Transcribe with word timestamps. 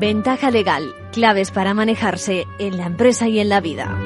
Ventaja 0.00 0.50
legal, 0.50 0.94
claves 1.12 1.50
para 1.50 1.74
manejarse 1.74 2.46
en 2.58 2.78
la 2.78 2.86
empresa 2.86 3.28
y 3.28 3.38
en 3.38 3.50
la 3.50 3.60
vida. 3.60 3.98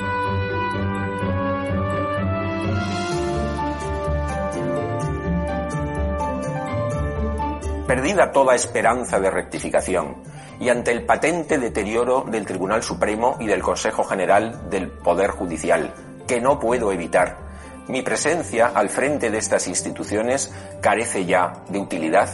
Perdida 7.87 8.33
toda 8.33 8.57
esperanza 8.57 9.21
de 9.21 9.31
rectificación 9.31 10.17
y 10.59 10.69
ante 10.69 10.91
el 10.91 11.07
patente 11.07 11.59
deterioro 11.59 12.25
del 12.29 12.45
Tribunal 12.45 12.83
Supremo 12.83 13.37
y 13.39 13.47
del 13.47 13.63
Consejo 13.63 14.03
General 14.03 14.69
del 14.69 14.89
Poder 14.89 15.31
Judicial, 15.31 15.95
que 16.27 16.41
no 16.41 16.59
puedo 16.59 16.91
evitar, 16.91 17.39
mi 17.87 18.03
presencia 18.03 18.67
al 18.67 18.89
frente 18.89 19.31
de 19.31 19.39
estas 19.39 19.69
instituciones 19.69 20.53
carece 20.81 21.25
ya 21.25 21.63
de 21.69 21.79
utilidad 21.79 22.31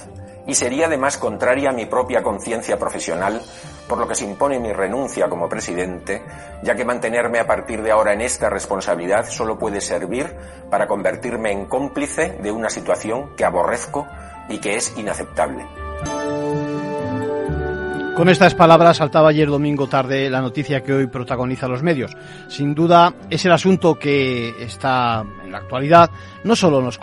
y 0.51 0.55
sería 0.55 0.87
además 0.87 1.17
contraria 1.17 1.71
a 1.71 1.73
mi 1.73 1.87
propia 1.87 2.25
conciencia 2.25 2.77
profesional, 2.77 3.41
por 3.89 3.99
lo 3.99 4.09
que 4.09 4.17
se 4.17 4.25
impone 4.25 4.59
mi 4.59 4.73
renuncia 4.73 5.29
como 5.29 5.49
presidente, 5.49 6.25
ya 6.65 6.75
que 6.75 6.85
mantenerme 6.85 7.39
a 7.39 7.47
partir 7.47 7.83
de 7.83 7.93
ahora 7.93 8.15
en 8.15 8.21
esta 8.21 8.51
responsabilidad 8.51 9.29
solo 9.29 9.57
puede 9.57 9.81
servir 9.81 10.27
para 10.69 10.89
convertirme 10.89 11.53
en 11.53 11.67
cómplice 11.67 12.37
de 12.43 12.51
una 12.51 12.69
situación 12.69 13.37
que 13.37 13.45
aborrezco 13.45 14.09
y 14.49 14.59
que 14.59 14.75
es 14.75 14.93
inaceptable. 14.97 15.65
Con 18.17 18.29
estas 18.29 18.55
palabras 18.55 18.97
saltaba 18.97 19.31
ayer 19.31 19.49
domingo 19.49 19.87
tarde 19.87 20.29
la 20.29 20.43
noticia 20.43 20.83
que 20.83 20.93
hoy 20.93 21.07
protagoniza 21.07 21.69
los 21.69 21.83
medios. 21.83 22.15
Sin 22.49 22.75
duda 22.75 23.15
es 23.31 23.47
el 23.47 23.53
asunto 23.53 23.99
que 23.99 24.63
está 24.63 25.25
en 25.51 25.53
la 25.53 25.59
actualidad, 25.59 26.11
no 26.45 26.55
solo 26.55 26.79
en 26.79 26.85
los, 26.85 26.99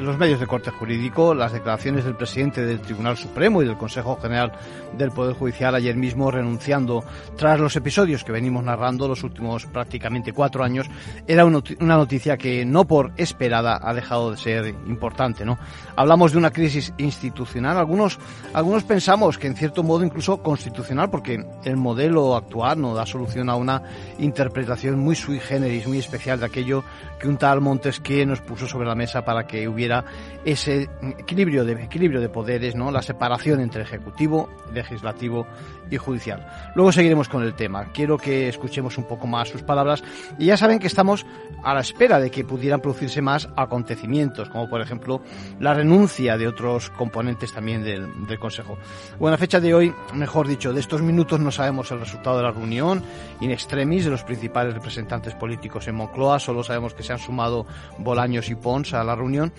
los 0.00 0.18
medios 0.18 0.40
de 0.40 0.46
corte 0.46 0.70
jurídico, 0.70 1.34
las 1.34 1.52
declaraciones 1.52 2.04
del 2.04 2.14
presidente 2.14 2.64
del 2.64 2.80
Tribunal 2.80 3.16
Supremo 3.16 3.62
y 3.62 3.66
del 3.66 3.76
Consejo 3.76 4.16
General 4.20 4.52
del 4.96 5.10
Poder 5.10 5.34
Judicial 5.34 5.74
ayer 5.74 5.96
mismo 5.96 6.30
renunciando 6.30 7.04
tras 7.36 7.58
los 7.58 7.74
episodios 7.76 8.24
que 8.24 8.32
venimos 8.32 8.62
narrando 8.62 9.08
los 9.08 9.22
últimos 9.24 9.66
prácticamente 9.66 10.32
cuatro 10.32 10.62
años, 10.62 10.88
era 11.26 11.44
una 11.44 11.96
noticia 11.96 12.36
que 12.36 12.64
no 12.64 12.86
por 12.86 13.12
esperada 13.16 13.80
ha 13.82 13.92
dejado 13.92 14.30
de 14.30 14.36
ser 14.36 14.66
importante, 14.86 15.44
¿no? 15.44 15.58
Hablamos 15.96 16.32
de 16.32 16.38
una 16.38 16.50
crisis 16.50 16.94
institucional, 16.98 17.76
algunos, 17.76 18.18
algunos 18.52 18.84
pensamos 18.84 19.36
que 19.36 19.48
en 19.48 19.56
cierto 19.56 19.82
modo 19.82 20.04
incluso 20.04 20.42
constitucional, 20.42 21.10
porque 21.10 21.44
el 21.64 21.76
modelo 21.76 22.36
actual 22.36 22.80
no 22.80 22.94
da 22.94 23.04
solución 23.04 23.48
a 23.50 23.56
una 23.56 23.82
interpretación 24.18 24.98
muy 24.98 25.16
sui 25.16 25.40
generis, 25.40 25.86
muy 25.86 25.98
especial 25.98 26.38
de 26.38 26.46
aquello 26.46 26.84
que 27.20 27.28
un 27.28 27.36
tal 27.36 27.60
Montesquieu 27.60 28.26
nos 28.26 28.40
puso 28.40 28.66
sobre 28.66 28.88
la 28.88 28.94
mesa 28.94 29.24
para 29.24 29.46
que 29.46 29.68
hubiera 29.68 30.04
ese 30.44 30.88
equilibrio 31.18 31.64
de, 31.64 31.72
equilibrio 31.84 32.20
de 32.20 32.28
poderes, 32.28 32.74
¿no? 32.74 32.90
la 32.90 33.02
separación 33.02 33.60
entre 33.60 33.82
ejecutivo, 33.82 34.48
legislativo 34.72 35.46
y 35.90 35.96
judicial. 35.98 36.46
Luego 36.74 36.92
seguiremos 36.92 37.28
con 37.28 37.42
el 37.42 37.54
tema. 37.54 37.86
Quiero 37.92 38.16
que 38.16 38.48
escuchemos 38.48 38.96
un 38.96 39.04
poco 39.04 39.26
más 39.26 39.48
sus 39.48 39.62
palabras 39.62 40.02
y 40.38 40.46
ya 40.46 40.56
saben 40.56 40.78
que 40.78 40.86
estamos 40.86 41.26
a 41.62 41.74
la 41.74 41.80
espera 41.80 42.18
de 42.18 42.30
que 42.30 42.44
pudieran 42.44 42.80
producirse 42.80 43.20
más 43.20 43.48
acontecimientos, 43.56 44.48
como 44.48 44.68
por 44.68 44.80
ejemplo 44.80 45.20
la 45.58 45.74
renuncia 45.74 46.38
de 46.38 46.48
otros 46.48 46.90
componentes 46.90 47.52
también 47.52 47.82
del, 47.82 48.26
del 48.26 48.38
Consejo. 48.38 48.78
Bueno, 49.18 49.34
a 49.34 49.38
fecha 49.38 49.60
de 49.60 49.74
hoy, 49.74 49.92
mejor 50.14 50.48
dicho, 50.48 50.72
de 50.72 50.80
estos 50.80 51.02
minutos 51.02 51.38
no 51.40 51.50
sabemos 51.50 51.90
el 51.90 52.00
resultado 52.00 52.38
de 52.38 52.44
la 52.44 52.52
reunión 52.52 53.02
in 53.40 53.50
extremis 53.50 54.04
de 54.04 54.10
los 54.10 54.24
principales 54.24 54.72
representantes 54.72 55.34
políticos 55.34 55.86
en 55.88 55.96
Moncloa, 55.96 56.38
solo 56.38 56.62
sabemos 56.62 56.94
que 56.94 57.02
se 57.02 57.09
han 57.12 57.18
sumado 57.18 57.66
Bolaños 57.98 58.50
y 58.50 58.54
Pons 58.54 58.94
a 58.94 59.04
la 59.04 59.14
reunión 59.14 59.52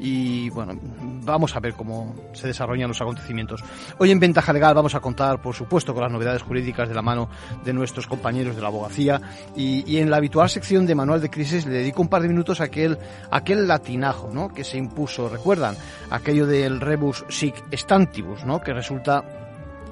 y 0.00 0.50
bueno, 0.50 0.78
vamos 1.24 1.56
a 1.56 1.60
ver 1.60 1.74
cómo 1.74 2.14
se 2.32 2.46
desarrollan 2.46 2.88
los 2.88 3.00
acontecimientos. 3.00 3.64
Hoy 3.98 4.10
en 4.10 4.20
Ventaja 4.20 4.52
Legal 4.52 4.74
vamos 4.74 4.94
a 4.94 5.00
contar, 5.00 5.42
por 5.42 5.54
supuesto, 5.54 5.92
con 5.92 6.02
las 6.02 6.12
novedades 6.12 6.42
jurídicas 6.42 6.88
de 6.88 6.94
la 6.94 7.02
mano 7.02 7.28
de 7.64 7.72
nuestros 7.72 8.06
compañeros 8.06 8.54
de 8.54 8.62
la 8.62 8.68
abogacía 8.68 9.20
y, 9.56 9.98
en 9.98 10.10
la 10.10 10.18
habitual 10.18 10.48
sección 10.48 10.86
de 10.86 10.94
Manual 10.94 11.20
de 11.20 11.30
Crisis 11.30 11.66
le 11.66 11.78
dedico 11.78 12.02
un 12.02 12.08
par 12.08 12.22
de 12.22 12.28
minutos 12.28 12.60
a 12.60 12.64
aquel, 12.64 12.98
aquel 13.30 13.66
latinajo 13.66 14.30
¿no? 14.32 14.48
que 14.48 14.64
se 14.64 14.78
impuso, 14.78 15.28
recuerdan, 15.28 15.76
aquello 16.10 16.46
del 16.46 16.80
rebus 16.80 17.24
sic 17.28 17.56
stantibus, 17.72 18.44
¿no? 18.44 18.60
que 18.60 18.72
resulta 18.72 19.24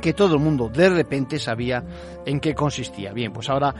que 0.00 0.12
todo 0.12 0.34
el 0.34 0.40
mundo 0.40 0.68
de 0.68 0.88
repente 0.90 1.38
sabía 1.38 1.82
en 2.24 2.38
qué 2.38 2.54
consistía. 2.54 3.12
Bien, 3.12 3.32
pues 3.32 3.48
ahora 3.48 3.74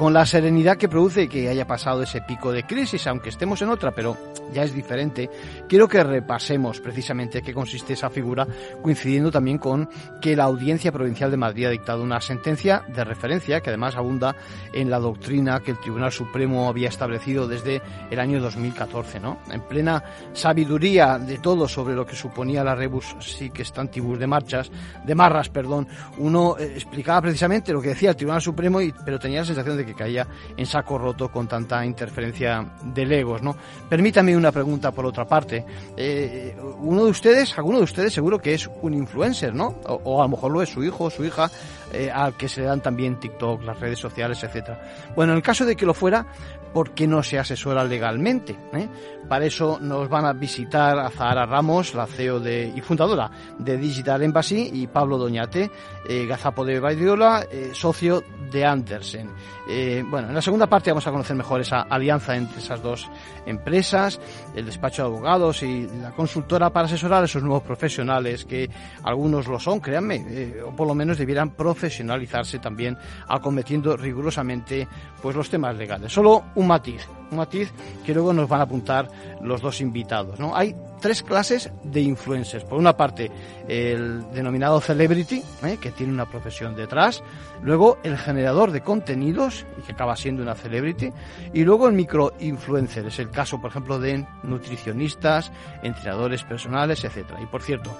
con 0.00 0.14
la 0.14 0.24
serenidad 0.24 0.78
que 0.78 0.88
produce 0.88 1.28
que 1.28 1.50
haya 1.50 1.66
pasado 1.66 2.02
ese 2.02 2.22
pico 2.22 2.52
de 2.52 2.62
crisis, 2.62 3.06
aunque 3.06 3.28
estemos 3.28 3.60
en 3.60 3.68
otra, 3.68 3.90
pero 3.90 4.16
ya 4.50 4.62
es 4.62 4.74
diferente, 4.74 5.28
quiero 5.68 5.86
que 5.88 6.02
repasemos 6.02 6.80
precisamente 6.80 7.42
qué 7.42 7.52
consiste 7.52 7.92
esa 7.92 8.08
figura, 8.08 8.46
coincidiendo 8.80 9.30
también 9.30 9.58
con 9.58 9.90
que 10.22 10.34
la 10.34 10.44
Audiencia 10.44 10.90
Provincial 10.90 11.30
de 11.30 11.36
Madrid 11.36 11.66
ha 11.66 11.70
dictado 11.70 12.02
una 12.02 12.18
sentencia 12.22 12.82
de 12.88 13.04
referencia 13.04 13.60
que 13.60 13.68
además 13.68 13.94
abunda 13.94 14.34
en 14.72 14.88
la 14.88 14.98
doctrina 14.98 15.60
que 15.60 15.72
el 15.72 15.80
Tribunal 15.80 16.12
Supremo 16.12 16.70
había 16.70 16.88
establecido 16.88 17.46
desde 17.46 17.82
el 18.10 18.20
año 18.20 18.40
2014, 18.40 19.20
¿no? 19.20 19.40
En 19.52 19.60
plena 19.60 20.02
sabiduría 20.32 21.18
de 21.18 21.36
todo 21.38 21.68
sobre 21.68 21.94
lo 21.94 22.06
que 22.06 22.16
suponía 22.16 22.64
la 22.64 22.74
rebus 22.74 23.16
sic 23.20 23.62
stantibus 23.62 24.18
de 24.18 24.26
marchas, 24.26 24.70
de 25.04 25.14
marras, 25.14 25.50
perdón, 25.50 25.86
uno 26.16 26.56
eh, 26.58 26.72
explicaba 26.74 27.20
precisamente 27.20 27.72
lo 27.74 27.82
que 27.82 27.90
decía 27.90 28.10
el 28.10 28.16
Tribunal 28.16 28.40
Supremo, 28.40 28.80
y, 28.80 28.94
pero 29.04 29.18
tenía 29.18 29.40
la 29.40 29.46
sensación 29.46 29.76
de 29.76 29.84
que 29.84 29.89
caía 29.94 30.26
en 30.56 30.66
saco 30.66 30.98
roto 30.98 31.30
con 31.30 31.46
tanta 31.46 31.84
interferencia 31.84 32.64
de 32.82 33.06
legos, 33.06 33.42
¿no? 33.42 33.56
Permítame 33.88 34.36
una 34.36 34.52
pregunta 34.52 34.90
por 34.92 35.06
otra 35.06 35.26
parte. 35.26 35.64
Eh, 35.96 36.56
uno 36.78 37.04
de 37.04 37.10
ustedes, 37.10 37.56
alguno 37.58 37.78
de 37.78 37.84
ustedes 37.84 38.12
seguro 38.12 38.38
que 38.38 38.54
es 38.54 38.68
un 38.82 38.94
influencer, 38.94 39.54
¿no? 39.54 39.80
O, 39.84 40.20
a 40.20 40.24
lo 40.24 40.30
mejor 40.30 40.52
lo 40.52 40.62
es 40.62 40.68
su 40.68 40.82
hijo 40.84 41.04
o 41.04 41.10
su 41.10 41.24
hija, 41.24 41.50
eh, 41.92 42.10
al 42.10 42.36
que 42.36 42.48
se 42.48 42.60
le 42.60 42.66
dan 42.66 42.80
también 42.80 43.18
TikTok, 43.18 43.62
las 43.64 43.78
redes 43.78 43.98
sociales, 43.98 44.42
etcétera. 44.42 44.80
Bueno, 45.14 45.32
en 45.32 45.38
el 45.38 45.42
caso 45.42 45.64
de 45.64 45.76
que 45.76 45.86
lo 45.86 45.94
fuera, 45.94 46.26
¿por 46.72 46.92
qué 46.92 47.06
no 47.06 47.22
se 47.22 47.38
asesora 47.38 47.84
legalmente? 47.84 48.56
Eh? 48.72 48.88
Para 49.28 49.46
eso 49.46 49.78
nos 49.80 50.08
van 50.08 50.24
a 50.24 50.32
visitar 50.32 50.98
a 50.98 51.08
Zahara 51.08 51.46
Ramos, 51.46 51.94
la 51.94 52.06
CEO 52.06 52.40
de, 52.40 52.72
y 52.74 52.80
fundadora 52.80 53.30
de 53.58 53.76
Digital 53.76 54.22
Embassy, 54.22 54.70
y 54.72 54.86
Pablo 54.88 55.18
Doñate, 55.18 55.70
eh, 56.08 56.26
gazapo 56.26 56.64
de 56.64 56.80
Baidiola, 56.80 57.46
eh, 57.50 57.70
socio 57.72 58.24
de 58.50 58.64
Andersen. 58.64 59.30
Eh, 59.68 60.02
bueno, 60.04 60.28
en 60.28 60.34
la 60.34 60.42
segunda 60.42 60.66
parte 60.66 60.90
vamos 60.90 61.06
a 61.06 61.12
conocer 61.12 61.36
mejor 61.36 61.60
esa 61.60 61.82
alianza 61.82 62.34
entre 62.34 62.58
esas 62.58 62.82
dos 62.82 63.08
empresas, 63.46 64.18
el 64.56 64.66
despacho 64.66 65.02
de 65.02 65.08
abogados 65.08 65.62
y 65.62 65.86
la 66.02 66.10
consultora 66.10 66.70
para 66.70 66.86
asesorar 66.86 67.22
a 67.22 67.26
esos 67.26 67.42
nuevos 67.44 67.62
profesionales 67.62 68.44
que 68.44 68.68
algunos 69.04 69.46
lo 69.46 69.60
son, 69.60 69.78
créanme, 69.78 70.56
o 70.66 70.74
por 70.74 70.88
lo 70.88 70.94
menos 70.96 71.18
debieran 71.18 71.50
profesionalizarse 71.50 72.58
también 72.58 72.98
acometiendo 73.28 73.96
rigurosamente 73.96 74.88
pues 75.22 75.36
los 75.36 75.48
temas 75.48 75.76
legales. 75.76 76.12
Solo 76.12 76.46
un 76.60 76.68
matiz 76.68 77.06
un 77.30 77.38
matiz 77.38 77.72
que 78.04 78.14
luego 78.14 78.32
nos 78.32 78.48
van 78.48 78.60
a 78.60 78.64
apuntar 78.64 79.08
los 79.42 79.60
dos 79.60 79.80
invitados. 79.80 80.38
¿no? 80.38 80.56
Hay 80.56 80.74
tres 81.00 81.22
clases 81.22 81.70
de 81.82 82.00
influencers. 82.00 82.64
Por 82.64 82.78
una 82.78 82.96
parte, 82.96 83.30
el 83.68 84.30
denominado 84.32 84.80
celebrity, 84.80 85.42
¿eh? 85.62 85.78
que 85.80 85.90
tiene 85.90 86.12
una 86.12 86.28
profesión 86.28 86.74
detrás. 86.74 87.22
Luego, 87.62 87.98
el 88.02 88.18
generador 88.18 88.72
de 88.72 88.82
contenidos, 88.82 89.64
y 89.78 89.82
que 89.82 89.92
acaba 89.92 90.16
siendo 90.16 90.42
una 90.42 90.54
celebrity. 90.54 91.12
Y 91.52 91.64
luego, 91.64 91.88
el 91.88 91.94
microinfluencer. 91.94 93.06
Es 93.06 93.18
el 93.18 93.30
caso, 93.30 93.60
por 93.60 93.70
ejemplo, 93.70 93.98
de 93.98 94.26
nutricionistas, 94.42 95.52
entrenadores 95.82 96.44
personales, 96.44 97.04
etcétera. 97.04 97.40
Y 97.40 97.46
por 97.46 97.62
cierto, 97.62 97.90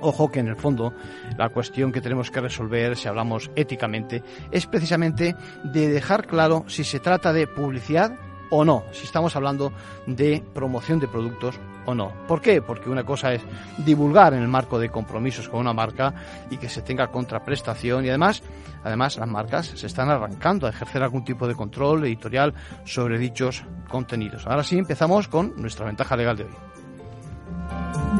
Ojo 0.00 0.30
que 0.30 0.40
en 0.40 0.48
el 0.48 0.56
fondo 0.56 0.94
la 1.36 1.48
cuestión 1.48 1.92
que 1.92 2.00
tenemos 2.00 2.30
que 2.30 2.40
resolver, 2.40 2.96
si 2.96 3.08
hablamos 3.08 3.50
éticamente, 3.56 4.22
es 4.50 4.66
precisamente 4.66 5.36
de 5.62 5.88
dejar 5.88 6.26
claro 6.26 6.64
si 6.68 6.84
se 6.84 7.00
trata 7.00 7.32
de 7.32 7.46
publicidad 7.46 8.12
o 8.50 8.64
no, 8.64 8.84
si 8.92 9.04
estamos 9.04 9.34
hablando 9.36 9.72
de 10.06 10.42
promoción 10.52 10.98
de 10.98 11.08
productos 11.08 11.58
o 11.86 11.94
no. 11.94 12.12
¿Por 12.26 12.40
qué? 12.40 12.60
Porque 12.60 12.90
una 12.90 13.04
cosa 13.04 13.32
es 13.32 13.42
divulgar 13.78 14.34
en 14.34 14.42
el 14.42 14.48
marco 14.48 14.78
de 14.78 14.90
compromisos 14.90 15.48
con 15.48 15.60
una 15.60 15.72
marca 15.72 16.12
y 16.50 16.56
que 16.56 16.68
se 16.68 16.82
tenga 16.82 17.08
contraprestación 17.08 18.04
y 18.04 18.08
además, 18.08 18.42
además 18.84 19.16
las 19.16 19.28
marcas 19.28 19.66
se 19.66 19.86
están 19.86 20.10
arrancando 20.10 20.66
a 20.66 20.70
ejercer 20.70 21.02
algún 21.02 21.24
tipo 21.24 21.46
de 21.46 21.54
control 21.54 22.04
editorial 22.04 22.54
sobre 22.84 23.18
dichos 23.18 23.64
contenidos. 23.88 24.46
Ahora 24.46 24.64
sí 24.64 24.76
empezamos 24.78 25.28
con 25.28 25.54
nuestra 25.56 25.86
ventaja 25.86 26.16
legal 26.16 26.36
de 26.36 26.44
hoy. 26.44 28.19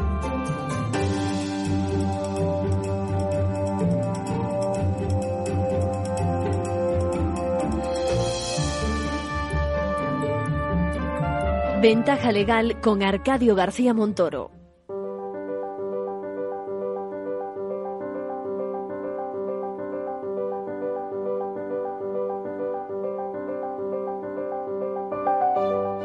Ventaja 11.81 12.31
legal 12.31 12.79
con 12.79 13.01
Arcadio 13.01 13.55
García 13.55 13.95
Montoro. 13.95 14.51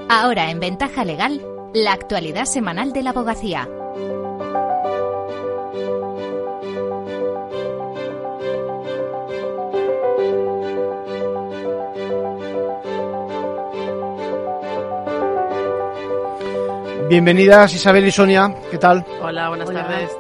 Ahora 0.08 0.50
en 0.50 0.61
Ventaja 0.61 1.05
Legal, 1.05 1.43
la 1.75 1.93
actualidad 1.93 2.46
semanal 2.46 2.94
de 2.94 3.02
la 3.02 3.11
abogacía. 3.11 3.69
Bienvenidas 17.08 17.72
Isabel 17.72 18.04
y 18.08 18.10
Sonia, 18.10 18.52
¿qué 18.68 18.78
tal? 18.78 19.06
Hola, 19.22 19.48
buenas 19.48 19.70
tardes. 19.70 20.10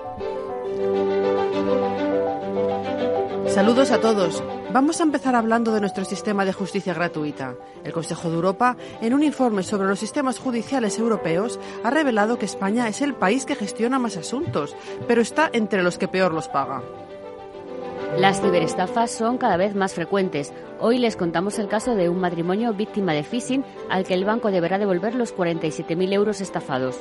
Saludos 3.52 3.90
a 3.90 4.00
todos. 4.00 4.44
Vamos 4.72 5.00
a 5.00 5.02
empezar 5.02 5.34
hablando 5.34 5.72
de 5.72 5.80
nuestro 5.80 6.04
sistema 6.04 6.44
de 6.44 6.52
justicia 6.52 6.94
gratuita. 6.94 7.54
El 7.82 7.92
Consejo 7.92 8.28
de 8.28 8.36
Europa, 8.36 8.76
en 9.00 9.14
un 9.14 9.24
informe 9.24 9.64
sobre 9.64 9.88
los 9.88 9.98
sistemas 9.98 10.38
judiciales 10.38 10.98
europeos, 10.98 11.58
ha 11.82 11.90
revelado 11.90 12.38
que 12.38 12.44
España 12.44 12.86
es 12.86 13.02
el 13.02 13.14
país 13.14 13.46
que 13.46 13.56
gestiona 13.56 13.98
más 13.98 14.16
asuntos, 14.16 14.76
pero 15.08 15.22
está 15.22 15.50
entre 15.52 15.82
los 15.82 15.98
que 15.98 16.06
peor 16.06 16.32
los 16.32 16.46
paga. 16.46 16.82
Las 18.18 18.40
ciberestafas 18.40 19.10
son 19.10 19.36
cada 19.36 19.58
vez 19.58 19.74
más 19.74 19.92
frecuentes. 19.92 20.50
Hoy 20.80 20.96
les 20.96 21.16
contamos 21.16 21.58
el 21.58 21.68
caso 21.68 21.94
de 21.94 22.08
un 22.08 22.18
matrimonio 22.18 22.72
víctima 22.72 23.12
de 23.12 23.22
phishing 23.22 23.62
al 23.90 24.04
que 24.04 24.14
el 24.14 24.24
banco 24.24 24.50
deberá 24.50 24.78
devolver 24.78 25.14
los 25.14 25.36
47.000 25.36 26.14
euros 26.14 26.40
estafados. 26.40 26.98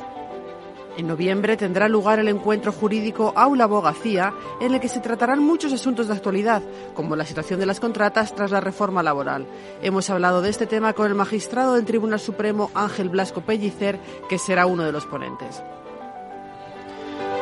En 0.98 1.08
noviembre 1.08 1.56
tendrá 1.56 1.88
lugar 1.88 2.20
el 2.20 2.28
encuentro 2.28 2.74
jurídico 2.74 3.32
Aula 3.38 3.64
Abogacía, 3.64 4.34
en 4.60 4.74
el 4.74 4.82
que 4.82 4.90
se 4.90 5.00
tratarán 5.00 5.42
muchos 5.42 5.72
asuntos 5.72 6.10
de 6.10 6.16
actualidad, 6.16 6.62
como 6.94 7.16
la 7.16 7.26
situación 7.26 7.62
de 7.62 7.66
las 7.66 7.80
contratas 7.80 8.36
tras 8.36 8.52
la 8.52 8.60
reforma 8.60 9.02
laboral. 9.02 9.48
Hemos 9.82 10.10
hablado 10.10 10.42
de 10.42 10.50
este 10.50 10.68
tema 10.68 10.92
con 10.92 11.08
el 11.08 11.16
magistrado 11.16 11.76
del 11.76 11.86
Tribunal 11.86 12.20
Supremo 12.20 12.72
Ángel 12.74 13.08
Blasco 13.08 13.40
Pellicer, 13.40 14.00
que 14.28 14.38
será 14.38 14.66
uno 14.66 14.84
de 14.84 14.92
los 14.92 15.06
ponentes. 15.06 15.64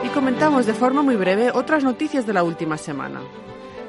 Y 0.03 0.09
comentamos 0.09 0.67
de 0.67 0.73
forma 0.75 1.01
muy 1.01 1.15
breve 1.15 1.49
otras 1.51 1.83
noticias 1.83 2.27
de 2.27 2.33
la 2.33 2.43
última 2.43 2.77
semana. 2.77 3.21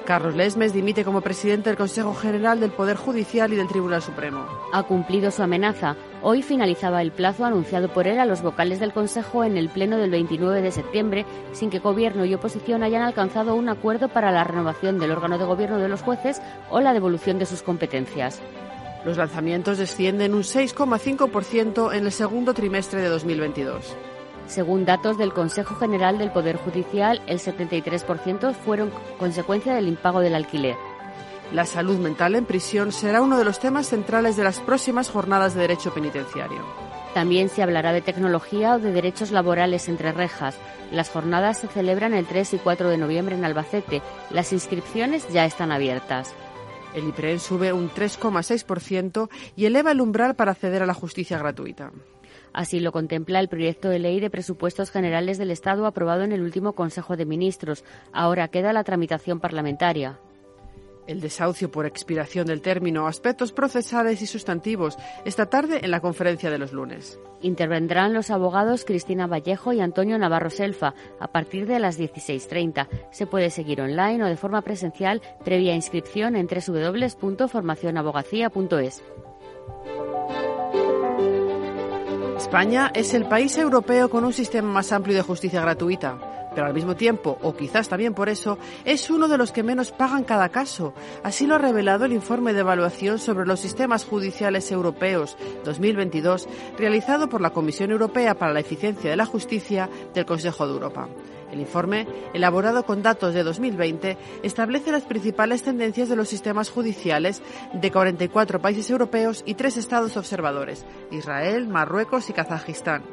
Carlos 0.04 0.34
Lesmes 0.34 0.74
dimite 0.74 1.02
como 1.02 1.22
presidente 1.22 1.70
del 1.70 1.78
Consejo 1.78 2.14
General 2.14 2.60
del 2.60 2.70
Poder 2.70 2.96
Judicial 2.96 3.52
y 3.52 3.56
del 3.56 3.68
Tribunal 3.68 4.02
Supremo. 4.02 4.46
Ha 4.72 4.82
cumplido 4.82 5.30
su 5.30 5.42
amenaza. 5.42 5.96
Hoy 6.20 6.42
finalizaba 6.42 7.00
el 7.00 7.10
plazo 7.10 7.46
anunciado 7.46 7.88
por 7.88 8.06
él 8.06 8.20
a 8.20 8.26
los 8.26 8.42
vocales 8.42 8.80
del 8.80 8.92
Consejo 8.92 9.44
en 9.44 9.56
el 9.56 9.70
Pleno 9.70 9.96
del 9.96 10.10
29 10.10 10.60
de 10.60 10.72
septiembre, 10.72 11.24
sin 11.52 11.70
que 11.70 11.78
Gobierno 11.78 12.26
y 12.26 12.34
oposición 12.34 12.82
hayan 12.82 13.02
alcanzado 13.02 13.54
un 13.54 13.70
acuerdo 13.70 14.08
para 14.08 14.30
la 14.30 14.44
renovación 14.44 14.98
del 14.98 15.10
órgano 15.10 15.38
de 15.38 15.44
gobierno 15.44 15.78
de 15.78 15.88
los 15.88 16.02
jueces 16.02 16.42
o 16.70 16.80
la 16.80 16.92
devolución 16.92 17.38
de 17.38 17.46
sus 17.46 17.62
competencias. 17.62 18.42
Los 19.06 19.16
lanzamientos 19.16 19.78
descienden 19.78 20.34
un 20.34 20.42
6,5% 20.42 21.94
en 21.94 22.04
el 22.04 22.12
segundo 22.12 22.52
trimestre 22.52 23.00
de 23.00 23.08
2022. 23.08 23.96
Según 24.46 24.84
datos 24.84 25.18
del 25.18 25.32
Consejo 25.32 25.74
General 25.76 26.18
del 26.18 26.30
Poder 26.30 26.56
Judicial, 26.56 27.22
el 27.26 27.38
73% 27.38 28.54
fueron 28.54 28.92
consecuencia 29.18 29.74
del 29.74 29.88
impago 29.88 30.20
del 30.20 30.34
alquiler. 30.34 30.76
La 31.52 31.64
salud 31.64 31.98
mental 31.98 32.34
en 32.34 32.46
prisión 32.46 32.92
será 32.92 33.22
uno 33.22 33.38
de 33.38 33.44
los 33.44 33.58
temas 33.58 33.86
centrales 33.86 34.36
de 34.36 34.44
las 34.44 34.60
próximas 34.60 35.10
jornadas 35.10 35.54
de 35.54 35.62
derecho 35.62 35.92
penitenciario. 35.94 36.62
También 37.14 37.48
se 37.48 37.62
hablará 37.62 37.92
de 37.92 38.00
tecnología 38.00 38.74
o 38.74 38.78
de 38.80 38.90
derechos 38.90 39.30
laborales 39.30 39.88
entre 39.88 40.12
rejas. 40.12 40.56
Las 40.90 41.10
jornadas 41.10 41.58
se 41.58 41.68
celebran 41.68 42.12
el 42.12 42.26
3 42.26 42.54
y 42.54 42.58
4 42.58 42.88
de 42.88 42.98
noviembre 42.98 43.36
en 43.36 43.44
Albacete. 43.44 44.02
Las 44.30 44.52
inscripciones 44.52 45.28
ya 45.28 45.44
están 45.44 45.70
abiertas. 45.70 46.34
El 46.92 47.08
IPREN 47.08 47.40
sube 47.40 47.72
un 47.72 47.88
3,6% 47.90 49.28
y 49.56 49.66
eleva 49.66 49.92
el 49.92 50.00
umbral 50.00 50.34
para 50.34 50.52
acceder 50.52 50.82
a 50.82 50.86
la 50.86 50.94
justicia 50.94 51.38
gratuita. 51.38 51.92
Así 52.54 52.78
lo 52.78 52.92
contempla 52.92 53.40
el 53.40 53.48
proyecto 53.48 53.90
de 53.90 53.98
ley 53.98 54.20
de 54.20 54.30
presupuestos 54.30 54.92
generales 54.92 55.38
del 55.38 55.50
Estado 55.50 55.86
aprobado 55.86 56.22
en 56.22 56.30
el 56.30 56.40
último 56.40 56.74
Consejo 56.74 57.16
de 57.16 57.26
Ministros. 57.26 57.84
Ahora 58.12 58.46
queda 58.46 58.72
la 58.72 58.84
tramitación 58.84 59.40
parlamentaria. 59.40 60.20
El 61.08 61.20
desahucio 61.20 61.68
por 61.70 61.84
expiración 61.84 62.46
del 62.46 62.62
término, 62.62 63.08
aspectos 63.08 63.52
procesales 63.52 64.22
y 64.22 64.26
sustantivos, 64.26 64.96
esta 65.26 65.46
tarde 65.46 65.80
en 65.82 65.90
la 65.90 66.00
conferencia 66.00 66.48
de 66.48 66.58
los 66.58 66.72
lunes. 66.72 67.18
Intervendrán 67.42 68.14
los 68.14 68.30
abogados 68.30 68.84
Cristina 68.86 69.26
Vallejo 69.26 69.74
y 69.74 69.80
Antonio 69.80 70.16
Navarro 70.16 70.48
Selfa 70.48 70.94
a 71.20 71.28
partir 71.28 71.66
de 71.66 71.80
las 71.80 71.98
16.30. 71.98 72.88
Se 73.10 73.26
puede 73.26 73.50
seguir 73.50 73.82
online 73.82 74.24
o 74.24 74.28
de 74.28 74.36
forma 74.36 74.62
presencial 74.62 75.20
previa 75.44 75.74
inscripción 75.74 76.36
en 76.36 76.46
www.formacionabogacía.es. 76.46 79.02
España 82.54 82.92
es 82.94 83.14
el 83.14 83.26
país 83.26 83.58
europeo 83.58 84.08
con 84.08 84.24
un 84.24 84.32
sistema 84.32 84.68
más 84.68 84.92
amplio 84.92 85.16
de 85.16 85.22
justicia 85.22 85.60
gratuita, 85.60 86.50
pero 86.54 86.68
al 86.68 86.72
mismo 86.72 86.94
tiempo, 86.94 87.36
o 87.42 87.56
quizás 87.56 87.88
también 87.88 88.14
por 88.14 88.28
eso, 88.28 88.58
es 88.84 89.10
uno 89.10 89.26
de 89.26 89.36
los 89.36 89.50
que 89.50 89.64
menos 89.64 89.90
pagan 89.90 90.22
cada 90.22 90.50
caso. 90.50 90.94
Así 91.24 91.48
lo 91.48 91.56
ha 91.56 91.58
revelado 91.58 92.04
el 92.04 92.12
informe 92.12 92.52
de 92.52 92.60
evaluación 92.60 93.18
sobre 93.18 93.44
los 93.44 93.58
sistemas 93.58 94.04
judiciales 94.04 94.70
europeos 94.70 95.36
2022, 95.64 96.48
realizado 96.78 97.28
por 97.28 97.40
la 97.40 97.50
Comisión 97.50 97.90
Europea 97.90 98.36
para 98.36 98.52
la 98.52 98.60
Eficiencia 98.60 99.10
de 99.10 99.16
la 99.16 99.26
Justicia 99.26 99.90
del 100.14 100.24
Consejo 100.24 100.64
de 100.68 100.74
Europa. 100.74 101.08
El 101.54 101.60
informe, 101.60 102.08
elaborado 102.32 102.84
con 102.84 103.02
datos 103.02 103.32
de 103.32 103.44
2020, 103.44 104.18
establece 104.42 104.90
las 104.90 105.04
principales 105.04 105.62
tendencias 105.62 106.08
de 106.08 106.16
los 106.16 106.28
sistemas 106.28 106.68
judiciales 106.68 107.42
de 107.72 107.92
44 107.92 108.60
países 108.60 108.90
europeos 108.90 109.44
y 109.46 109.54
tres 109.54 109.76
estados 109.76 110.16
observadores, 110.16 110.84
Israel, 111.12 111.68
Marruecos 111.68 112.28
y 112.28 112.32
Kazajistán 112.32 113.04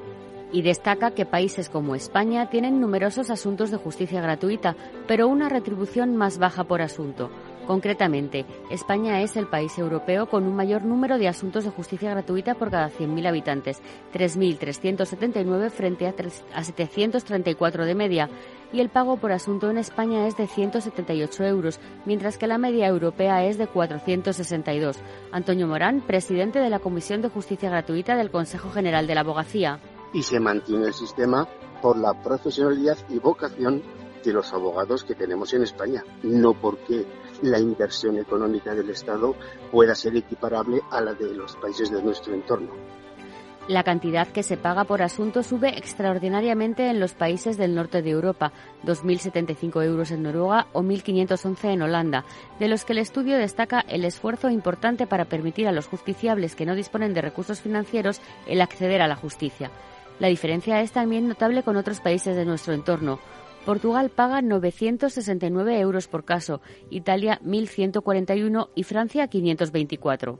y 0.54 0.64
destaca 0.64 1.12
que 1.12 1.26
países 1.26 1.70
como 1.70 1.96
España 1.96 2.50
tienen 2.50 2.82
numerosos 2.82 3.30
asuntos 3.30 3.72
de 3.72 3.78
justicia 3.78 4.22
gratuita, 4.22 4.76
pero 5.08 5.30
una 5.30 5.48
retribución 5.48 6.18
más 6.18 6.40
baja 6.40 6.66
por 6.66 6.82
asunto. 6.82 7.30
Concretamente, 7.72 8.46
España 8.70 9.22
es 9.22 9.38
el 9.38 9.48
país 9.48 9.78
europeo 9.78 10.26
con 10.26 10.44
un 10.44 10.58
mayor 10.58 10.84
número 10.84 11.18
de 11.18 11.30
asuntos 11.30 11.64
de 11.64 11.70
justicia 11.70 12.10
gratuita 12.10 12.54
por 12.54 12.70
cada 12.70 12.90
100.000 12.90 13.26
habitantes, 13.26 13.82
3.379 14.14 15.70
frente 15.70 16.06
a, 16.06 16.64
734 16.64 17.86
de 17.86 17.96
media, 17.96 18.30
y 18.74 18.82
el 18.82 18.90
pago 18.90 19.16
por 19.16 19.32
asunto 19.32 19.70
en 19.70 19.78
España 19.78 20.28
es 20.28 20.36
de 20.36 20.48
178 20.48 21.46
euros, 21.46 21.80
mientras 22.06 22.38
que 22.38 22.46
la 22.46 22.58
media 22.58 22.88
europea 22.88 23.46
es 23.46 23.58
de 23.58 23.68
462. 23.68 24.98
Antonio 25.32 25.66
Morán, 25.66 26.02
presidente 26.02 26.60
de 26.60 26.70
la 26.70 26.80
Comisión 26.80 27.22
de 27.22 27.30
Justicia 27.30 27.70
Gratuita 27.70 28.18
del 28.18 28.32
Consejo 28.32 28.70
General 28.70 29.08
de 29.08 29.16
la 29.16 29.22
Abogacía. 29.22 29.80
Y 30.12 30.24
se 30.24 30.42
mantiene 30.42 30.88
el 30.88 30.94
sistema 30.94 31.48
por 31.82 31.98
la 31.98 32.22
profesionalidad 32.22 32.98
y 33.08 33.20
vocación 33.20 33.82
de 34.24 34.34
los 34.34 34.54
abogados 34.54 35.04
que 35.04 35.16
tenemos 35.16 35.54
en 35.54 35.64
España, 35.64 36.04
no 36.24 36.54
porque 36.54 37.06
la 37.42 37.60
inversión 37.60 38.18
económica 38.18 38.76
del 38.76 38.90
Estado 38.90 39.36
pueda 39.72 39.96
ser 39.96 40.16
equiparable 40.16 40.82
a 40.92 41.02
la 41.02 41.14
de 41.14 41.34
los 41.34 41.56
países 41.58 41.92
de 41.92 42.02
nuestro 42.02 42.34
entorno. 42.34 42.72
La 43.68 43.84
cantidad 43.84 44.28
que 44.28 44.42
se 44.42 44.58
paga 44.58 44.86
por 44.86 45.04
asunto 45.04 45.44
sube 45.44 45.78
extraordinariamente 45.78 46.90
en 46.90 47.00
los 47.00 47.14
países 47.14 47.58
del 47.58 47.76
norte 47.76 48.02
de 48.02 48.10
Europa, 48.10 48.52
2.075 48.84 49.86
euros 49.86 50.12
en 50.12 50.24
Noruega 50.24 50.68
o 50.74 50.82
1.511 50.82 51.74
en 51.74 51.82
Holanda, 51.84 52.26
de 52.60 52.68
los 52.68 52.86
que 52.86 52.94
el 52.94 53.00
estudio 53.00 53.38
destaca 53.38 53.80
el 53.82 54.04
esfuerzo 54.04 54.50
importante 54.50 55.06
para 55.06 55.26
permitir 55.26 55.68
a 55.68 55.72
los 55.72 55.88
justiciables 55.88 56.56
que 56.56 56.66
no 56.66 56.76
disponen 56.76 57.14
de 57.14 57.22
recursos 57.22 57.62
financieros 57.62 58.20
el 58.48 58.62
acceder 58.62 59.02
a 59.02 59.08
la 59.08 59.16
justicia. 59.16 59.70
La 60.20 60.28
diferencia 60.28 60.82
es 60.82 60.92
también 60.92 61.28
notable 61.28 61.64
con 61.64 61.78
otros 61.78 62.00
países 62.00 62.36
de 62.36 62.46
nuestro 62.46 62.74
entorno. 62.74 63.20
Portugal 63.66 64.10
paga 64.10 64.42
969 64.42 65.80
euros 65.80 66.08
por 66.08 66.26
caso, 66.26 66.62
Italia 66.90 67.40
1.141 67.44 68.70
y 68.76 68.84
Francia 68.84 69.28
524. 69.28 70.40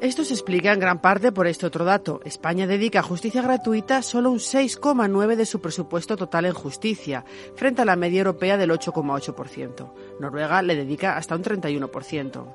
Esto 0.00 0.22
se 0.22 0.32
explica 0.32 0.72
en 0.72 0.78
gran 0.78 1.00
parte 1.00 1.32
por 1.32 1.48
este 1.48 1.66
otro 1.66 1.84
dato. 1.84 2.20
España 2.24 2.68
dedica 2.68 3.00
a 3.00 3.02
justicia 3.02 3.42
gratuita 3.42 4.00
solo 4.02 4.30
un 4.30 4.38
6,9 4.38 5.34
de 5.34 5.44
su 5.44 5.60
presupuesto 5.60 6.16
total 6.16 6.46
en 6.46 6.52
justicia, 6.52 7.24
frente 7.56 7.82
a 7.82 7.84
la 7.84 7.96
media 7.96 8.18
europea 8.18 8.56
del 8.56 8.70
8,8%. 8.70 9.92
Noruega 10.20 10.62
le 10.62 10.76
dedica 10.76 11.16
hasta 11.16 11.34
un 11.34 11.42
31%. 11.42 12.46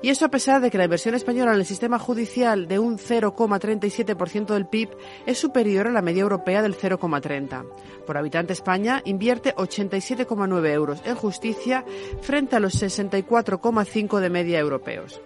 Y 0.00 0.10
eso 0.10 0.26
a 0.26 0.30
pesar 0.30 0.60
de 0.60 0.70
que 0.70 0.78
la 0.78 0.84
inversión 0.84 1.14
española 1.14 1.52
en 1.52 1.58
el 1.58 1.66
sistema 1.66 1.98
judicial 1.98 2.68
de 2.68 2.78
un 2.78 2.98
0,37% 2.98 4.46
del 4.46 4.66
PIB 4.66 4.90
es 5.26 5.38
superior 5.38 5.88
a 5.88 5.92
la 5.92 6.02
media 6.02 6.22
europea 6.22 6.62
del 6.62 6.76
0,30%. 6.76 7.64
Por 8.06 8.16
habitante 8.16 8.52
España 8.52 9.02
invierte 9.04 9.54
87,9 9.56 10.72
euros 10.72 11.02
en 11.04 11.14
justicia 11.14 11.84
frente 12.22 12.56
a 12.56 12.60
los 12.60 12.80
64,5 12.80 14.20
de 14.20 14.30
media 14.30 14.58
europeos. 14.60 15.20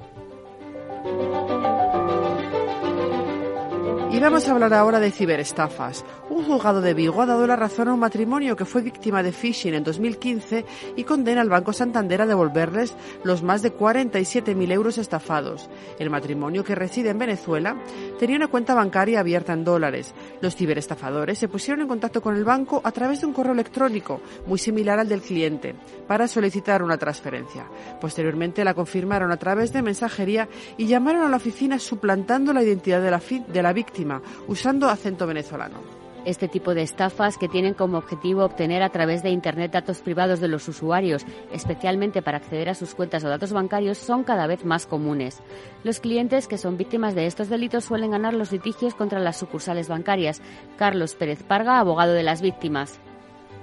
Y 4.10 4.20
vamos 4.20 4.46
a 4.46 4.52
hablar 4.52 4.74
ahora 4.74 5.00
de 5.00 5.10
ciberestafas. 5.10 6.04
Un 6.32 6.44
juzgado 6.44 6.80
de 6.80 6.94
Vigo 6.94 7.20
ha 7.20 7.26
dado 7.26 7.46
la 7.46 7.56
razón 7.56 7.88
a 7.88 7.92
un 7.92 8.00
matrimonio 8.00 8.56
que 8.56 8.64
fue 8.64 8.80
víctima 8.80 9.22
de 9.22 9.32
phishing 9.32 9.74
en 9.74 9.84
2015 9.84 10.64
y 10.96 11.04
condena 11.04 11.42
al 11.42 11.50
Banco 11.50 11.74
Santander 11.74 12.22
a 12.22 12.26
devolverles 12.26 12.94
los 13.22 13.42
más 13.42 13.60
de 13.60 13.76
47.000 13.76 14.72
euros 14.72 14.96
estafados. 14.96 15.68
El 15.98 16.08
matrimonio, 16.08 16.64
que 16.64 16.74
reside 16.74 17.10
en 17.10 17.18
Venezuela, 17.18 17.76
tenía 18.18 18.36
una 18.36 18.48
cuenta 18.48 18.72
bancaria 18.72 19.20
abierta 19.20 19.52
en 19.52 19.62
dólares. 19.62 20.14
Los 20.40 20.56
ciberestafadores 20.56 21.38
se 21.38 21.48
pusieron 21.48 21.82
en 21.82 21.88
contacto 21.88 22.22
con 22.22 22.34
el 22.34 22.44
banco 22.44 22.80
a 22.82 22.92
través 22.92 23.20
de 23.20 23.26
un 23.26 23.34
correo 23.34 23.52
electrónico, 23.52 24.22
muy 24.46 24.58
similar 24.58 24.98
al 24.98 25.10
del 25.10 25.20
cliente, 25.20 25.74
para 26.08 26.28
solicitar 26.28 26.82
una 26.82 26.96
transferencia. 26.96 27.66
Posteriormente 28.00 28.64
la 28.64 28.72
confirmaron 28.72 29.32
a 29.32 29.36
través 29.36 29.70
de 29.74 29.82
mensajería 29.82 30.48
y 30.78 30.86
llamaron 30.86 31.24
a 31.24 31.28
la 31.28 31.36
oficina 31.36 31.78
suplantando 31.78 32.54
la 32.54 32.62
identidad 32.62 33.02
de 33.02 33.10
la, 33.10 33.20
de 33.20 33.62
la 33.62 33.74
víctima 33.74 34.22
usando 34.48 34.88
acento 34.88 35.26
venezolano. 35.26 36.01
Este 36.24 36.46
tipo 36.46 36.72
de 36.72 36.82
estafas 36.82 37.36
que 37.36 37.48
tienen 37.48 37.74
como 37.74 37.98
objetivo 37.98 38.44
obtener 38.44 38.84
a 38.84 38.90
través 38.90 39.24
de 39.24 39.30
Internet 39.30 39.72
datos 39.72 40.02
privados 40.02 40.38
de 40.38 40.46
los 40.46 40.68
usuarios, 40.68 41.26
especialmente 41.52 42.22
para 42.22 42.36
acceder 42.36 42.68
a 42.68 42.76
sus 42.76 42.94
cuentas 42.94 43.24
o 43.24 43.28
datos 43.28 43.52
bancarios, 43.52 43.98
son 43.98 44.22
cada 44.22 44.46
vez 44.46 44.64
más 44.64 44.86
comunes. 44.86 45.40
Los 45.82 45.98
clientes 45.98 46.46
que 46.46 46.58
son 46.58 46.76
víctimas 46.76 47.16
de 47.16 47.26
estos 47.26 47.48
delitos 47.48 47.84
suelen 47.84 48.12
ganar 48.12 48.34
los 48.34 48.52
litigios 48.52 48.94
contra 48.94 49.18
las 49.18 49.36
sucursales 49.36 49.88
bancarias. 49.88 50.40
Carlos 50.78 51.14
Pérez 51.14 51.42
Parga, 51.42 51.80
abogado 51.80 52.12
de 52.12 52.22
las 52.22 52.40
víctimas. 52.40 53.00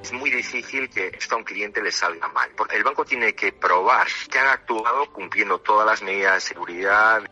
Es 0.04 0.12
muy 0.12 0.30
difícil 0.30 0.90
que 0.90 1.08
esto 1.08 1.36
a 1.36 1.38
un 1.38 1.46
cliente 1.46 1.82
le 1.82 1.94
salga 1.94 2.28
mal. 2.30 2.50
El 2.74 2.84
banco 2.84 3.06
tiene 3.06 3.34
que 3.34 3.54
probar 3.54 4.08
que 4.30 4.38
han 4.38 4.48
actuado 4.48 5.10
cumpliendo 5.14 5.60
todas 5.60 5.86
las 5.86 6.02
medidas 6.02 6.36
de 6.36 6.42
seguridad, 6.42 7.24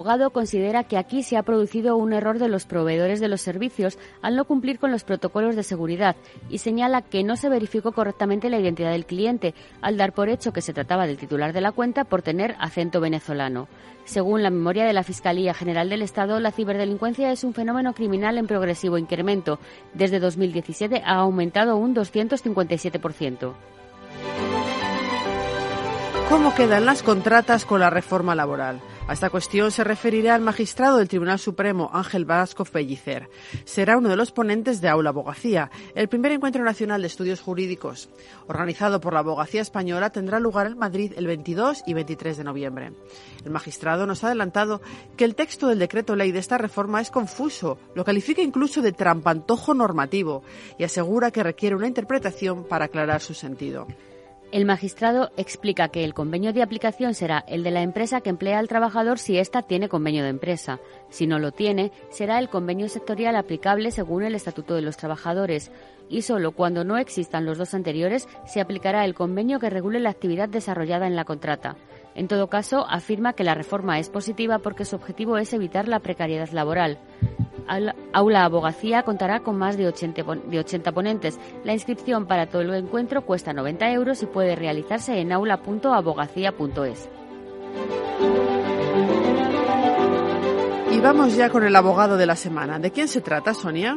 abogado 0.00 0.30
considera 0.30 0.84
que 0.84 0.96
aquí 0.96 1.22
se 1.22 1.36
ha 1.36 1.42
producido 1.42 1.94
un 1.98 2.14
error 2.14 2.38
de 2.38 2.48
los 2.48 2.64
proveedores 2.64 3.20
de 3.20 3.28
los 3.28 3.42
servicios 3.42 3.98
al 4.22 4.34
no 4.34 4.46
cumplir 4.46 4.78
con 4.78 4.90
los 4.90 5.04
protocolos 5.04 5.56
de 5.56 5.62
seguridad 5.62 6.16
y 6.48 6.56
señala 6.56 7.02
que 7.02 7.22
no 7.22 7.36
se 7.36 7.50
verificó 7.50 7.92
correctamente 7.92 8.48
la 8.48 8.58
identidad 8.58 8.92
del 8.92 9.04
cliente 9.04 9.54
al 9.82 9.98
dar 9.98 10.14
por 10.14 10.30
hecho 10.30 10.54
que 10.54 10.62
se 10.62 10.72
trataba 10.72 11.06
del 11.06 11.18
titular 11.18 11.52
de 11.52 11.60
la 11.60 11.72
cuenta 11.72 12.04
por 12.04 12.22
tener 12.22 12.56
acento 12.60 13.02
venezolano. 13.02 13.68
Según 14.06 14.42
la 14.42 14.48
memoria 14.48 14.86
de 14.86 14.94
la 14.94 15.02
Fiscalía 15.02 15.52
General 15.52 15.90
del 15.90 16.00
Estado, 16.00 16.40
la 16.40 16.50
ciberdelincuencia 16.50 17.30
es 17.30 17.44
un 17.44 17.52
fenómeno 17.52 17.92
criminal 17.92 18.38
en 18.38 18.46
progresivo 18.46 18.96
incremento. 18.96 19.58
Desde 19.92 20.18
2017 20.18 21.02
ha 21.04 21.16
aumentado 21.16 21.76
un 21.76 21.94
257%. 21.94 23.52
¿Cómo 26.30 26.54
quedan 26.54 26.86
las 26.86 27.02
contratas 27.02 27.66
con 27.66 27.80
la 27.80 27.90
reforma 27.90 28.34
laboral? 28.34 28.80
A 29.10 29.12
esta 29.12 29.28
cuestión 29.28 29.72
se 29.72 29.82
referirá 29.82 30.36
el 30.36 30.42
magistrado 30.42 30.98
del 30.98 31.08
Tribunal 31.08 31.40
Supremo, 31.40 31.90
Ángel 31.92 32.24
Vasco 32.24 32.64
Pellicer. 32.64 33.28
Será 33.64 33.98
uno 33.98 34.08
de 34.08 34.14
los 34.14 34.30
ponentes 34.30 34.80
de 34.80 34.88
Aula 34.88 35.10
Abogacía, 35.10 35.68
el 35.96 36.06
primer 36.06 36.30
encuentro 36.30 36.62
nacional 36.62 37.00
de 37.00 37.08
estudios 37.08 37.40
jurídicos. 37.40 38.08
Organizado 38.46 39.00
por 39.00 39.12
la 39.12 39.18
Abogacía 39.18 39.62
Española, 39.62 40.10
tendrá 40.10 40.38
lugar 40.38 40.68
en 40.68 40.78
Madrid 40.78 41.12
el 41.16 41.26
22 41.26 41.82
y 41.88 41.94
23 41.94 42.36
de 42.36 42.44
noviembre. 42.44 42.92
El 43.44 43.50
magistrado 43.50 44.06
nos 44.06 44.22
ha 44.22 44.28
adelantado 44.28 44.80
que 45.16 45.24
el 45.24 45.34
texto 45.34 45.66
del 45.66 45.80
decreto 45.80 46.14
ley 46.14 46.30
de 46.30 46.38
esta 46.38 46.56
reforma 46.56 47.00
es 47.00 47.10
confuso, 47.10 47.78
lo 47.96 48.04
califica 48.04 48.42
incluso 48.42 48.80
de 48.80 48.92
trampantojo 48.92 49.74
normativo 49.74 50.44
y 50.78 50.84
asegura 50.84 51.32
que 51.32 51.42
requiere 51.42 51.74
una 51.74 51.88
interpretación 51.88 52.62
para 52.62 52.84
aclarar 52.84 53.20
su 53.20 53.34
sentido. 53.34 53.88
El 54.52 54.64
magistrado 54.64 55.30
explica 55.36 55.90
que 55.90 56.02
el 56.02 56.12
convenio 56.12 56.52
de 56.52 56.62
aplicación 56.62 57.14
será 57.14 57.44
el 57.46 57.62
de 57.62 57.70
la 57.70 57.82
empresa 57.82 58.20
que 58.20 58.30
emplea 58.30 58.58
al 58.58 58.66
trabajador 58.66 59.20
si 59.20 59.38
ésta 59.38 59.62
tiene 59.62 59.88
convenio 59.88 60.24
de 60.24 60.30
empresa. 60.30 60.80
Si 61.08 61.28
no 61.28 61.38
lo 61.38 61.52
tiene, 61.52 61.92
será 62.10 62.40
el 62.40 62.48
convenio 62.48 62.88
sectorial 62.88 63.36
aplicable 63.36 63.92
según 63.92 64.24
el 64.24 64.34
Estatuto 64.34 64.74
de 64.74 64.82
los 64.82 64.96
Trabajadores. 64.96 65.70
Y 66.08 66.22
solo 66.22 66.50
cuando 66.50 66.82
no 66.82 66.98
existan 66.98 67.44
los 67.44 67.58
dos 67.58 67.74
anteriores 67.74 68.28
se 68.44 68.60
aplicará 68.60 69.04
el 69.04 69.14
convenio 69.14 69.60
que 69.60 69.70
regule 69.70 70.00
la 70.00 70.10
actividad 70.10 70.48
desarrollada 70.48 71.06
en 71.06 71.14
la 71.14 71.24
contrata. 71.24 71.76
En 72.16 72.26
todo 72.26 72.48
caso, 72.48 72.86
afirma 72.88 73.34
que 73.34 73.44
la 73.44 73.54
reforma 73.54 74.00
es 74.00 74.10
positiva 74.10 74.58
porque 74.58 74.84
su 74.84 74.96
objetivo 74.96 75.38
es 75.38 75.52
evitar 75.52 75.86
la 75.86 76.00
precariedad 76.00 76.50
laboral. 76.50 76.98
Aula 78.12 78.44
Abogacía 78.44 79.02
contará 79.04 79.40
con 79.40 79.56
más 79.56 79.76
de 79.76 79.86
80, 79.86 80.22
de 80.48 80.92
ponentes. 80.92 81.38
La 81.64 81.72
inscripción 81.72 82.26
para 82.26 82.46
todo 82.46 82.62
el 82.62 82.74
encuentro 82.74 83.22
cuesta 83.22 83.52
90 83.52 83.92
euros 83.92 84.22
y 84.22 84.26
puede 84.26 84.56
realizarse 84.56 85.20
en 85.20 85.32
aula.abogacía.es. 85.32 87.08
Y 90.90 90.98
vamos 91.00 91.36
ya 91.36 91.50
con 91.50 91.64
el 91.64 91.76
abogado 91.76 92.16
de 92.16 92.26
la 92.26 92.36
semana. 92.36 92.78
¿De 92.78 92.90
quién 92.90 93.06
se 93.06 93.20
trata, 93.20 93.54
Sonia? 93.54 93.96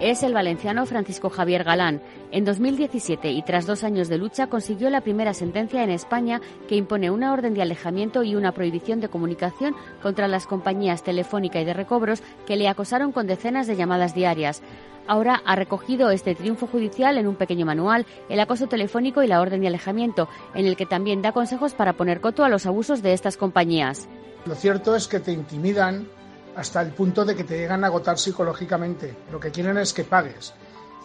Es 0.00 0.22
el 0.22 0.34
valenciano 0.34 0.86
Francisco 0.86 1.30
Javier 1.30 1.64
Galán. 1.64 2.00
En 2.30 2.44
2017 2.44 3.30
y 3.30 3.42
tras 3.42 3.66
dos 3.66 3.84
años 3.84 4.08
de 4.08 4.18
lucha 4.18 4.48
consiguió 4.48 4.90
la 4.90 5.00
primera 5.00 5.34
sentencia 5.34 5.84
en 5.84 5.90
España 5.90 6.40
que 6.68 6.76
impone 6.76 7.10
una 7.10 7.32
orden 7.32 7.54
de 7.54 7.62
alejamiento 7.62 8.22
y 8.22 8.34
una 8.34 8.52
prohibición 8.52 9.00
de 9.00 9.08
comunicación 9.08 9.74
contra 10.02 10.28
las 10.28 10.46
compañías 10.46 11.02
telefónica 11.02 11.60
y 11.60 11.64
de 11.64 11.74
recobros 11.74 12.22
que 12.46 12.56
le 12.56 12.68
acosaron 12.68 13.12
con 13.12 13.26
decenas 13.26 13.66
de 13.66 13.76
llamadas 13.76 14.14
diarias. 14.14 14.62
Ahora 15.06 15.42
ha 15.44 15.56
recogido 15.56 16.10
este 16.10 16.34
triunfo 16.34 16.66
judicial 16.66 17.18
en 17.18 17.26
un 17.26 17.34
pequeño 17.34 17.66
manual, 17.66 18.06
el 18.28 18.40
acoso 18.40 18.68
telefónico 18.68 19.22
y 19.22 19.26
la 19.26 19.40
orden 19.40 19.60
de 19.60 19.66
alejamiento, 19.66 20.28
en 20.54 20.66
el 20.66 20.76
que 20.76 20.86
también 20.86 21.22
da 21.22 21.32
consejos 21.32 21.74
para 21.74 21.94
poner 21.94 22.20
coto 22.20 22.44
a 22.44 22.48
los 22.48 22.66
abusos 22.66 23.02
de 23.02 23.12
estas 23.12 23.36
compañías. 23.36 24.08
Lo 24.46 24.54
cierto 24.54 24.94
es 24.96 25.08
que 25.08 25.20
te 25.20 25.32
intimidan, 25.32 26.08
hasta 26.56 26.80
el 26.82 26.92
punto 26.92 27.24
de 27.24 27.34
que 27.34 27.44
te 27.44 27.58
llegan 27.58 27.84
a 27.84 27.88
agotar 27.88 28.18
psicológicamente. 28.18 29.14
Lo 29.30 29.40
que 29.40 29.50
quieren 29.50 29.78
es 29.78 29.92
que 29.92 30.04
pagues. 30.04 30.52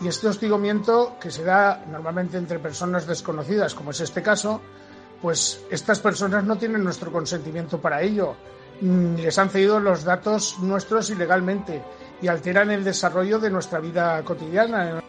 Y 0.02 0.08
este 0.08 0.28
hostigamiento 0.28 1.16
que 1.20 1.32
se 1.32 1.44
da 1.44 1.84
normalmente 1.90 2.38
entre 2.38 2.60
personas 2.60 3.08
desconocidas, 3.08 3.74
como 3.74 3.92
es 3.92 4.02
este 4.02 4.22
caso, 4.22 4.62
pues 5.22 5.62
estas 5.72 6.00
personas 6.00 6.44
no 6.44 6.58
tienen 6.58 6.84
nuestro 6.84 7.12
consentimiento 7.12 7.80
para 7.80 8.02
ello. 8.02 8.36
Les 8.80 9.38
han 9.40 9.50
cedido 9.50 9.80
los 9.80 10.04
datos 10.04 10.60
nuestros 10.60 11.10
ilegalmente 11.10 11.82
y 12.22 12.28
alteran 12.28 12.70
el 12.70 12.84
desarrollo 12.84 13.40
de 13.40 13.50
nuestra 13.50 13.80
vida 13.80 14.22
cotidiana. 14.24 15.02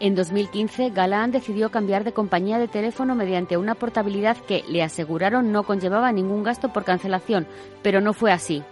En 0.00 0.14
2015, 0.14 0.90
Galán 0.90 1.30
decidió 1.30 1.70
cambiar 1.70 2.02
de 2.02 2.12
compañía 2.12 2.58
de 2.58 2.68
teléfono 2.68 3.14
mediante 3.14 3.56
una 3.56 3.76
portabilidad 3.76 4.36
que, 4.36 4.64
le 4.68 4.82
aseguraron, 4.82 5.52
no 5.52 5.62
conllevaba 5.62 6.12
ningún 6.12 6.42
gasto 6.42 6.72
por 6.72 6.84
cancelación, 6.84 7.46
pero 7.82 8.00
no 8.00 8.12
fue 8.12 8.32
así 8.32 8.62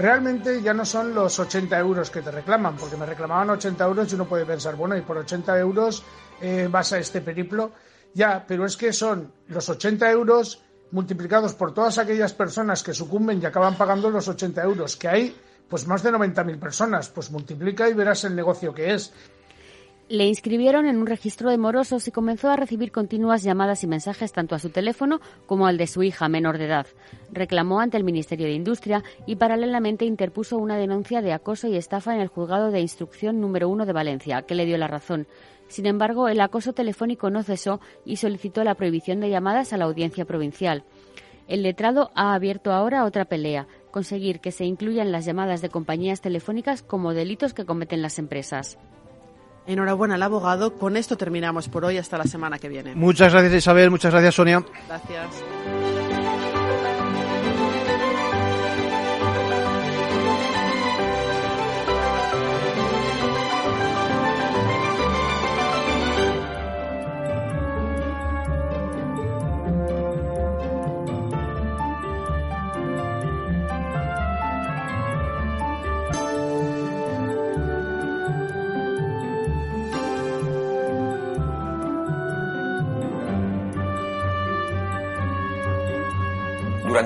realmente 0.00 0.62
ya 0.62 0.72
no 0.72 0.84
son 0.84 1.14
los 1.14 1.38
80 1.38 1.78
euros 1.78 2.10
que 2.10 2.22
te 2.22 2.30
reclaman, 2.30 2.76
porque 2.76 2.96
me 2.96 3.06
reclamaban 3.06 3.50
80 3.50 3.84
euros 3.84 4.10
y 4.10 4.14
uno 4.14 4.26
puede 4.26 4.46
pensar, 4.46 4.74
bueno, 4.74 4.96
y 4.96 5.02
por 5.02 5.18
80 5.18 5.58
euros 5.58 6.02
eh, 6.40 6.68
vas 6.70 6.92
a 6.92 6.98
este 6.98 7.20
periplo. 7.20 7.72
Ya, 8.14 8.44
pero 8.46 8.64
es 8.64 8.76
que 8.76 8.92
son 8.92 9.32
los 9.48 9.68
80 9.68 10.10
euros 10.10 10.62
multiplicados 10.90 11.54
por 11.54 11.72
todas 11.72 11.98
aquellas 11.98 12.32
personas 12.32 12.82
que 12.82 12.94
sucumben 12.94 13.40
y 13.40 13.46
acaban 13.46 13.76
pagando 13.76 14.10
los 14.10 14.26
80 14.26 14.62
euros, 14.62 14.96
que 14.96 15.08
hay 15.08 15.36
pues 15.68 15.86
más 15.86 16.02
de 16.02 16.10
90.000 16.10 16.58
personas, 16.58 17.10
pues 17.10 17.30
multiplica 17.30 17.88
y 17.88 17.94
verás 17.94 18.24
el 18.24 18.34
negocio 18.34 18.74
que 18.74 18.92
es. 18.92 19.12
Le 20.10 20.26
inscribieron 20.26 20.86
en 20.86 20.96
un 20.96 21.06
registro 21.06 21.50
de 21.50 21.56
morosos 21.56 22.08
y 22.08 22.10
comenzó 22.10 22.50
a 22.50 22.56
recibir 22.56 22.90
continuas 22.90 23.44
llamadas 23.44 23.84
y 23.84 23.86
mensajes 23.86 24.32
tanto 24.32 24.56
a 24.56 24.58
su 24.58 24.70
teléfono 24.70 25.20
como 25.46 25.68
al 25.68 25.78
de 25.78 25.86
su 25.86 26.02
hija 26.02 26.28
menor 26.28 26.58
de 26.58 26.64
edad. 26.64 26.88
Reclamó 27.30 27.78
ante 27.78 27.96
el 27.96 28.02
Ministerio 28.02 28.46
de 28.46 28.54
Industria 28.54 29.04
y 29.24 29.36
paralelamente 29.36 30.06
interpuso 30.06 30.58
una 30.58 30.78
denuncia 30.78 31.22
de 31.22 31.32
acoso 31.32 31.68
y 31.68 31.76
estafa 31.76 32.12
en 32.12 32.22
el 32.22 32.26
juzgado 32.26 32.72
de 32.72 32.80
instrucción 32.80 33.40
número 33.40 33.68
uno 33.68 33.86
de 33.86 33.92
Valencia, 33.92 34.42
que 34.42 34.56
le 34.56 34.66
dio 34.66 34.76
la 34.78 34.88
razón. 34.88 35.28
Sin 35.68 35.86
embargo, 35.86 36.26
el 36.26 36.40
acoso 36.40 36.72
telefónico 36.72 37.30
no 37.30 37.44
cesó 37.44 37.80
y 38.04 38.16
solicitó 38.16 38.64
la 38.64 38.74
prohibición 38.74 39.20
de 39.20 39.30
llamadas 39.30 39.72
a 39.72 39.76
la 39.76 39.84
audiencia 39.84 40.24
provincial. 40.24 40.82
El 41.46 41.62
letrado 41.62 42.10
ha 42.16 42.34
abierto 42.34 42.72
ahora 42.72 43.04
otra 43.04 43.26
pelea, 43.26 43.68
conseguir 43.92 44.40
que 44.40 44.50
se 44.50 44.64
incluyan 44.64 45.12
las 45.12 45.24
llamadas 45.24 45.62
de 45.62 45.68
compañías 45.68 46.20
telefónicas 46.20 46.82
como 46.82 47.14
delitos 47.14 47.54
que 47.54 47.64
cometen 47.64 48.02
las 48.02 48.18
empresas. 48.18 48.76
Enhorabuena 49.66 50.14
al 50.16 50.22
abogado. 50.22 50.74
Con 50.74 50.96
esto 50.96 51.16
terminamos 51.16 51.68
por 51.68 51.84
hoy. 51.84 51.98
Hasta 51.98 52.18
la 52.18 52.24
semana 52.24 52.58
que 52.58 52.68
viene. 52.68 52.94
Muchas 52.94 53.32
gracias 53.32 53.54
Isabel, 53.54 53.90
muchas 53.90 54.12
gracias 54.12 54.34
Sonia. 54.34 54.64
Gracias. 54.88 55.89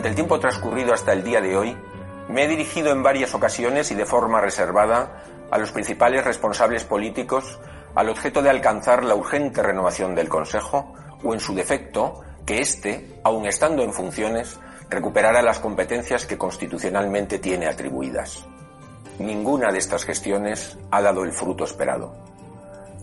Durante 0.04 0.20
el 0.20 0.26
tiempo 0.26 0.38
transcurrido 0.38 0.92
hasta 0.92 1.14
el 1.14 1.24
día 1.24 1.40
de 1.40 1.56
hoy, 1.56 1.74
me 2.28 2.44
he 2.44 2.46
dirigido 2.46 2.92
en 2.92 3.02
varias 3.02 3.34
ocasiones 3.34 3.90
y 3.90 3.94
de 3.94 4.04
forma 4.04 4.38
reservada 4.38 5.24
a 5.50 5.56
los 5.56 5.72
principales 5.72 6.22
responsables 6.22 6.84
políticos 6.84 7.58
al 7.94 8.10
objeto 8.10 8.42
de 8.42 8.50
alcanzar 8.50 9.02
la 9.02 9.14
urgente 9.14 9.62
renovación 9.62 10.14
del 10.14 10.28
Consejo 10.28 10.92
o, 11.22 11.32
en 11.32 11.40
su 11.40 11.54
defecto, 11.54 12.20
que 12.44 12.60
éste, 12.60 13.18
aun 13.24 13.46
estando 13.46 13.82
en 13.82 13.94
funciones, 13.94 14.60
recuperara 14.90 15.40
las 15.40 15.58
competencias 15.58 16.26
que 16.26 16.36
constitucionalmente 16.36 17.38
tiene 17.38 17.66
atribuidas. 17.66 18.44
Ninguna 19.18 19.72
de 19.72 19.78
estas 19.78 20.04
gestiones 20.04 20.76
ha 20.90 21.00
dado 21.00 21.24
el 21.24 21.32
fruto 21.32 21.64
esperado. 21.64 22.14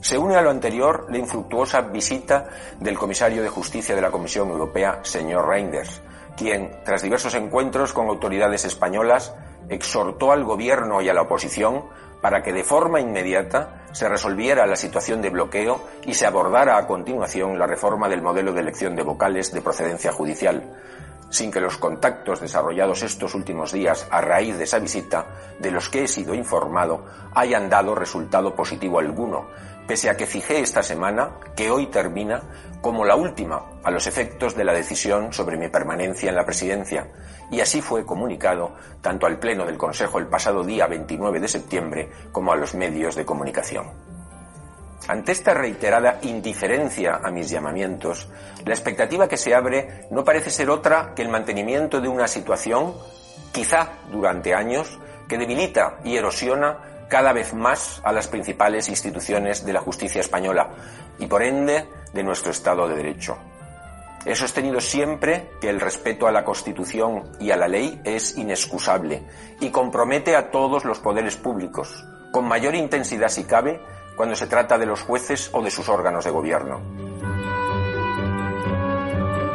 Se 0.02 0.20
une 0.20 0.36
a 0.36 0.42
lo 0.44 0.52
anterior 0.52 1.08
la 1.10 1.18
infructuosa 1.18 1.82
visita 1.82 2.48
del 2.80 3.00
comisario 3.00 3.42
de 3.42 3.50
Justicia 3.50 3.96
de 3.96 4.02
la 4.02 4.12
Comisión 4.12 4.50
Europea, 4.50 5.00
señor 5.02 5.48
Reinders, 5.48 6.00
quien, 6.38 6.72
tras 6.84 7.02
diversos 7.02 7.34
encuentros 7.36 7.94
con 7.94 8.08
autoridades 8.08 8.66
españolas, 8.66 9.34
exhortó 9.70 10.32
al 10.32 10.44
gobierno 10.44 11.02
y 11.02 11.10
a 11.10 11.14
la 11.14 11.24
oposición 11.24 11.84
para 12.22 12.44
que 12.44 12.54
de 12.54 12.64
forma 12.64 13.00
inmediata 13.00 13.84
se 13.92 14.08
resolviera 14.08 14.68
la 14.68 14.76
situación 14.76 15.22
de 15.22 15.30
bloqueo 15.30 15.82
y 16.06 16.14
se 16.14 16.26
abordara 16.26 16.78
a 16.78 16.88
continuación 16.88 17.58
la 17.58 17.68
reforma 17.68 18.08
del 18.08 18.22
modelo 18.22 18.54
de 18.54 18.62
elección 18.62 18.96
de 18.96 19.04
vocales 19.04 19.52
de 19.52 19.62
procedencia 19.62 20.12
judicial, 20.12 20.64
sin 21.30 21.52
que 21.52 21.62
los 21.62 21.78
contactos 21.78 22.40
desarrollados 22.40 23.02
estos 23.04 23.34
últimos 23.34 23.72
días 23.72 24.08
a 24.12 24.22
raíz 24.22 24.58
de 24.58 24.66
esa 24.66 24.80
visita, 24.80 25.26
de 25.60 25.72
los 25.72 25.90
que 25.90 26.04
he 26.04 26.08
sido 26.08 26.34
informado, 26.36 27.06
hayan 27.34 27.70
dado 27.70 27.96
resultado 27.96 28.54
positivo 28.54 29.00
alguno, 29.00 29.48
pese 29.92 30.10
a 30.10 30.16
que 30.16 30.26
fijé 30.26 30.62
esta 30.62 30.82
semana, 30.82 31.32
que 31.54 31.70
hoy 31.70 31.88
termina, 31.88 32.42
como 32.80 33.04
la 33.04 33.18
última 33.18 33.62
a 33.84 33.92
los 33.92 34.08
efectos 34.08 34.56
de 34.56 34.64
la 34.64 34.72
decisión 34.72 35.34
sobre 35.34 35.58
mi 35.58 35.68
permanencia 35.68 36.30
en 36.30 36.36
la 36.38 36.46
presidencia, 36.46 37.10
y 37.52 37.60
así 37.60 37.82
fue 37.82 38.06
comunicado 38.06 38.74
tanto 39.02 39.26
al 39.26 39.38
Pleno 39.38 39.66
del 39.66 39.78
Consejo 39.78 40.18
el 40.18 40.28
pasado 40.28 40.64
día 40.64 40.88
29 40.88 41.42
de 41.42 41.48
septiembre 41.50 42.10
como 42.32 42.54
a 42.54 42.56
los 42.56 42.74
medios 42.74 43.16
de 43.18 43.26
comunicación. 43.26 43.88
Ante 45.10 45.34
esta 45.34 45.54
reiterada 45.54 46.20
indiferencia 46.22 47.20
a 47.22 47.30
mis 47.30 47.50
llamamientos, 47.50 48.30
la 48.64 48.74
expectativa 48.74 49.28
que 49.28 49.36
se 49.36 49.54
abre 49.54 50.08
no 50.10 50.24
parece 50.24 50.52
ser 50.52 50.70
otra 50.70 51.12
que 51.14 51.22
el 51.22 51.28
mantenimiento 51.28 52.00
de 52.00 52.08
una 52.08 52.30
situación, 52.30 52.96
quizá 53.52 53.90
durante 54.10 54.54
años, 54.54 54.98
que 55.28 55.38
debilita 55.38 55.98
y 56.06 56.16
erosiona 56.16 56.78
cada 57.12 57.34
vez 57.34 57.54
más 57.54 58.00
a 58.06 58.14
las 58.14 58.30
principales 58.30 58.88
instituciones 58.88 59.66
de 59.66 59.74
la 59.74 59.82
justicia 59.82 60.22
española 60.22 60.70
y 61.20 61.28
por 61.28 61.44
ende 61.44 61.86
de 62.14 62.24
nuestro 62.24 62.52
Estado 62.52 62.88
de 62.88 62.96
Derecho. 62.96 63.38
He 64.24 64.34
sostenido 64.34 64.80
siempre 64.80 65.50
que 65.60 65.70
el 65.70 65.82
respeto 65.82 66.26
a 66.26 66.32
la 66.32 66.46
Constitución 66.46 67.34
y 67.38 67.52
a 67.52 67.58
la 67.58 67.68
ley 67.68 68.00
es 68.06 68.38
inexcusable 68.38 69.24
y 69.60 69.72
compromete 69.72 70.38
a 70.38 70.52
todos 70.52 70.86
los 70.86 71.00
poderes 71.00 71.36
públicos, 71.36 72.06
con 72.32 72.48
mayor 72.48 72.76
intensidad 72.76 73.28
si 73.28 73.44
cabe, 73.44 73.82
cuando 74.16 74.38
se 74.38 74.48
trata 74.48 74.78
de 74.78 74.86
los 74.86 75.02
jueces 75.02 75.50
o 75.52 75.62
de 75.62 75.70
sus 75.70 75.90
órganos 75.90 76.24
de 76.24 76.32
gobierno. 76.32 76.80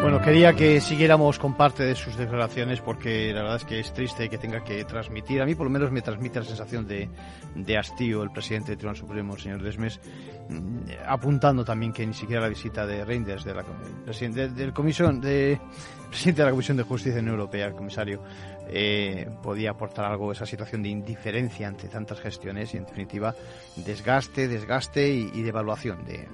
Bueno, 0.03 0.21
quería 0.23 0.53
que 0.53 0.81
siguiéramos 0.81 1.38
con 1.38 1.55
parte 1.55 1.83
de 1.83 1.95
sus 1.95 2.17
declaraciones 2.17 2.81
porque 2.81 3.33
la 3.33 3.43
verdad 3.43 3.57
es 3.57 3.65
que 3.65 3.81
es 3.81 3.93
triste 3.93 4.29
que 4.29 4.38
tenga 4.38 4.62
que 4.62 4.85
transmitir, 4.85 5.43
a 5.43 5.47
mí 5.47 5.55
por 5.55 5.67
lo 5.67 5.71
menos 5.71 5.91
me 5.91 6.00
transmite 6.00 6.38
la 6.38 6.45
sensación 6.45 6.87
de, 6.87 7.09
de 7.55 7.79
hastío 7.79 8.23
el 8.23 8.31
presidente 8.31 8.69
del 8.73 8.79
Tribunal 8.79 8.97
Supremo, 8.97 9.35
el 9.35 9.41
señor 9.41 9.62
Desmes, 9.62 9.99
mm, 10.49 10.79
apuntando 11.09 11.65
también 11.65 11.93
que 11.93 12.07
ni 12.07 12.15
siquiera 12.15 12.43
la 12.43 12.49
visita 12.49 12.87
de 12.87 13.05
Reinders, 13.05 13.45
de 13.45 13.55
la, 13.55 13.65
presidente, 14.05 14.49
del 14.50 14.73
comisión, 14.73 15.21
de, 15.21 15.59
presidente 16.09 16.43
de 16.43 16.47
la 16.47 16.53
Comisión 16.53 16.76
de 16.76 16.83
Justicia 16.85 17.21
Unión 17.21 17.35
Europea, 17.35 17.67
el 17.67 17.75
comisario, 17.75 18.23
eh, 18.69 19.29
podía 19.43 19.71
aportar 19.71 20.05
algo 20.05 20.31
esa 20.31 20.47
situación 20.47 20.83
de 20.83 20.91
indiferencia 20.91 21.69
ante 21.69 21.88
tantas 21.88 22.21
gestiones 22.21 22.75
y 22.75 22.76
en 22.76 22.85
definitiva 22.85 23.35
desgaste, 23.76 24.49
desgaste 24.49 25.09
y, 25.09 25.43
devaluación 25.43 26.05
de, 26.05 26.29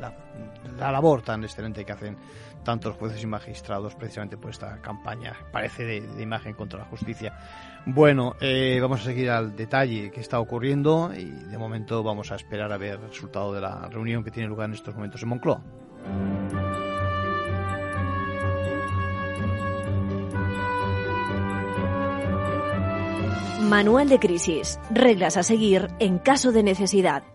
la, 0.00 0.90
labor 0.90 1.22
tan 1.22 1.44
excelente 1.44 1.84
que 1.84 1.92
hacen 1.92 2.16
tantos 2.62 2.96
jueces 2.96 3.22
y 3.22 3.26
magistrados 3.26 3.94
precisamente 3.94 4.36
por 4.36 4.50
esta 4.50 4.80
campaña, 4.80 5.34
parece 5.50 5.84
de, 5.84 6.22
imagen 6.22 6.54
contra 6.54 6.78
la 6.78 6.84
justicia. 6.86 7.38
Bueno, 7.86 8.36
eh, 8.40 8.78
vamos 8.80 9.00
a 9.00 9.04
seguir 9.04 9.30
al 9.30 9.56
detalle 9.56 10.10
que 10.10 10.20
está 10.20 10.40
ocurriendo 10.40 11.12
y 11.16 11.24
de 11.24 11.58
momento 11.58 12.02
vamos 12.02 12.30
a 12.32 12.36
esperar 12.36 12.72
a 12.72 12.76
ver 12.76 13.00
el 13.00 13.08
resultado 13.08 13.52
de 13.52 13.60
la 13.60 13.88
reunión 13.88 14.22
que 14.22 14.30
tiene 14.30 14.48
lugar 14.48 14.68
en 14.68 14.74
estos 14.74 14.94
momentos 14.94 15.22
en 15.22 15.28
Moncloa. 15.28 15.62
Manual 23.72 24.08
de 24.10 24.18
crisis. 24.18 24.78
Reglas 24.90 25.38
a 25.38 25.42
seguir 25.42 25.88
en 25.98 26.18
caso 26.18 26.52
de 26.52 26.62
necesidad. 26.62 27.31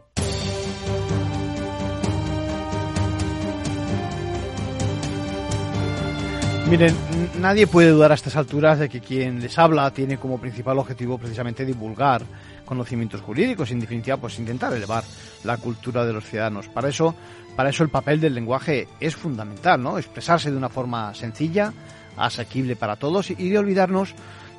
Miren, 6.69 6.93
nadie 7.39 7.65
puede 7.65 7.91
dudar 7.91 8.11
a 8.11 8.15
estas 8.15 8.35
alturas 8.35 8.77
de 8.77 8.89
que 8.89 8.99
quien 8.99 9.39
les 9.39 9.57
habla 9.57 9.89
tiene 9.91 10.17
como 10.17 10.37
principal 10.37 10.77
objetivo 10.77 11.17
precisamente 11.17 11.65
divulgar 11.65 12.23
conocimientos 12.65 13.21
jurídicos, 13.21 13.71
en 13.71 13.79
definitiva, 13.79 14.17
pues 14.17 14.37
intentar 14.37 14.73
elevar 14.73 15.05
la 15.45 15.55
cultura 15.55 16.05
de 16.05 16.11
los 16.11 16.25
ciudadanos. 16.25 16.67
Para 16.67 16.89
eso, 16.89 17.15
para 17.55 17.69
eso 17.69 17.83
el 17.83 17.89
papel 17.89 18.19
del 18.19 18.35
lenguaje 18.35 18.85
es 18.99 19.15
fundamental, 19.15 19.81
¿no? 19.81 19.97
Expresarse 19.97 20.51
de 20.51 20.57
una 20.57 20.67
forma 20.67 21.13
sencilla, 21.13 21.71
asequible 22.17 22.75
para 22.75 22.97
todos 22.97 23.31
y 23.31 23.49
de 23.49 23.57
olvidarnos 23.57 24.13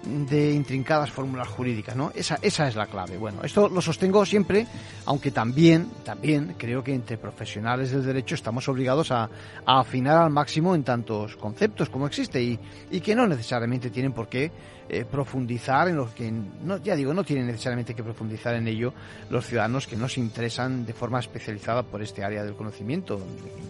de 0.08 0.52
intrincadas 0.52 1.10
fórmulas 1.10 1.48
jurídicas, 1.48 1.94
¿no? 1.94 2.10
Esa, 2.14 2.38
esa 2.42 2.68
es 2.68 2.76
la 2.76 2.86
clave. 2.86 3.16
Bueno, 3.16 3.42
esto 3.42 3.68
lo 3.68 3.80
sostengo 3.80 4.24
siempre, 4.24 4.66
aunque 5.06 5.30
también, 5.30 5.88
también 6.04 6.54
creo 6.56 6.82
que 6.82 6.94
entre 6.94 7.18
profesionales 7.18 7.90
del 7.90 8.04
derecho 8.04 8.34
estamos 8.34 8.68
obligados 8.68 9.10
a, 9.12 9.28
afinar 9.66 10.16
al 10.18 10.30
máximo 10.30 10.74
en 10.74 10.82
tantos 10.82 11.36
conceptos 11.36 11.90
como 11.90 12.06
existe 12.06 12.42
y, 12.42 12.58
y 12.90 13.00
que 13.00 13.14
no 13.14 13.26
necesariamente 13.26 13.90
tienen 13.90 14.12
por 14.12 14.28
qué 14.28 14.50
eh, 14.88 15.04
profundizar 15.04 15.88
en 15.88 15.96
lo 15.96 16.14
que, 16.14 16.30
no, 16.30 16.78
ya 16.78 16.96
digo, 16.96 17.12
no 17.12 17.24
tienen 17.24 17.46
necesariamente 17.46 17.94
que 17.94 18.02
profundizar 18.02 18.54
en 18.54 18.66
ello 18.68 18.94
los 19.28 19.46
ciudadanos 19.46 19.86
que 19.86 19.96
no 19.96 20.08
se 20.08 20.20
interesan 20.20 20.86
de 20.86 20.92
forma 20.92 21.20
especializada 21.20 21.82
por 21.82 22.02
este 22.02 22.24
área 22.24 22.42
del 22.42 22.54
conocimiento, 22.54 23.20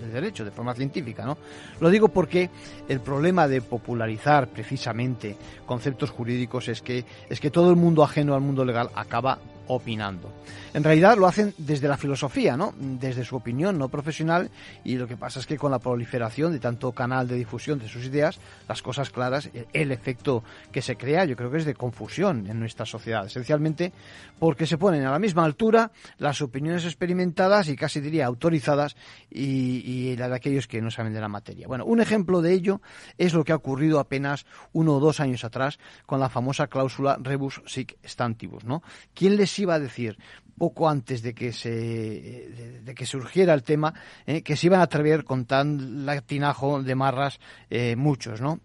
del 0.01 0.13
derecho, 0.13 0.45
de 0.45 0.51
forma 0.51 0.75
científica, 0.75 1.25
¿no? 1.25 1.37
Lo 1.81 1.91
digo 1.91 2.09
porque 2.09 2.51
el 2.89 3.01
problema 3.01 3.49
de 3.49 3.63
popularizar 3.63 4.49
precisamente 4.49 5.37
conceptos 5.67 6.11
jurídicos 6.11 6.69
es 6.69 6.83
que, 6.83 7.05
es 7.29 7.41
que 7.41 7.51
todo 7.51 7.71
el 7.71 7.77
mundo 7.77 8.05
ajeno 8.05 8.35
al 8.35 8.41
mundo 8.41 8.65
legal 8.65 8.91
acaba 8.95 9.39
opinando. 9.69 10.31
En 10.79 10.85
realidad 10.85 11.19
lo 11.19 11.27
hacen 11.27 11.55
desde 11.59 11.89
la 11.89 11.97
filosofía, 11.97 12.57
¿no? 12.57 12.73
Desde 12.79 13.25
su 13.25 13.35
opinión 13.35 13.79
no 13.79 13.89
profesional 13.89 14.49
y 14.85 14.95
lo 14.95 15.09
que 15.09 15.17
pasa 15.17 15.41
es 15.41 15.47
que 15.49 15.59
con 15.59 15.73
la 15.73 15.81
proliferación 15.81 16.53
de 16.53 16.61
tanto 16.61 16.93
canal 16.93 17.27
de 17.27 17.35
difusión 17.35 17.81
de 17.81 17.89
sus 17.89 18.05
ideas, 18.05 18.39
las 18.69 18.81
cosas 18.81 19.11
claras, 19.11 19.51
el 19.73 19.91
efecto 19.91 20.45
que 20.71 20.81
se 20.81 20.95
crea 20.95 21.25
yo 21.25 21.35
creo 21.35 21.51
que 21.51 21.57
es 21.57 21.65
de 21.65 21.75
confusión 21.75 22.47
en 22.47 22.61
nuestra 22.61 22.87
sociedad, 22.87 23.27
esencialmente 23.27 23.93
porque 24.39 24.69
se 24.69 24.79
ponen 24.79 25.05
a 25.05 25.11
la 25.11 25.19
misma 25.19 25.45
altura 25.45 25.91
las 26.17 26.41
opiniones 26.43 26.85
experimentadas 26.85 27.69
y 27.69 27.75
casi 27.75 27.99
diría 27.99 28.27
autorizadas 28.27 28.95
y, 29.33 29.83
y 29.85 30.17
las 30.17 30.31
de 30.31 30.37
aquellos 30.37 30.69
que 30.69 30.81
no 30.81 30.93
saben 30.93 31.13
de 31.13 31.21
la 31.21 31.29
materia. 31.29 31.67
Bueno, 31.67 31.87
un 31.87 32.01
ejemplo 32.01 32.41
de 32.41 32.53
ello 32.53 32.81
es 33.17 33.35
lo 33.35 33.43
que 33.43 33.51
ha 33.51 33.57
ocurrido 33.57 33.99
apenas 33.99 34.47
uno 34.73 34.95
o 34.95 35.01
dos 35.01 35.19
años 35.19 35.43
atrás 35.43 35.81
con 36.07 36.21
la 36.21 36.29
famosa 36.29 36.69
cláusula 36.69 37.19
rebus 37.21 37.63
sic 37.67 37.97
stantibus, 38.05 38.63
¿no? 38.63 38.85
¿Quién 39.13 39.37
les 39.37 39.59
iba 39.59 39.75
a 39.75 39.81
decir 39.81 40.17
poco 40.59 40.89
antes 40.89 41.23
de 41.23 41.35
que 41.35 41.53
se 41.53 41.71
de, 41.71 42.95
que 42.95 43.07
surgiera 43.07 43.55
el 43.55 43.63
tema 43.63 43.95
eh, 44.27 44.43
que 44.43 44.57
se 44.57 44.67
iban 44.67 44.81
a 44.81 44.85
atrever 44.85 45.25
con 45.25 45.47
tan 45.47 46.05
latinajo 46.05 46.83
de 46.83 46.95
marras 46.95 47.39
eh, 47.71 47.97
muchos, 47.97 48.41
¿no? 48.41 48.61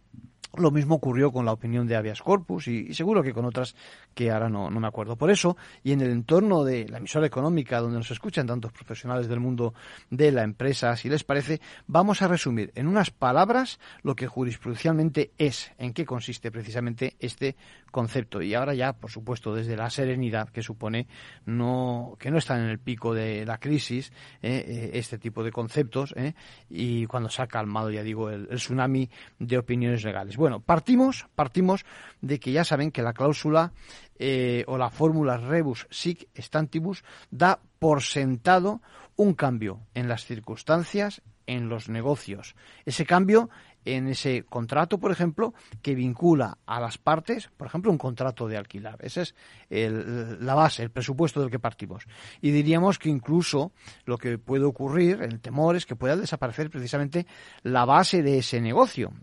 Lo 0.55 0.69
mismo 0.69 0.95
ocurrió 0.95 1.31
con 1.31 1.45
la 1.45 1.51
opinión 1.51 1.87
de 1.87 1.95
habeas 1.95 2.21
corpus 2.21 2.67
y, 2.67 2.93
seguro 2.93 3.23
que 3.23 3.33
con 3.33 3.45
otras 3.45 3.75
que 4.13 4.31
ahora 4.31 4.49
no, 4.49 4.69
no, 4.69 4.79
me 4.79 4.87
acuerdo. 4.87 5.15
Por 5.15 5.31
eso, 5.31 5.57
y 5.83 5.91
en 5.91 6.01
el 6.01 6.11
entorno 6.11 6.63
de 6.63 6.87
la 6.87 6.97
emisora 6.97 7.25
económica 7.25 7.79
donde 7.79 7.97
nos 7.97 8.11
escuchan 8.11 8.47
tantos 8.47 8.71
profesionales 8.71 9.27
del 9.27 9.39
mundo 9.39 9.73
de 10.09 10.31
la 10.31 10.43
empresa, 10.43 10.95
si 10.95 11.09
les 11.09 11.23
parece, 11.23 11.61
vamos 11.87 12.21
a 12.21 12.27
resumir 12.27 12.71
en 12.75 12.87
unas 12.87 13.11
palabras 13.11 13.79
lo 14.01 14.15
que 14.15 14.27
jurisprudencialmente 14.27 15.31
es, 15.37 15.71
en 15.77 15.93
qué 15.93 16.05
consiste 16.05 16.51
precisamente 16.51 17.15
este 17.19 17.55
concepto. 17.91 18.41
Y 18.41 18.53
ahora 18.53 18.73
ya, 18.73 18.93
por 18.93 19.11
supuesto, 19.11 19.53
desde 19.53 19.77
la 19.77 19.89
serenidad 19.89 20.49
que 20.49 20.61
supone 20.61 21.07
no, 21.45 22.17
que 22.19 22.31
no 22.31 22.37
están 22.37 22.61
en 22.61 22.69
el 22.69 22.79
pico 22.79 23.13
de 23.13 23.45
la 23.45 23.57
crisis 23.57 24.11
eh, 24.41 24.63
eh, 24.67 24.91
este 24.93 25.17
tipo 25.17 25.43
de 25.43 25.51
conceptos 25.51 26.13
eh, 26.17 26.33
y 26.69 27.05
cuando 27.05 27.29
se 27.29 27.41
ha 27.41 27.47
calmado, 27.47 27.91
ya 27.91 28.03
digo, 28.03 28.29
el, 28.29 28.47
el 28.49 28.57
tsunami 28.57 29.09
de 29.39 29.57
opiniones 29.57 30.03
legales. 30.03 30.37
Bueno, 30.37 30.59
partimos, 30.59 31.27
partimos 31.35 31.85
de 32.21 32.39
que 32.39 32.51
ya 32.51 32.63
saben 32.63 32.91
que 32.91 33.01
la 33.01 33.13
cláusula 33.13 33.73
eh, 34.19 34.63
o 34.67 34.77
la 34.77 34.89
fórmula 34.89 35.37
rebus 35.37 35.87
sic 35.89 36.27
stantibus 36.35 37.03
da 37.31 37.59
por 37.79 38.01
sentado 38.01 38.81
un 39.15 39.33
cambio 39.33 39.81
en 39.93 40.07
las 40.07 40.25
circunstancias, 40.25 41.21
en 41.45 41.69
los 41.69 41.89
negocios. 41.89 42.55
Ese 42.85 43.05
cambio 43.05 43.49
en 43.85 44.07
ese 44.07 44.43
contrato, 44.43 44.97
por 44.97 45.11
ejemplo, 45.11 45.53
que 45.81 45.95
vincula 45.95 46.57
a 46.65 46.79
las 46.79 46.97
partes, 46.97 47.49
por 47.57 47.67
ejemplo, 47.67 47.91
un 47.91 47.97
contrato 47.97 48.47
de 48.47 48.57
alquilar. 48.57 48.97
Esa 49.01 49.21
es 49.21 49.35
la 49.69 50.53
base, 50.53 50.83
el 50.83 50.91
presupuesto 50.91 51.41
del 51.41 51.49
que 51.49 51.59
partimos. 51.59 52.05
Y 52.41 52.51
diríamos 52.51 52.99
que 52.99 53.09
incluso 53.09 53.71
lo 54.05 54.17
que 54.17 54.37
puede 54.37 54.65
ocurrir, 54.65 55.21
el 55.21 55.39
temor, 55.39 55.75
es 55.75 55.85
que 55.85 55.95
pueda 55.95 56.15
desaparecer 56.15 56.69
precisamente 56.69 57.25
la 57.63 57.85
base 57.85 58.23
de 58.23 58.39
ese 58.39 58.61
negocio, 58.61 59.13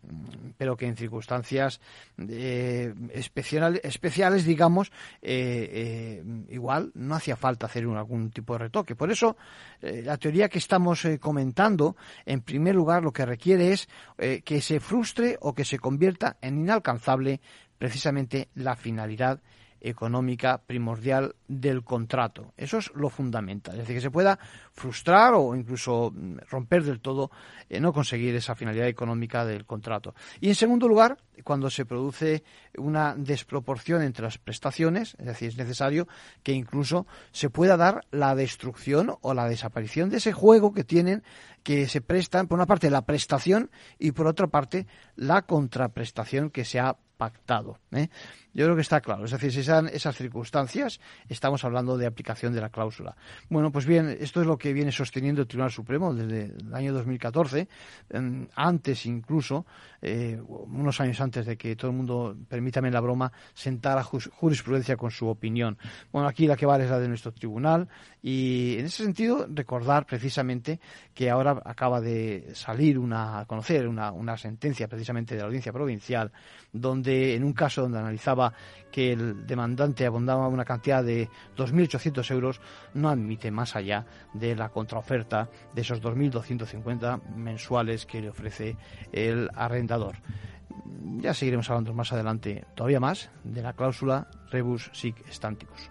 pero 0.56 0.76
que 0.76 0.86
en 0.86 0.96
circunstancias 0.96 1.80
eh, 2.18 2.94
especiales, 3.12 4.44
digamos, 4.44 4.92
eh, 5.22 6.22
eh, 6.22 6.24
igual 6.50 6.90
no 6.94 7.14
hacía 7.14 7.36
falta 7.36 7.66
hacer 7.66 7.84
algún 7.84 8.30
tipo 8.30 8.54
de 8.54 8.60
retoque. 8.60 8.94
Por 8.94 9.10
eso, 9.10 9.36
la 9.80 10.16
teoría 10.16 10.48
que 10.48 10.58
estamos 10.58 11.06
comentando 11.20 11.96
en 12.26 12.42
primer 12.42 12.74
lugar, 12.74 13.02
lo 13.02 13.12
que 13.12 13.26
requiere 13.26 13.72
es 13.72 13.88
eh, 14.18 14.42
que 14.44 14.60
se 14.60 14.80
frustre 14.80 15.38
o 15.40 15.54
que 15.54 15.64
se 15.64 15.78
convierta 15.78 16.36
en 16.40 16.58
inalcanzable 16.58 17.40
precisamente 17.78 18.48
la 18.54 18.76
finalidad 18.76 19.40
económica 19.80 20.62
primordial 20.66 21.34
del 21.48 21.84
contrato. 21.84 22.52
Eso 22.56 22.78
es 22.78 22.90
lo 22.94 23.08
fundamental. 23.08 23.74
Es 23.74 23.80
decir, 23.80 23.96
que 23.96 24.00
se 24.00 24.10
pueda 24.10 24.38
frustrar 24.72 25.34
o 25.34 25.54
incluso 25.54 26.12
mm, 26.14 26.38
romper 26.50 26.84
del 26.84 27.00
todo, 27.00 27.30
eh, 27.68 27.80
no 27.80 27.92
conseguir 27.92 28.34
esa 28.34 28.54
finalidad 28.54 28.88
económica 28.88 29.44
del 29.44 29.64
contrato. 29.64 30.14
Y 30.40 30.48
en 30.48 30.54
segundo 30.54 30.88
lugar, 30.88 31.18
cuando 31.44 31.70
se 31.70 31.86
produce 31.86 32.44
una 32.76 33.14
desproporción 33.16 34.02
entre 34.02 34.24
las 34.24 34.38
prestaciones, 34.38 35.16
es 35.18 35.26
decir, 35.26 35.48
es 35.48 35.56
necesario 35.56 36.08
que 36.42 36.52
incluso 36.52 37.06
se 37.32 37.50
pueda 37.50 37.76
dar 37.76 38.06
la 38.10 38.34
destrucción 38.34 39.16
o 39.20 39.34
la 39.34 39.48
desaparición 39.48 40.10
de 40.10 40.18
ese 40.18 40.32
juego 40.32 40.72
que 40.72 40.84
tienen, 40.84 41.22
que 41.62 41.88
se 41.88 42.00
prestan, 42.00 42.46
por 42.46 42.58
una 42.58 42.66
parte 42.66 42.90
la 42.90 43.06
prestación 43.06 43.70
y 43.98 44.12
por 44.12 44.26
otra 44.26 44.46
parte 44.46 44.86
la 45.16 45.42
contraprestación 45.42 46.50
que 46.50 46.64
se 46.64 46.80
ha 46.80 46.96
pactado. 47.20 47.78
¿eh? 47.92 48.08
Yo 48.54 48.64
creo 48.64 48.74
que 48.74 48.80
está 48.80 49.02
claro. 49.02 49.26
Es 49.26 49.30
decir, 49.30 49.52
si 49.52 49.62
sean 49.62 49.88
esas 49.88 50.16
circunstancias, 50.16 51.00
estamos 51.28 51.62
hablando 51.64 51.98
de 51.98 52.06
aplicación 52.06 52.54
de 52.54 52.62
la 52.62 52.70
cláusula. 52.70 53.14
Bueno, 53.50 53.70
pues 53.70 53.84
bien, 53.84 54.16
esto 54.18 54.40
es 54.40 54.46
lo 54.46 54.56
que 54.56 54.72
viene 54.72 54.90
sosteniendo 54.90 55.42
el 55.42 55.46
Tribunal 55.46 55.70
Supremo 55.70 56.14
desde 56.14 56.46
el 56.46 56.74
año 56.74 56.94
2014, 56.94 57.68
antes 58.54 59.04
incluso, 59.04 59.66
eh, 60.00 60.40
unos 60.46 60.98
años 61.02 61.20
antes 61.20 61.44
de 61.44 61.58
que 61.58 61.76
todo 61.76 61.90
el 61.90 61.96
mundo, 61.98 62.34
permítame 62.48 62.90
la 62.90 63.00
broma, 63.00 63.30
sentara 63.52 64.02
jurisprudencia 64.02 64.96
con 64.96 65.10
su 65.10 65.28
opinión. 65.28 65.76
Bueno, 66.10 66.26
aquí 66.26 66.46
la 66.46 66.56
que 66.56 66.64
vale 66.64 66.84
es 66.84 66.90
la 66.90 66.98
de 66.98 67.08
nuestro 67.08 67.32
tribunal 67.32 67.86
y 68.22 68.76
en 68.78 68.86
ese 68.86 69.04
sentido 69.04 69.46
recordar 69.46 70.06
precisamente 70.06 70.80
que 71.12 71.28
ahora 71.28 71.60
acaba 71.66 72.00
de 72.00 72.48
salir 72.54 72.98
una, 72.98 73.44
conocer 73.46 73.86
una 73.86 74.36
sentencia 74.38 74.88
precisamente 74.88 75.34
de 75.34 75.42
la 75.42 75.46
audiencia 75.48 75.72
provincial 75.72 76.32
donde 76.72 77.09
en 77.10 77.44
un 77.44 77.52
caso 77.52 77.82
donde 77.82 77.98
analizaba 77.98 78.52
que 78.90 79.12
el 79.12 79.46
demandante 79.46 80.06
abondaba 80.06 80.48
una 80.48 80.64
cantidad 80.64 81.04
de 81.04 81.28
2.800 81.56 82.30
euros, 82.32 82.60
no 82.94 83.08
admite 83.08 83.50
más 83.50 83.76
allá 83.76 84.06
de 84.34 84.56
la 84.56 84.70
contraoferta 84.70 85.48
de 85.74 85.82
esos 85.82 86.02
2.250 86.02 87.22
mensuales 87.34 88.06
que 88.06 88.20
le 88.20 88.30
ofrece 88.30 88.76
el 89.12 89.48
arrendador. 89.54 90.16
Ya 91.18 91.34
seguiremos 91.34 91.68
hablando 91.70 91.94
más 91.94 92.12
adelante, 92.12 92.64
todavía 92.74 93.00
más, 93.00 93.30
de 93.44 93.62
la 93.62 93.72
cláusula 93.74 94.28
rebus 94.50 94.90
sic 94.92 95.16
stantibus. 95.30 95.90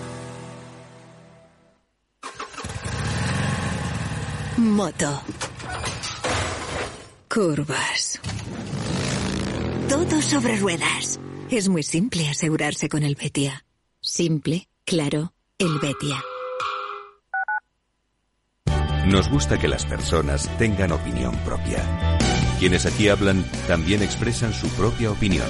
Moto. 4.61 5.21
Curvas. 7.27 8.21
Todo 9.89 10.21
sobre 10.21 10.55
ruedas. 10.57 11.19
Es 11.49 11.67
muy 11.67 11.81
simple 11.81 12.29
asegurarse 12.29 12.87
con 12.87 13.01
el 13.01 13.15
Betia. 13.15 13.65
Simple, 13.99 14.69
claro, 14.85 15.33
el 15.57 15.79
Betia. 15.79 16.23
Nos 19.07 19.31
gusta 19.31 19.57
que 19.57 19.67
las 19.67 19.83
personas 19.85 20.47
tengan 20.59 20.91
opinión 20.91 21.35
propia. 21.43 22.19
Quienes 22.59 22.85
aquí 22.85 23.09
hablan 23.09 23.43
también 23.67 24.03
expresan 24.03 24.53
su 24.53 24.67
propia 24.69 25.11
opinión. 25.11 25.49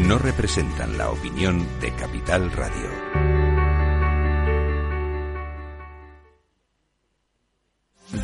No 0.00 0.18
representan 0.18 0.98
la 0.98 1.10
opinión 1.10 1.66
de 1.80 1.94
Capital 1.94 2.52
Radio. 2.52 3.33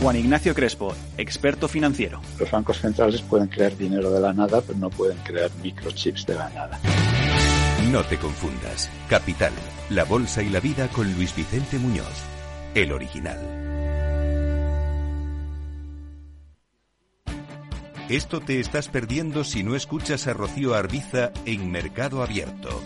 Juan 0.00 0.16
Ignacio 0.16 0.54
Crespo, 0.54 0.94
experto 1.16 1.68
financiero. 1.68 2.20
Los 2.38 2.50
bancos 2.50 2.80
centrales 2.80 3.22
pueden 3.22 3.48
crear 3.48 3.76
dinero 3.76 4.10
de 4.10 4.20
la 4.20 4.32
nada, 4.32 4.60
pero 4.60 4.78
no 4.78 4.90
pueden 4.90 5.16
crear 5.18 5.50
microchips 5.62 6.26
de 6.26 6.34
la 6.34 6.50
nada. 6.50 6.78
No 7.90 8.02
te 8.04 8.18
confundas. 8.18 8.90
Capital, 9.08 9.52
la 9.90 10.04
bolsa 10.04 10.42
y 10.42 10.50
la 10.50 10.60
vida 10.60 10.88
con 10.88 11.12
Luis 11.14 11.34
Vicente 11.34 11.78
Muñoz, 11.78 12.24
el 12.74 12.92
original. 12.92 13.38
Esto 18.08 18.40
te 18.40 18.60
estás 18.60 18.88
perdiendo 18.88 19.44
si 19.44 19.64
no 19.64 19.74
escuchas 19.74 20.28
a 20.28 20.32
Rocío 20.32 20.74
Arbiza 20.74 21.32
en 21.44 21.72
Mercado 21.72 22.22
Abierto. 22.22 22.82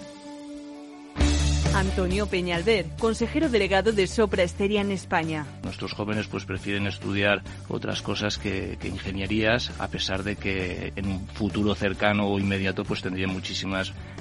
Antonio 1.74 2.26
Peñalver, 2.26 2.86
consejero 2.98 3.48
delegado 3.48 3.92
de 3.92 4.08
Sopra 4.08 4.42
Esteria 4.42 4.80
en 4.80 4.90
España. 4.90 5.46
Nuestros 5.62 5.92
jóvenes 5.92 6.26
pues 6.26 6.44
prefieren 6.44 6.86
estudiar 6.88 7.42
otras 7.68 8.02
cosas 8.02 8.38
que, 8.38 8.76
ingenierías, 8.82 9.70
a 9.78 9.88
pesar 9.88 10.24
de 10.24 10.34
que 10.34 10.92
en 10.96 11.06
un 11.06 11.28
futuro 11.28 11.74
cercano 11.76 12.26
o 12.26 12.38
inmediato 12.40 12.84
pues 12.84 13.02
tendrían 13.02 13.30
muchísimas 13.30 13.92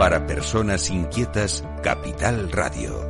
Para 0.00 0.26
personas 0.26 0.88
inquietas, 0.88 1.62
Capital 1.82 2.50
Radio. 2.50 3.06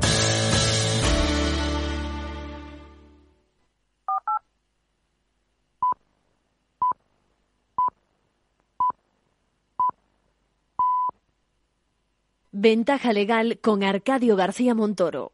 Ventaja 12.50 13.12
legal 13.12 13.60
con 13.62 13.84
Arcadio 13.84 14.34
García 14.34 14.74
Montoro. 14.74 15.30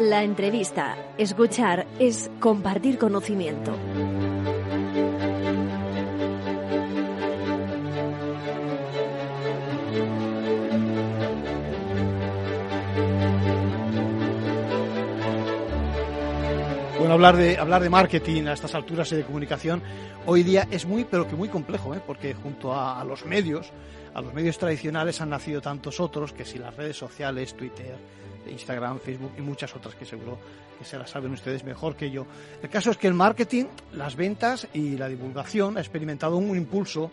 La 0.00 0.24
entrevista. 0.24 0.96
Escuchar 1.18 1.86
es 1.98 2.30
compartir 2.40 2.96
conocimiento. 2.96 3.76
Bueno, 16.98 17.12
hablar 17.12 17.36
de, 17.36 17.58
hablar 17.58 17.82
de 17.82 17.90
marketing 17.90 18.46
a 18.46 18.54
estas 18.54 18.74
alturas 18.74 19.12
y 19.12 19.16
de 19.16 19.24
comunicación 19.24 19.82
hoy 20.24 20.42
día 20.42 20.66
es 20.70 20.86
muy, 20.86 21.04
pero 21.04 21.28
que 21.28 21.36
muy 21.36 21.50
complejo, 21.50 21.94
¿eh? 21.94 22.00
porque 22.06 22.32
junto 22.32 22.72
a, 22.72 22.98
a, 22.98 23.04
los 23.04 23.26
medios, 23.26 23.70
a 24.14 24.22
los 24.22 24.32
medios 24.32 24.56
tradicionales 24.56 25.20
han 25.20 25.28
nacido 25.28 25.60
tantos 25.60 26.00
otros, 26.00 26.32
que 26.32 26.46
si 26.46 26.58
las 26.58 26.74
redes 26.74 26.96
sociales, 26.96 27.54
Twitter, 27.54 27.98
Instagram, 28.48 28.98
Facebook 29.00 29.32
y 29.38 29.40
muchas 29.40 29.74
otras 29.74 29.94
que 29.94 30.04
seguro 30.04 30.38
que 30.78 30.84
se 30.84 30.98
las 30.98 31.10
saben 31.10 31.32
ustedes 31.32 31.64
mejor 31.64 31.96
que 31.96 32.10
yo. 32.10 32.26
El 32.62 32.70
caso 32.70 32.90
es 32.90 32.96
que 32.96 33.06
el 33.06 33.14
marketing, 33.14 33.66
las 33.92 34.16
ventas 34.16 34.66
y 34.72 34.96
la 34.96 35.08
divulgación 35.08 35.76
ha 35.76 35.80
experimentado 35.80 36.36
un 36.36 36.56
impulso 36.56 37.10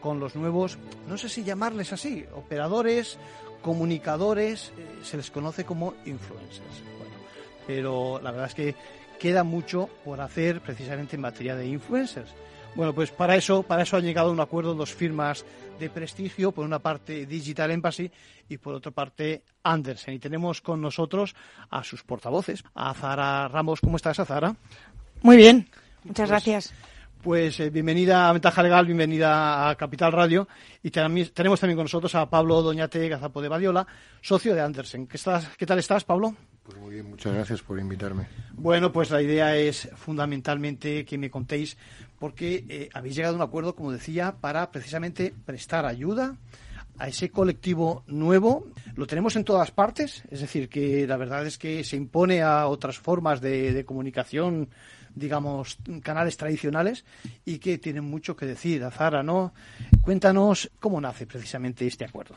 con 0.00 0.18
los 0.18 0.34
nuevos, 0.34 0.78
no 1.08 1.18
sé 1.18 1.28
si 1.28 1.44
llamarles 1.44 1.92
así, 1.92 2.24
operadores, 2.34 3.18
comunicadores, 3.62 4.72
eh, 4.78 5.00
se 5.02 5.16
les 5.16 5.30
conoce 5.30 5.64
como 5.64 5.94
influencers. 6.06 6.82
Pero 7.66 8.20
la 8.22 8.30
verdad 8.30 8.48
es 8.48 8.54
que 8.54 8.74
queda 9.18 9.44
mucho 9.44 9.88
por 10.04 10.20
hacer 10.20 10.62
precisamente 10.62 11.16
en 11.16 11.22
materia 11.22 11.54
de 11.54 11.66
influencers. 11.66 12.30
Bueno, 12.74 12.94
pues 12.94 13.10
para 13.10 13.36
eso, 13.36 13.62
para 13.62 13.82
eso 13.82 13.96
han 13.96 14.04
llegado 14.04 14.30
a 14.30 14.32
un 14.32 14.40
acuerdo 14.40 14.74
dos 14.74 14.94
firmas 14.94 15.44
de 15.78 15.90
prestigio, 15.90 16.52
por 16.52 16.64
una 16.64 16.78
parte 16.78 17.26
Digital 17.26 17.70
Embassy 17.70 18.10
y 18.48 18.58
por 18.58 18.74
otra 18.74 18.92
parte 18.92 19.42
Andersen. 19.62 20.14
Y 20.14 20.18
tenemos 20.18 20.60
con 20.60 20.80
nosotros 20.80 21.34
a 21.70 21.82
sus 21.82 22.02
portavoces, 22.02 22.62
a 22.74 22.94
Zara 22.94 23.48
Ramos. 23.48 23.80
¿Cómo 23.80 23.96
estás, 23.96 24.18
Zara? 24.18 24.54
Muy 25.22 25.36
bien, 25.36 25.68
muchas 26.04 26.28
pues, 26.28 26.30
gracias. 26.30 26.74
Pues 27.22 27.60
eh, 27.60 27.68
bienvenida 27.68 28.28
a 28.28 28.32
Ventaja 28.32 28.62
Legal, 28.62 28.86
bienvenida 28.86 29.68
a 29.68 29.74
Capital 29.74 30.12
Radio. 30.12 30.48
Y 30.82 30.90
tenemos 30.90 31.60
también 31.60 31.76
con 31.76 31.84
nosotros 31.84 32.14
a 32.14 32.30
Pablo 32.30 32.62
Doñate 32.62 33.08
Gazapo 33.08 33.42
de 33.42 33.48
Badiola, 33.48 33.86
socio 34.22 34.54
de 34.54 34.62
Andersen. 34.62 35.06
¿Qué, 35.06 35.18
estás, 35.18 35.48
¿Qué 35.58 35.66
tal 35.66 35.78
estás, 35.78 36.04
Pablo? 36.04 36.34
Pues 36.62 36.78
muy 36.78 36.94
bien, 36.94 37.10
muchas 37.10 37.34
gracias 37.34 37.62
por 37.62 37.78
invitarme. 37.78 38.26
Bueno, 38.52 38.92
pues 38.92 39.10
la 39.10 39.20
idea 39.20 39.56
es 39.56 39.90
fundamentalmente 39.96 41.04
que 41.04 41.18
me 41.18 41.30
contéis 41.30 41.76
porque 42.20 42.66
eh, 42.68 42.90
habéis 42.92 43.16
llegado 43.16 43.34
a 43.34 43.36
un 43.38 43.42
acuerdo, 43.42 43.74
como 43.74 43.90
decía, 43.90 44.36
para 44.40 44.70
precisamente 44.70 45.34
prestar 45.46 45.86
ayuda 45.86 46.36
a 46.98 47.08
ese 47.08 47.30
colectivo 47.30 48.04
nuevo. 48.06 48.66
Lo 48.94 49.06
tenemos 49.06 49.34
en 49.36 49.44
todas 49.44 49.70
partes, 49.70 50.22
es 50.30 50.42
decir, 50.42 50.68
que 50.68 51.06
la 51.06 51.16
verdad 51.16 51.46
es 51.46 51.56
que 51.56 51.82
se 51.82 51.96
impone 51.96 52.42
a 52.42 52.66
otras 52.66 52.98
formas 52.98 53.40
de, 53.40 53.84
comunicación, 53.86 54.68
digamos, 55.14 55.78
canales 56.02 56.36
tradicionales 56.36 57.06
y 57.46 57.58
que 57.58 57.78
tienen 57.78 58.04
mucho 58.04 58.36
que 58.36 58.44
decir. 58.44 58.84
Azara, 58.84 59.22
¿no? 59.22 59.54
Cuéntanos 60.02 60.70
cómo 60.78 61.00
nace 61.00 61.26
precisamente 61.26 61.86
este 61.86 62.04
acuerdo. 62.04 62.36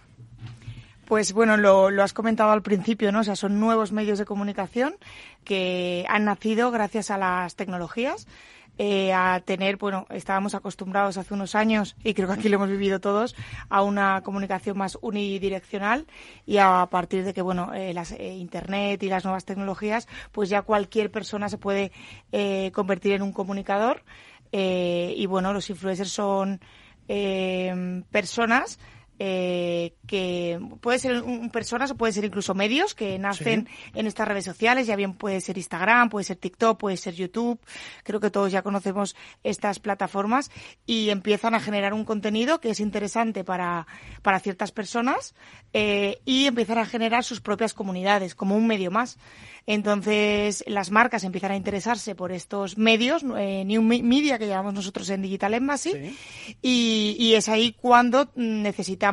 Pues 1.05 1.33
bueno, 1.33 1.57
lo, 1.57 1.91
lo, 1.91 2.01
has 2.01 2.13
comentado 2.13 2.51
al 2.51 2.61
principio, 2.61 3.11
¿no? 3.11 3.19
O 3.19 3.23
sea, 3.25 3.35
son 3.35 3.59
nuevos 3.59 3.91
medios 3.91 4.17
de 4.17 4.23
comunicación 4.23 4.95
que 5.43 6.05
han 6.07 6.23
nacido 6.23 6.71
gracias 6.71 7.11
a 7.11 7.17
las 7.17 7.57
tecnologías. 7.57 8.27
Eh, 8.79 9.13
a 9.13 9.39
tener, 9.45 9.77
bueno, 9.77 10.07
estábamos 10.09 10.55
acostumbrados 10.55 11.17
hace 11.17 11.33
unos 11.35 11.53
años, 11.53 11.95
y 12.03 12.15
creo 12.15 12.27
que 12.27 12.33
aquí 12.33 12.49
lo 12.49 12.55
hemos 12.55 12.69
vivido 12.69 12.99
todos, 12.99 13.35
a 13.69 13.83
una 13.83 14.21
comunicación 14.21 14.77
más 14.77 14.97
unidireccional 15.01 16.07
y 16.47 16.57
a 16.57 16.87
partir 16.89 17.23
de 17.23 17.35
que, 17.35 17.43
bueno, 17.43 17.71
eh, 17.73 17.93
las, 17.93 18.13
eh, 18.13 18.33
Internet 18.33 19.03
y 19.03 19.09
las 19.09 19.25
nuevas 19.25 19.45
tecnologías, 19.45 20.07
pues 20.31 20.49
ya 20.49 20.63
cualquier 20.63 21.11
persona 21.11 21.49
se 21.49 21.59
puede 21.59 21.91
eh, 22.31 22.71
convertir 22.73 23.13
en 23.13 23.21
un 23.21 23.31
comunicador. 23.31 24.03
Y 24.55 25.25
bueno, 25.25 25.51
los 25.51 25.67
influencers 25.71 26.11
son 26.11 26.59
personas 28.11 28.77
eh, 29.25 29.95
que 30.05 30.59
puede 30.81 30.99
ser 30.99 31.23
un, 31.23 31.49
personas 31.49 31.91
o 31.91 31.95
puede 31.95 32.11
ser 32.11 32.25
incluso 32.25 32.53
medios 32.53 32.93
que 32.93 33.17
nacen 33.17 33.69
sí. 33.69 33.91
en 33.95 34.05
estas 34.05 34.27
redes 34.27 34.43
sociales, 34.43 34.85
ya 34.85 34.97
bien 34.97 35.13
puede 35.13 35.39
ser 35.39 35.57
Instagram, 35.57 36.09
puede 36.09 36.25
ser 36.25 36.35
TikTok, 36.35 36.77
puede 36.77 36.97
ser 36.97 37.13
YouTube, 37.13 37.57
creo 38.03 38.19
que 38.19 38.29
todos 38.29 38.51
ya 38.51 38.63
conocemos 38.63 39.15
estas 39.41 39.79
plataformas 39.79 40.51
y 40.85 41.09
empiezan 41.09 41.55
a 41.55 41.61
generar 41.61 41.93
un 41.93 42.03
contenido 42.03 42.59
que 42.59 42.71
es 42.71 42.81
interesante 42.81 43.45
para, 43.45 43.87
para 44.23 44.41
ciertas 44.41 44.73
personas 44.73 45.35
eh, 45.71 46.19
y 46.25 46.47
empiezan 46.47 46.79
a 46.79 46.85
generar 46.85 47.23
sus 47.23 47.39
propias 47.39 47.73
comunidades 47.73 48.35
como 48.35 48.57
un 48.57 48.67
medio 48.67 48.91
más. 48.91 49.17
Entonces, 49.65 50.65
las 50.67 50.91
marcas 50.91 51.23
empiezan 51.23 51.51
a 51.51 51.55
interesarse 51.55 52.15
por 52.15 52.33
estos 52.33 52.77
medios, 52.77 53.23
eh, 53.37 53.63
New 53.65 53.81
Media, 53.81 54.37
que 54.37 54.47
llamamos 54.47 54.73
nosotros 54.73 55.09
en 55.09 55.21
Digital 55.21 55.53
Embassy, 55.53 55.93
sí. 55.93 56.57
y, 56.61 57.15
y, 57.17 57.35
es 57.35 57.47
ahí 57.47 57.71
cuando 57.71 58.29
necesitamos 58.35 59.12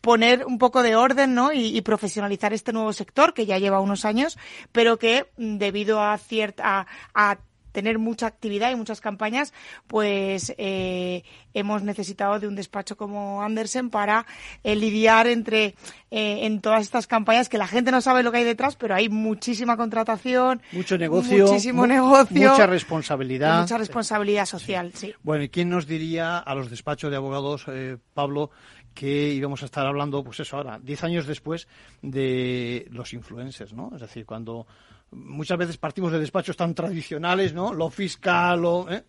poner 0.00 0.44
un 0.46 0.58
poco 0.58 0.82
de 0.82 0.96
orden 0.96 1.34
¿no? 1.34 1.52
Y, 1.52 1.76
y, 1.76 1.80
profesionalizar 1.82 2.52
este 2.52 2.72
nuevo 2.72 2.92
sector, 2.92 3.34
que 3.34 3.46
ya 3.46 3.58
lleva 3.58 3.80
unos 3.80 4.04
años, 4.04 4.38
pero 4.72 4.98
que 4.98 5.26
debido 5.36 6.02
a 6.02 6.16
cierta 6.18 6.80
a, 6.80 6.86
a 7.14 7.38
tener 7.72 7.98
mucha 7.98 8.26
actividad 8.26 8.72
y 8.72 8.74
muchas 8.74 9.00
campañas, 9.00 9.52
pues 9.86 10.52
eh, 10.58 11.22
hemos 11.54 11.82
necesitado 11.82 12.40
de 12.40 12.48
un 12.48 12.56
despacho 12.56 12.96
como 12.96 13.42
Andersen 13.42 13.90
para 13.90 14.26
eh, 14.64 14.74
lidiar 14.74 15.26
entre 15.26 15.76
eh, 16.10 16.46
en 16.46 16.60
todas 16.60 16.82
estas 16.82 17.06
campañas 17.06 17.48
que 17.48 17.58
la 17.58 17.68
gente 17.68 17.90
no 17.90 18.00
sabe 18.00 18.22
lo 18.22 18.32
que 18.32 18.38
hay 18.38 18.44
detrás, 18.44 18.74
pero 18.74 18.94
hay 18.94 19.08
muchísima 19.08 19.76
contratación, 19.76 20.62
mucho 20.72 20.98
negocio, 20.98 21.46
muchísimo 21.46 21.86
negocio, 21.86 22.50
mucha 22.50 22.66
responsabilidad, 22.66 23.60
mucha 23.60 23.78
responsabilidad 23.78 24.46
social. 24.46 24.90
Sí. 24.94 25.08
sí. 25.08 25.14
Bueno, 25.22 25.44
¿y 25.44 25.48
quién 25.48 25.68
nos 25.68 25.86
diría 25.86 26.38
a 26.38 26.54
los 26.54 26.70
despachos 26.70 27.10
de 27.10 27.16
abogados, 27.16 27.64
eh, 27.68 27.96
Pablo? 28.14 28.50
Que 28.94 29.32
íbamos 29.32 29.62
a 29.62 29.66
estar 29.66 29.86
hablando, 29.86 30.22
pues 30.24 30.40
eso 30.40 30.56
ahora, 30.56 30.78
diez 30.82 31.02
años 31.04 31.26
después 31.26 31.68
de 32.02 32.86
los 32.90 33.12
influencers, 33.12 33.72
¿no? 33.72 33.90
Es 33.94 34.00
decir, 34.00 34.26
cuando 34.26 34.66
muchas 35.10 35.58
veces 35.58 35.76
partimos 35.76 36.12
de 36.12 36.18
despachos 36.18 36.56
tan 36.56 36.74
tradicionales, 36.74 37.54
¿no? 37.54 37.72
Lo 37.72 37.90
fiscal, 37.90 38.60
lo, 38.60 38.86
¿eh? 38.90 39.04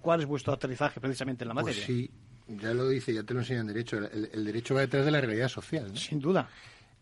¿cuál 0.00 0.20
es 0.20 0.26
vuestro 0.26 0.52
aterrizaje 0.52 1.00
precisamente 1.00 1.44
en 1.44 1.48
la 1.48 1.54
materia? 1.54 1.84
Pues 1.86 1.96
sí, 1.98 2.10
ya 2.48 2.74
lo 2.74 2.88
dice, 2.88 3.14
ya 3.14 3.22
te 3.22 3.34
lo 3.34 3.40
enseñan 3.40 3.66
derecho. 3.66 3.98
El, 3.98 4.30
el 4.32 4.44
derecho 4.44 4.74
va 4.74 4.80
detrás 4.80 5.04
de 5.04 5.10
la 5.10 5.20
realidad 5.20 5.48
social. 5.48 5.88
¿no? 5.88 5.96
Sin 5.96 6.20
duda. 6.20 6.48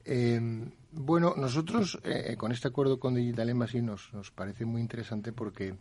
Eh, 0.04 0.40
bueno, 0.92 1.35
nosotros 1.37 1.98
eh, 2.04 2.37
con 2.37 2.52
este 2.52 2.68
acuerdo 2.68 3.00
con 3.00 3.14
Digital 3.14 3.48
Embassy 3.48 3.80
nos, 3.83 4.12
nos 4.12 4.30
parece 4.30 4.64
muy 4.64 4.80
interesante 4.80 5.33
porque 5.33 5.74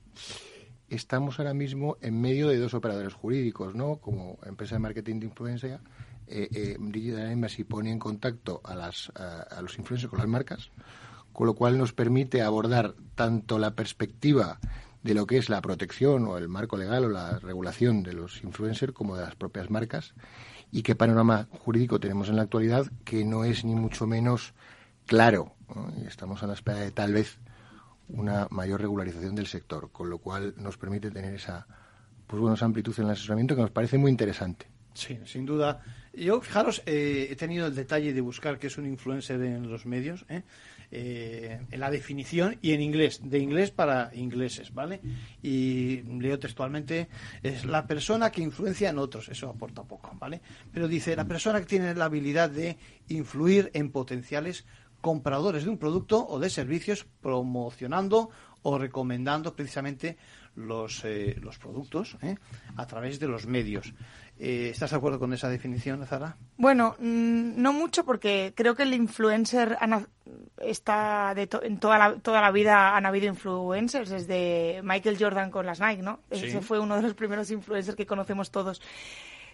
estamos 0.90 1.40
ahora 1.40 1.54
mismo 1.54 1.98
en 2.02 2.20
medio 2.20 2.48
de 2.48 2.58
dos 2.58 2.74
operadores 2.74 3.14
jurídicos, 3.14 3.76
¿no? 3.76 3.98
Como 3.98 4.38
empresa 4.46 4.76
de 4.76 4.80
marketing 4.80 5.20
de 5.20 5.26
influencia, 5.28 5.82
eh, 6.28 6.48
eh, 6.54 6.78
Digital 6.80 7.32
Embassy 7.32 7.64
pone 7.64 7.92
en 7.92 8.00
contacto 8.00 8.62
a, 8.64 8.76
las, 8.76 9.12
los 9.62 9.78
influencers 9.78 10.10
con 10.10 10.20
las 10.20 10.28
marcas, 10.28 10.72
con 11.32 11.48
lo 11.48 11.56
cual 11.56 11.78
nos 11.78 11.94
permite 11.94 12.42
abordar 12.42 12.96
tanto 13.16 13.60
la 13.60 13.76
perspectiva 13.76 14.60
de 15.04 15.14
lo 15.14 15.28
que 15.28 15.38
es 15.38 15.50
la 15.50 15.62
protección 15.62 16.26
o 16.28 16.38
el 16.38 16.48
marco 16.48 16.78
legal 16.78 17.06
o 17.06 17.10
la 17.10 17.40
regulación 17.40 18.04
de 18.04 18.14
los 18.14 18.44
influencers 18.44 18.94
como 18.94 19.18
de 19.18 19.24
las 19.24 19.36
propias 19.36 19.70
marcas 19.70 20.14
y 20.72 20.82
qué 20.82 20.96
panorama 20.96 21.48
jurídico 21.60 22.00
tenemos 22.00 22.30
en 22.30 22.38
la 22.38 22.44
actualidad 22.44 22.88
que 23.06 23.24
no 23.24 23.44
es 23.44 23.64
ni 23.64 23.76
mucho 23.76 24.08
menos 24.08 24.54
claro. 25.06 25.54
Y 26.02 26.08
estamos 26.08 26.42
a 26.42 26.48
la 26.48 26.54
espera 26.54 26.80
de 26.80 26.92
tal 26.92 27.14
vez 27.14 27.38
una 28.14 28.48
mayor 28.50 28.82
regularización 28.82 29.36
del 29.36 29.48
sector, 29.48 29.92
con 29.92 30.10
lo 30.10 30.18
cual 30.18 30.54
nos 30.58 30.78
permite 30.78 31.12
tener 31.12 31.34
esa 31.36 31.68
pues 32.28 32.42
bueno, 32.42 32.56
esa 32.56 32.66
amplitud 32.66 32.94
en 32.98 33.06
el 33.06 33.12
asesoramiento 33.12 33.56
que 33.56 33.62
nos 33.62 33.72
parece 33.72 33.98
muy 33.98 34.10
interesante. 34.10 34.66
Sí, 34.94 35.20
sin 35.26 35.46
duda. 35.46 35.82
Yo, 36.14 36.42
fijaros, 36.42 36.84
eh, 36.86 37.28
he 37.30 37.36
tenido 37.36 37.66
el 37.68 37.76
detalle 37.76 38.14
de 38.14 38.22
buscar 38.22 38.60
qué 38.60 38.68
es 38.68 38.78
un 38.78 38.86
influencer 38.86 39.42
en 39.42 39.70
los 39.70 39.86
medios, 39.86 40.26
¿eh? 40.30 40.44
Eh, 40.92 41.60
en 41.72 41.80
la 41.80 41.90
definición 41.90 42.60
y 42.62 42.74
en 42.74 42.82
inglés, 42.82 43.20
de 43.24 43.40
inglés 43.40 43.72
para 43.72 44.12
ingleses, 44.14 44.72
¿vale? 44.74 45.02
Y 45.42 46.04
leo 46.04 46.38
textualmente, 46.38 47.08
es 47.42 47.66
la 47.66 47.88
persona 47.88 48.32
que 48.32 48.44
influencia 48.44 48.92
en 48.92 49.00
otros, 49.00 49.30
eso 49.30 49.50
aporta 49.50 49.84
poco, 49.84 50.16
¿vale? 50.20 50.42
Pero 50.72 50.88
dice, 50.88 51.16
la 51.16 51.26
persona 51.26 51.60
que 51.60 51.66
tiene 51.66 51.96
la 51.96 52.06
habilidad 52.06 52.52
de 52.52 52.78
influir 53.08 53.72
en 53.74 53.90
potenciales 53.90 54.66
compradores 55.04 55.66
de 55.66 55.70
un 55.70 55.78
producto 55.78 56.26
o 56.26 56.40
de 56.40 56.50
servicios 56.50 57.06
promocionando 57.20 58.30
o 58.62 58.78
recomendando 58.80 59.54
precisamente 59.54 60.16
los, 60.56 61.04
eh, 61.04 61.36
los 61.42 61.58
productos 61.60 62.16
¿eh? 62.22 62.38
a 62.78 62.88
través 62.88 63.20
de 63.20 63.28
los 63.28 63.46
medios. 63.46 63.94
Eh, 64.40 64.70
¿Estás 64.72 64.92
de 64.92 64.96
acuerdo 64.96 65.20
con 65.20 65.34
esa 65.34 65.50
definición, 65.50 66.06
Zara? 66.08 66.38
Bueno, 66.56 66.96
mmm, 67.00 67.62
no 67.62 67.74
mucho 67.74 68.06
porque 68.06 68.54
creo 68.56 68.76
que 68.76 68.84
el 68.84 68.94
influencer 68.94 69.78
está 70.62 71.34
de 71.36 71.48
to 71.48 71.62
en 71.62 71.80
toda 71.80 71.98
la, 71.98 72.16
toda 72.16 72.40
la 72.40 72.52
vida 72.52 72.96
han 72.96 73.06
habido 73.06 73.28
influencers, 73.28 74.10
desde 74.10 74.80
Michael 74.84 75.18
Jordan 75.20 75.52
con 75.52 75.66
las 75.66 75.82
Nike, 75.82 76.02
¿no? 76.02 76.22
Sí. 76.32 76.46
Ese 76.46 76.62
fue 76.62 76.80
uno 76.80 76.96
de 76.96 77.02
los 77.02 77.14
primeros 77.14 77.52
influencers 77.52 77.98
que 77.98 78.06
conocemos 78.06 78.52
todos. 78.52 78.82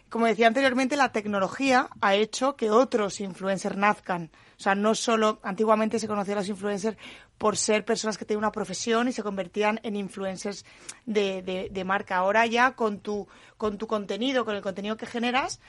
Como 0.10 0.26
decía 0.26 0.48
anteriormente, 0.48 0.96
la 0.96 1.12
tecnología 1.12 1.90
ha 2.02 2.16
hecho 2.16 2.56
que 2.56 2.72
otros 2.72 3.22
influencers 3.22 3.78
nazcan. 3.78 4.32
O 4.58 4.62
sea, 4.62 4.76
no 4.76 4.94
solo, 4.96 5.40
antiguamente 5.44 6.00
se 6.00 6.08
conocían 6.08 6.38
los 6.38 6.50
influencers 6.50 6.98
por 7.38 7.56
ser 7.56 7.86
personas 7.86 8.18
que 8.18 8.26
tenían 8.26 8.40
una 8.40 8.52
profesión 8.52 9.08
y 9.08 9.14
se 9.14 9.24
convertían 9.24 9.80
en 9.84 9.96
influencers 9.96 10.66
de, 11.06 11.70
de, 11.72 11.84
marca. 11.86 12.18
Ahora 12.18 12.46
ya 12.46 12.76
con 12.76 13.00
tu, 13.00 13.28
con 13.56 13.78
tu 13.78 13.88
contenido, 13.88 14.44
con 14.44 14.56
el 14.56 14.62
contenido 14.62 14.98
que 14.98 15.06
generas, 15.06 15.62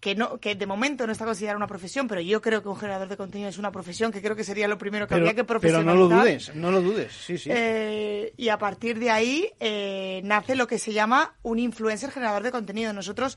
que 0.00 0.14
no 0.14 0.38
que 0.38 0.54
de 0.54 0.66
momento 0.66 1.06
no 1.06 1.12
está 1.12 1.24
considerada 1.24 1.56
una 1.56 1.66
profesión, 1.66 2.08
pero 2.08 2.20
yo 2.20 2.40
creo 2.40 2.62
que 2.62 2.68
un 2.68 2.76
generador 2.76 3.08
de 3.08 3.16
contenido 3.16 3.50
es 3.50 3.58
una 3.58 3.70
profesión, 3.70 4.10
que 4.10 4.22
creo 4.22 4.34
que 4.34 4.44
sería 4.44 4.66
lo 4.66 4.78
primero 4.78 5.06
que 5.06 5.14
habría 5.14 5.34
que 5.34 5.44
profesionalizar. 5.44 5.94
Pero 5.94 6.08
no 6.08 6.14
lo 6.14 6.22
dudes, 6.22 6.54
no 6.54 6.70
lo 6.70 6.80
dudes, 6.80 7.12
sí, 7.12 7.36
sí. 7.36 7.50
Eh, 7.52 8.32
y 8.36 8.48
a 8.48 8.58
partir 8.58 8.98
de 8.98 9.10
ahí 9.10 9.50
eh, 9.60 10.20
nace 10.24 10.56
lo 10.56 10.66
que 10.66 10.78
se 10.78 10.92
llama 10.92 11.34
un 11.42 11.58
influencer 11.58 12.10
generador 12.10 12.42
de 12.42 12.50
contenido. 12.50 12.92
Nosotros 12.92 13.36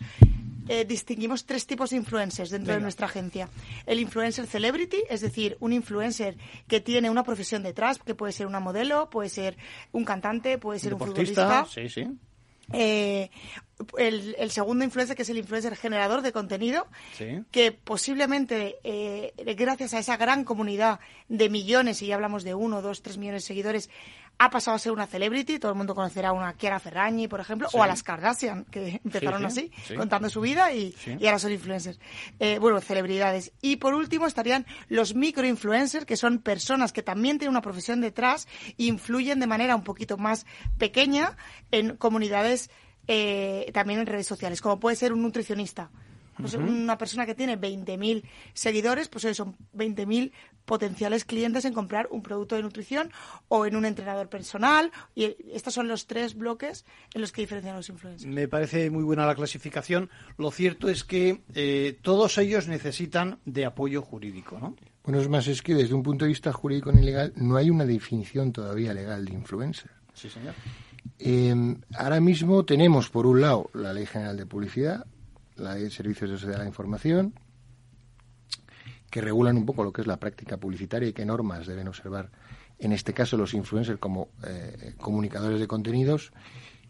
eh, 0.69 0.86
distinguimos 0.86 1.45
tres 1.45 1.67
tipos 1.67 1.89
de 1.89 1.97
influencers 1.97 2.49
dentro 2.49 2.73
de 2.73 2.80
nuestra 2.80 3.08
agencia. 3.08 3.49
El 3.86 3.99
influencer 3.99 4.47
celebrity, 4.47 5.04
es 5.10 5.19
decir, 5.19 5.58
un 5.60 5.73
influencer 5.73 6.38
que 6.67 6.80
tiene 6.80 7.10
una 7.10 7.23
profesión 7.23 7.63
detrás, 7.63 7.99
que 7.99 8.15
puede 8.15 8.32
ser 8.32 8.47
una 8.47 8.62
modelo, 8.62 9.10
puede 9.10 9.30
ser 9.30 9.58
un 9.91 10.06
cantante, 10.06 10.58
puede 10.58 10.80
ser 10.80 10.93
un 10.93 10.99
futbolista. 10.99 11.65
Sí, 11.65 11.89
sí. 11.89 12.08
Eh, 12.71 13.30
el, 13.98 14.52
segundo 14.52 14.84
influencer, 14.84 15.15
que 15.15 15.24
es 15.24 15.30
el 15.30 15.38
influencer 15.38 15.76
generador 15.76 16.22
de 16.22 16.32
contenido, 16.32 16.88
que 17.52 17.72
posiblemente, 17.72 18.78
eh, 18.84 19.34
gracias 19.58 19.93
a 19.93 20.00
esa 20.00 20.17
gran 20.17 20.43
comunidad 20.43 21.00
de 21.30 21.50
millones, 21.50 22.02
y 22.02 22.08
ya 22.08 22.15
hablamos 22.15 22.43
de 22.43 22.54
uno, 22.54 22.82
dos, 22.82 23.02
tres 23.02 23.17
millones 23.17 23.43
de 23.43 23.48
seguidores, 23.48 23.89
ha 24.38 24.50
pasado 24.50 24.76
a 24.76 24.80
ser 24.80 24.91
una 24.91 25.08
celebrity. 25.08 25.60
Todo 25.60 25.72
el 25.72 25.78
mundo 25.78 25.96
conocerá 25.96 26.30
a 26.30 26.34
una 26.34 26.56
Chiara 26.58 26.80
Ferragni, 26.80 27.28
por 27.28 27.39
ejemplo, 27.39 27.67
o 27.74 27.84
a 27.84 27.88
las 27.88 28.04
Kardashian, 28.04 28.65
que 28.65 29.02
empezaron 29.04 29.46
así, 29.46 29.72
contando 29.96 30.30
su 30.30 30.41
vida 30.41 30.74
y, 30.74 30.96
ahora 31.24 31.39
son 31.39 31.52
influencers. 31.52 32.00
Eh, 32.39 32.60
bueno, 32.60 32.82
celebridades. 32.82 33.52
Y 33.62 33.78
por 33.78 33.93
último 33.93 34.28
estarían 34.28 34.65
los 34.89 35.15
microinfluencers, 35.15 36.06
que 36.06 36.17
son 36.17 36.39
personas 36.39 36.93
que 36.93 37.04
también 37.04 37.38
tienen 37.38 37.52
una 37.52 37.62
profesión 37.62 38.02
detrás 38.02 38.48
e 38.78 38.86
influyen 38.86 39.39
de 39.39 39.48
manera 39.48 39.76
un 39.76 39.84
poquito 39.84 40.17
más 40.17 40.46
pequeña 40.78 41.38
en 41.72 41.96
comunidades 41.96 42.69
eh, 43.08 43.70
también 43.74 44.00
en 44.00 44.06
redes 44.06 44.28
sociales, 44.28 44.62
como 44.62 44.80
puede 44.80 44.96
ser 44.96 45.13
un 45.13 45.22
nutricionista. 45.22 45.89
Pues 46.38 46.56
Una 46.56 46.98
persona 46.98 47.26
que 47.26 47.36
tiene 47.36 47.60
20.000 47.60 48.24
seguidores, 48.54 49.08
pues 49.08 49.38
son 49.38 49.56
20.000 49.76 50.32
potenciales 50.66 51.26
clientes 51.26 51.66
en 51.66 51.74
comprar 51.74 52.08
un 52.10 52.24
producto 52.24 52.56
de 52.56 52.63
nutrición 52.63 53.12
o 53.50 53.66
en 53.66 53.76
un 53.76 53.86
entrenador 53.86 54.30
personal. 54.30 54.92
Y 55.13 55.36
estos 55.54 55.74
son 55.74 55.88
los 55.88 56.08
tres 56.08 56.36
bloques 56.36 56.86
en 57.13 57.22
los 57.22 57.32
que 57.32 57.42
diferencian 57.42 57.76
los 57.76 57.89
influencers. 57.89 58.34
Me 58.34 58.48
parece 58.48 58.89
muy 58.89 59.04
buena 59.04 59.28
la 59.28 59.36
clasificación. 59.36 60.10
Lo 60.38 60.52
cierto 60.52 60.89
es 60.89 61.04
que 61.04 61.44
eh, 61.54 62.00
todos 62.02 62.38
ellos 62.38 62.68
necesitan 62.68 63.39
de 63.46 63.66
apoyo 63.66 64.02
jurídico, 64.02 64.58
¿no? 64.60 64.76
Bueno, 65.04 65.20
es 65.20 65.28
más, 65.30 65.48
es 65.48 65.62
que 65.62 65.76
desde 65.76 65.94
un 65.94 66.02
punto 66.02 66.26
de 66.26 66.30
vista 66.30 66.52
jurídico 66.54 66.92
ni 66.92 67.04
legal 67.04 67.34
no 67.36 67.58
hay 67.58 67.70
una 67.70 67.86
definición 67.86 68.54
todavía 68.54 68.94
legal 68.94 69.26
de 69.26 69.34
influencer. 69.34 69.92
Sí, 70.13 70.30
señor. 70.30 70.54
Eh, 71.20 71.76
ahora 71.96 72.20
mismo 72.20 72.66
tenemos, 72.66 73.10
por 73.10 73.26
un 73.26 73.42
lado, 73.42 73.70
la 73.74 73.94
Ley 73.94 74.06
General 74.06 74.38
de 74.38 74.46
Publicidad, 74.46 75.06
la 75.56 75.76
Ley 75.76 75.84
de 75.84 75.92
Servicios 75.92 76.30
de 76.30 76.38
Sociedad 76.38 76.58
de 76.58 76.63
la 76.63 76.70
Información, 76.70 77.34
que 79.10 79.22
regulan 79.22 79.58
un 79.58 79.66
poco 79.66 79.84
lo 79.84 79.94
que 79.94 80.02
es 80.02 80.08
la 80.08 80.18
práctica 80.18 80.58
publicitaria 80.58 81.10
y 81.10 81.13
qué 81.13 81.26
normas 81.26 81.68
deben 81.68 81.88
observar, 81.88 82.32
en 82.80 82.92
este 82.92 83.13
caso, 83.13 83.38
los 83.38 83.54
influencers 83.54 84.00
como 84.00 84.30
eh, 84.46 84.96
comunicadores 84.98 85.60
de 85.60 85.68
contenidos, 85.68 86.34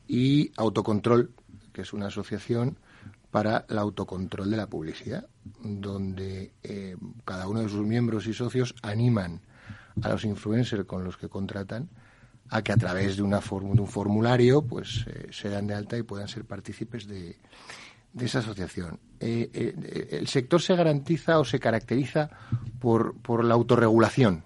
y 0.07 0.51
Autocontrol, 0.57 1.31
que 1.73 1.81
es 1.81 1.93
una 1.93 2.07
asociación 2.07 2.77
para 3.31 3.65
el 3.67 3.77
autocontrol 3.79 4.51
de 4.51 4.57
la 4.57 4.67
publicidad, 4.67 5.27
donde 5.63 6.53
eh, 6.61 6.95
cada 7.25 7.47
uno 7.47 7.61
de 7.61 7.69
sus 7.69 7.85
miembros 7.85 8.27
y 8.27 8.33
socios 8.33 8.75
animan 8.83 9.41
a 10.01 10.09
los 10.09 10.23
influencers 10.23 10.85
con 10.85 11.03
los 11.03 11.17
que 11.17 11.29
contratan 11.29 11.89
a 12.49 12.61
que 12.61 12.71
a 12.71 12.77
través 12.77 13.17
de, 13.17 13.23
una 13.23 13.39
de 13.39 13.81
un 13.81 13.87
formulario 13.87 14.61
pues 14.61 15.05
eh, 15.07 15.27
se 15.31 15.49
dan 15.49 15.67
de 15.67 15.73
alta 15.73 15.97
y 15.97 16.03
puedan 16.03 16.27
ser 16.27 16.45
partícipes 16.45 17.07
de, 17.07 17.37
de 18.13 18.25
esa 18.25 18.39
asociación. 18.39 18.99
Eh, 19.19 19.49
eh, 19.53 20.07
el 20.11 20.27
sector 20.27 20.61
se 20.61 20.75
garantiza 20.75 21.39
o 21.39 21.45
se 21.45 21.59
caracteriza 21.59 22.29
por, 22.79 23.15
por 23.21 23.43
la 23.43 23.53
autorregulación. 23.53 24.43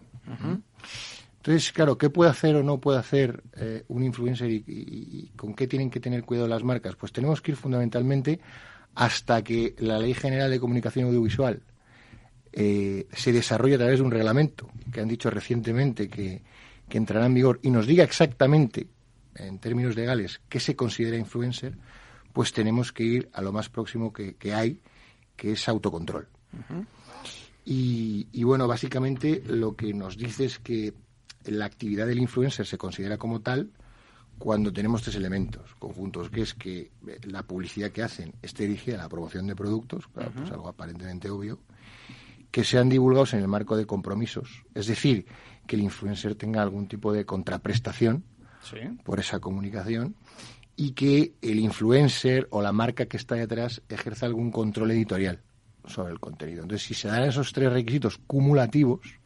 Entonces, 1.37 1.71
claro, 1.71 1.97
¿qué 1.97 2.09
puede 2.09 2.29
hacer 2.29 2.55
o 2.57 2.63
no 2.63 2.79
puede 2.79 2.99
hacer 2.99 3.41
un 3.87 4.03
influencer 4.03 4.51
y, 4.51 5.31
con 5.37 5.53
qué 5.53 5.65
tienen 5.65 5.89
que 5.89 6.01
tener 6.01 6.23
cuidado 6.23 6.49
las 6.49 6.63
marcas? 6.63 6.97
Pues 6.97 7.13
tenemos 7.13 7.41
que 7.41 7.51
ir 7.51 7.57
fundamentalmente 7.57 8.41
hasta 8.93 9.41
que 9.41 9.73
la 9.79 9.99
Ley 9.99 10.13
General 10.13 10.51
de 10.51 10.59
Comunicación 10.59 11.05
Audiovisual 11.05 11.61
se 12.51 13.31
desarrolle 13.31 13.75
a 13.75 13.77
través 13.77 13.99
de 13.99 14.05
un 14.05 14.11
reglamento 14.11 14.69
que 14.91 14.99
han 14.99 15.07
dicho 15.07 15.29
recientemente 15.29 16.09
que, 16.09 16.41
que 16.89 16.97
entrará 16.97 17.25
en 17.25 17.33
vigor 17.33 17.59
y 17.61 17.69
nos 17.69 17.87
diga 17.87 18.03
exactamente, 18.03 18.87
en 19.35 19.59
términos 19.59 19.95
legales, 19.95 20.41
qué 20.49 20.59
se 20.59 20.75
considera 20.75 21.17
influencer, 21.17 21.77
pues 22.33 22.53
tenemos 22.53 22.91
que 22.91 23.03
ir 23.03 23.29
a 23.33 23.41
lo 23.41 23.51
más 23.51 23.69
próximo 23.69 24.13
que, 24.13 24.35
hay, 24.53 24.79
que 25.35 25.53
es 25.53 25.67
autocontrol. 25.67 26.27
y, 27.65 28.43
bueno, 28.43 28.67
básicamente 28.67 29.43
lo 29.45 29.75
que 29.75 29.93
nos 29.93 30.17
dice 30.17 30.45
es 30.45 30.59
que 30.59 30.93
la 31.45 31.65
actividad 31.65 32.07
del 32.07 32.19
influencer 32.19 32.65
se 32.65 32.77
considera 32.77 33.17
como 33.17 33.41
tal 33.41 33.71
cuando 34.37 34.71
tenemos 34.71 35.01
tres 35.01 35.15
elementos 35.15 35.75
conjuntos, 35.79 36.29
que 36.29 36.41
es 36.41 36.53
que 36.53 36.91
la 37.23 37.43
publicidad 37.43 37.91
que 37.91 38.03
hacen 38.03 38.33
esté 38.41 38.67
dirigida 38.67 38.95
a 38.95 39.03
la 39.03 39.09
promoción 39.09 39.47
de 39.47 39.55
productos, 39.55 40.07
claro, 40.07 40.31
pues 40.35 40.51
algo 40.51 40.67
aparentemente 40.67 41.29
obvio, 41.29 41.59
que 42.51 42.63
sean 42.63 42.89
divulgados 42.89 43.33
en 43.33 43.39
el 43.39 43.47
marco 43.47 43.75
de 43.75 43.85
compromisos, 43.85 44.63
es 44.73 44.87
decir, 44.87 45.25
que 45.67 45.75
el 45.75 45.83
influencer 45.83 46.35
tenga 46.35 46.61
algún 46.61 46.87
tipo 46.87 47.13
de 47.13 47.25
contraprestación 47.25 48.23
por 49.03 49.19
esa 49.19 49.39
comunicación 49.39 50.15
y 50.75 50.91
que 50.91 51.33
el 51.41 51.59
influencer 51.59 52.47
o 52.51 52.61
la 52.61 52.71
marca 52.71 53.05
que 53.05 53.17
está 53.17 53.35
detrás 53.35 53.81
ejerza 53.89 54.25
algún 54.25 54.51
control 54.51 54.91
editorial 54.91 55.41
sobre 55.85 56.11
el 56.11 56.19
contenido. 56.19 56.63
Entonces, 56.63 56.87
si 56.87 56.93
se 56.93 57.07
dan 57.07 57.23
esos 57.23 57.53
tres 57.53 57.71
requisitos 57.71 58.19
cumulativos, 58.27 59.16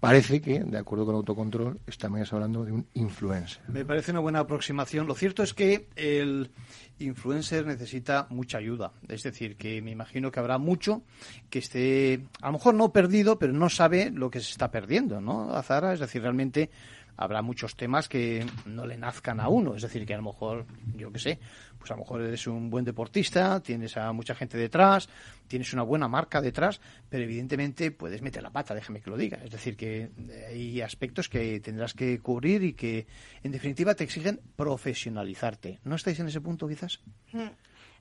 parece 0.00 0.40
que, 0.40 0.60
de 0.60 0.78
acuerdo 0.78 1.06
con 1.06 1.14
autocontrol, 1.14 1.80
estamos 1.86 2.32
hablando 2.32 2.64
de 2.64 2.72
un 2.72 2.86
influencer. 2.94 3.62
Me 3.68 3.84
parece 3.84 4.12
una 4.12 4.20
buena 4.20 4.40
aproximación. 4.40 5.06
Lo 5.06 5.14
cierto 5.14 5.42
es 5.42 5.54
que 5.54 5.88
el 5.96 6.50
influencer 6.98 7.66
necesita 7.66 8.26
mucha 8.30 8.58
ayuda. 8.58 8.92
Es 9.08 9.22
decir, 9.22 9.56
que 9.56 9.82
me 9.82 9.90
imagino 9.90 10.30
que 10.30 10.40
habrá 10.40 10.58
mucho 10.58 11.02
que 11.50 11.58
esté, 11.58 12.24
a 12.40 12.46
lo 12.46 12.54
mejor 12.54 12.74
no 12.74 12.92
perdido, 12.92 13.38
pero 13.38 13.52
no 13.52 13.68
sabe 13.68 14.10
lo 14.10 14.30
que 14.30 14.40
se 14.40 14.50
está 14.50 14.70
perdiendo, 14.70 15.20
¿no, 15.20 15.54
Azara? 15.54 15.92
Es 15.92 16.00
decir, 16.00 16.22
realmente 16.22 16.70
habrá 17.16 17.42
muchos 17.42 17.76
temas 17.76 18.08
que 18.08 18.46
no 18.64 18.86
le 18.86 18.96
nazcan 18.96 19.40
a 19.40 19.48
uno. 19.48 19.74
Es 19.74 19.82
decir, 19.82 20.06
que 20.06 20.14
a 20.14 20.18
lo 20.18 20.22
mejor, 20.22 20.66
yo 20.96 21.12
qué 21.12 21.18
sé, 21.18 21.38
pues 21.78 21.90
a 21.90 21.94
lo 21.94 22.00
mejor 22.00 22.22
eres 22.22 22.46
un 22.46 22.70
buen 22.70 22.84
deportista, 22.84 23.60
tienes 23.60 23.96
a 23.96 24.12
mucha 24.12 24.34
gente 24.34 24.58
detrás, 24.58 25.08
tienes 25.46 25.72
una 25.72 25.82
buena 25.82 26.08
marca 26.08 26.40
detrás, 26.40 26.80
pero 27.08 27.24
evidentemente 27.24 27.90
puedes 27.90 28.22
meter 28.22 28.42
la 28.42 28.50
pata, 28.50 28.74
déjame 28.74 29.00
que 29.00 29.10
lo 29.10 29.16
diga. 29.16 29.38
Es 29.44 29.50
decir, 29.50 29.76
que 29.76 30.10
hay 30.48 30.80
aspectos 30.80 31.28
que 31.28 31.60
tendrás 31.60 31.94
que 31.94 32.18
cubrir 32.20 32.62
y 32.62 32.72
que, 32.74 33.06
en 33.42 33.52
definitiva, 33.52 33.94
te 33.94 34.04
exigen 34.04 34.40
profesionalizarte. 34.56 35.80
¿No 35.84 35.96
estáis 35.96 36.18
en 36.20 36.28
ese 36.28 36.40
punto, 36.40 36.68
quizás? 36.68 37.00
Hmm. 37.32 37.48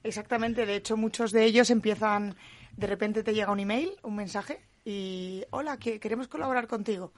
Exactamente. 0.03 0.65
De 0.65 0.75
hecho, 0.75 0.95
muchos 0.95 1.31
de 1.31 1.43
ellos 1.43 1.69
empiezan, 1.69 2.35
de 2.75 2.87
repente 2.87 3.23
te 3.23 3.33
llega 3.33 3.51
un 3.51 3.59
email, 3.59 3.91
un 4.03 4.15
mensaje, 4.15 4.61
y 4.85 5.43
hola, 5.49 5.77
que 5.77 5.99
queremos 5.99 6.27
colaborar 6.27 6.67
contigo 6.67 7.13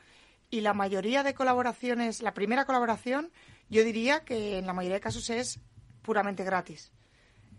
y 0.50 0.62
la 0.62 0.74
mayoría 0.74 1.24
de 1.24 1.34
colaboraciones, 1.34 2.22
la 2.22 2.34
primera 2.34 2.66
colaboración, 2.66 3.32
yo 3.70 3.84
diría 3.84 4.22
que 4.22 4.58
en 4.58 4.66
la 4.66 4.74
mayoría 4.74 4.96
de 4.96 5.02
casos 5.02 5.30
es 5.30 5.60
puramente 6.02 6.44
gratis. 6.44 6.92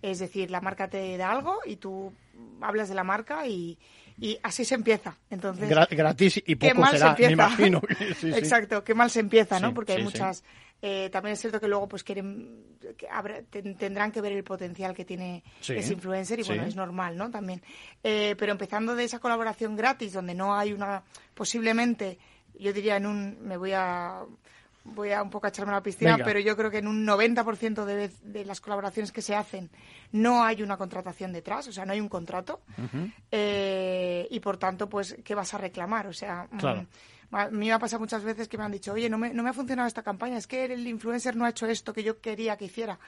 Es 0.02 0.18
decir, 0.18 0.50
la 0.50 0.60
marca 0.60 0.88
te 0.88 1.16
da 1.16 1.30
algo 1.30 1.58
y 1.64 1.76
tú 1.76 2.12
hablas 2.60 2.88
de 2.88 2.94
la 2.94 3.04
marca 3.04 3.46
y, 3.46 3.78
y 4.18 4.38
así 4.42 4.64
se 4.64 4.74
empieza. 4.74 5.16
Entonces, 5.28 5.68
gratis 5.68 6.42
y 6.46 6.54
poco 6.56 6.86
será, 6.86 7.14
me 7.18 7.32
imagino. 7.32 7.82
Exacto, 8.22 8.82
qué 8.82 8.94
mal 8.94 9.10
se 9.10 9.20
empieza, 9.20 9.60
¿no? 9.60 9.74
Porque 9.74 9.92
hay 9.94 10.02
muchas... 10.02 10.42
Eh, 10.82 11.10
también 11.10 11.34
es 11.34 11.40
cierto 11.40 11.60
que 11.60 11.68
luego 11.68 11.86
pues 11.86 12.02
quieren 12.02 12.64
tendrán 13.78 14.10
que 14.10 14.22
ver 14.22 14.32
el 14.32 14.42
potencial 14.42 14.94
que 14.94 15.04
tiene 15.04 15.44
ese 15.60 15.92
influencer 15.92 16.40
y 16.40 16.42
bueno 16.42 16.62
es 16.62 16.74
normal 16.74 17.18
no 17.18 17.30
también 17.30 17.60
eh, 18.02 18.34
pero 18.38 18.52
empezando 18.52 18.94
de 18.94 19.04
esa 19.04 19.18
colaboración 19.18 19.76
gratis 19.76 20.14
donde 20.14 20.34
no 20.34 20.56
hay 20.56 20.72
una 20.72 21.02
posiblemente 21.34 22.16
yo 22.58 22.72
diría 22.72 22.96
en 22.96 23.04
un, 23.04 23.38
me 23.42 23.56
voy 23.56 23.72
a, 23.72 24.22
voy 24.84 25.12
a 25.12 25.22
un 25.22 25.30
poco 25.30 25.46
a 25.46 25.50
echarme 25.50 25.72
a 25.72 25.76
la 25.76 25.82
piscina, 25.82 26.18
pero 26.24 26.40
yo 26.40 26.56
creo 26.56 26.70
que 26.70 26.78
en 26.78 26.86
un 26.86 27.06
90% 27.06 27.84
de, 27.84 28.10
de 28.22 28.44
las 28.44 28.60
colaboraciones 28.60 29.12
que 29.12 29.22
se 29.22 29.34
hacen 29.34 29.70
no 30.12 30.42
hay 30.42 30.62
una 30.62 30.76
contratación 30.76 31.32
detrás, 31.32 31.68
o 31.68 31.72
sea, 31.72 31.84
no 31.84 31.92
hay 31.92 32.00
un 32.00 32.08
contrato. 32.08 32.60
Eh, 33.30 34.26
y 34.30 34.40
por 34.40 34.56
tanto, 34.56 34.88
pues, 34.88 35.16
¿qué 35.24 35.34
vas 35.34 35.52
a 35.54 35.58
reclamar? 35.58 36.06
O 36.06 36.12
sea, 36.12 36.48
mm, 36.50 36.58
a 37.32 37.50
mí 37.50 37.66
me 37.66 37.72
ha 37.72 37.78
pasado 37.78 38.00
muchas 38.00 38.24
veces 38.24 38.48
que 38.48 38.58
me 38.58 38.64
han 38.64 38.72
dicho, 38.72 38.92
oye, 38.92 39.08
no 39.08 39.18
me, 39.18 39.32
no 39.32 39.42
me 39.42 39.50
ha 39.50 39.52
funcionado 39.52 39.86
esta 39.86 40.02
campaña, 40.02 40.36
es 40.36 40.46
que 40.46 40.64
el 40.64 40.86
influencer 40.86 41.36
no 41.36 41.44
ha 41.44 41.50
hecho 41.50 41.66
esto 41.66 41.92
que 41.92 42.02
yo 42.02 42.20
quería 42.20 42.56
que 42.56 42.64
hiciera. 42.64 42.98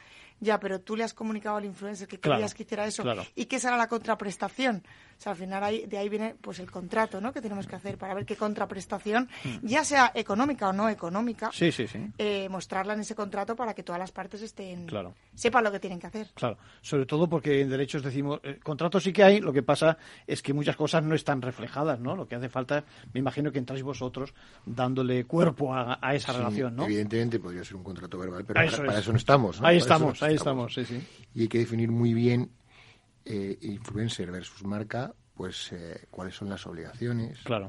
Ya, 0.41 0.59
pero 0.61 0.81
tú 0.81 0.97
le 0.97 1.05
has 1.05 1.15
comunicado 1.15 1.57
al 1.57 1.65
influencer 1.65 2.09
que 2.09 2.19
Claro, 2.19 2.37
querías 2.39 2.55
que 2.55 2.63
hiciera 2.65 2.87
eso. 2.87 3.03
claro. 3.03 3.25
¿Y 3.35 3.47
qué 3.47 3.59
será 3.59 3.77
la 3.77 3.87
contraprestación? 3.89 4.83
O 5.19 5.21
sea, 5.23 5.33
al 5.33 5.39
final 5.39 5.63
ahí, 5.63 5.87
de 5.87 5.99
ahí 5.99 6.09
viene 6.09 6.35
pues 6.41 6.59
el 6.59 6.69
contrato, 6.71 7.21
¿no? 7.21 7.33
Que 7.33 7.41
tenemos 7.41 7.67
que 7.69 7.77
hacer 7.77 7.97
para 7.97 8.13
ver 8.15 8.27
qué 8.27 8.35
contraprestación, 8.37 9.29
ya 9.63 9.85
sea 9.85 10.11
económica 10.15 10.69
o 10.69 10.73
no 10.73 10.89
económica. 10.89 11.51
Sí, 11.53 11.71
sí, 11.71 11.87
sí. 11.87 11.99
eh, 12.19 12.49
mostrarla 12.49 12.95
en 12.95 13.01
ese 13.01 13.15
contrato 13.15 13.55
para 13.55 13.73
que 13.75 13.85
todas 13.85 14.01
las 14.01 14.11
partes 14.11 14.43
estén 14.43 14.87
Claro. 14.87 15.15
sepan 15.35 15.63
lo 15.63 15.71
que 15.71 15.79
tienen 15.79 16.01
que 16.01 16.09
hacer. 16.09 16.29
Claro, 16.35 16.59
sobre 16.81 17.07
todo 17.07 17.29
porque 17.29 17.61
en 17.61 17.69
derechos 17.71 18.03
decimos, 18.03 18.41
eh, 18.43 18.59
contratos 18.63 19.05
sí 19.05 19.13
que 19.13 19.23
hay, 19.23 19.41
lo 19.41 19.53
que 19.53 19.63
pasa 19.63 19.97
es 20.27 20.43
que 20.43 20.53
muchas 20.53 20.75
cosas 20.77 21.05
no 21.05 21.15
están 21.15 21.41
reflejadas, 21.41 22.01
¿no? 22.01 22.17
Lo 22.17 22.27
que 22.27 22.35
hace 22.35 22.49
falta, 22.49 22.85
me 23.13 23.21
imagino 23.21 23.53
que 23.53 23.59
entráis 23.61 23.85
vosotros 23.85 24.35
dándole 24.67 25.25
cuerpo 25.25 25.73
a, 25.73 25.99
a 26.03 26.15
esa 26.17 26.33
Sí, 26.33 26.39
relación, 26.39 26.75
¿no? 26.75 26.85
Evidentemente 26.85 27.39
podría 27.39 27.63
ser 27.65 27.77
un 27.77 27.85
contrato 27.85 28.19
verbal, 28.19 28.45
pero 28.45 28.59
Ah, 28.59 28.65
para, 28.65 28.75
eso 28.77 28.85
para 28.85 28.93
es. 28.95 28.99
eso 29.01 29.13
no 29.13 29.19
estamos. 29.19 29.61
¿no? 29.61 29.67
Ahí 29.69 29.79
Para 29.79 29.85
eso 29.85 29.89
estamos, 30.31 30.77
ahí 30.77 30.83
estamos, 30.83 31.01
sí, 31.01 31.07
sí. 31.19 31.27
Y 31.35 31.43
hay 31.43 31.49
que 31.49 31.59
definir 31.59 31.91
muy 31.91 32.15
bien 32.15 32.51
eh, 33.25 33.59
influencer 33.63 34.31
versus 34.31 34.65
marca, 34.65 35.15
pues 35.35 35.73
eh, 35.73 36.07
cuáles 36.11 36.35
son 36.35 36.49
las 36.49 36.67
obligaciones. 36.67 37.39
Claro. 37.45 37.69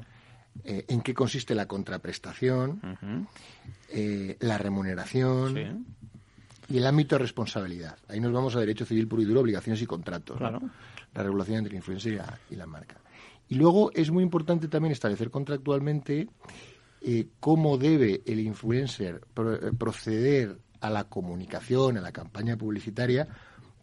eh, 0.62 0.84
en 0.88 1.00
qué 1.00 1.12
consiste 1.14 1.54
la 1.54 1.66
contraprestación, 1.66 2.80
la 4.40 4.58
remuneración 4.58 5.86
y 6.68 6.76
el 6.78 6.86
ámbito 6.86 7.16
de 7.16 7.20
responsabilidad. 7.20 7.98
Ahí 8.08 8.20
nos 8.20 8.32
vamos 8.32 8.56
a 8.56 8.60
derecho 8.60 8.84
civil 8.86 9.06
puro 9.08 9.22
y 9.22 9.24
duro, 9.24 9.40
obligaciones 9.40 9.82
y 9.82 9.86
contratos. 9.86 10.40
¿no? 10.40 10.48
Claro. 10.48 10.70
La 11.14 11.22
regulación 11.22 11.58
entre 11.58 11.72
el 11.72 11.76
influencer 11.76 12.12
y 12.12 12.16
la, 12.16 12.38
y 12.50 12.56
la 12.56 12.66
marca. 12.66 12.96
Y 13.48 13.56
luego 13.56 13.90
es 13.94 14.10
muy 14.10 14.22
importante 14.22 14.68
también 14.68 14.92
establecer 14.92 15.30
contractualmente 15.30 16.28
eh, 17.02 17.26
cómo 17.40 17.76
debe 17.76 18.22
el 18.26 18.40
influencer 18.40 19.20
pro- 19.34 19.60
proceder 19.76 20.58
a 20.84 20.90
la 20.90 21.04
comunicación, 21.04 21.96
a 21.96 22.02
la 22.02 22.12
campaña 22.12 22.58
publicitaria, 22.58 23.26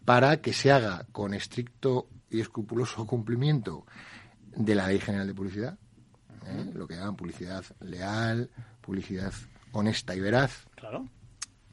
para 0.05 0.39
que 0.39 0.53
se 0.53 0.71
haga 0.71 1.07
con 1.11 1.33
estricto 1.33 2.07
y 2.29 2.41
escrupuloso 2.41 3.07
cumplimiento 3.07 3.87
de 4.55 4.75
la 4.75 4.87
Ley 4.87 4.99
General 4.99 5.25
de 5.25 5.33
Publicidad, 5.33 5.79
¿eh? 6.45 6.71
lo 6.75 6.87
que 6.87 6.95
llaman 6.95 7.15
publicidad 7.15 7.65
leal, 7.79 8.51
publicidad 8.81 9.33
honesta 9.71 10.15
y 10.15 10.19
veraz, 10.19 10.67
Claro. 10.75 11.07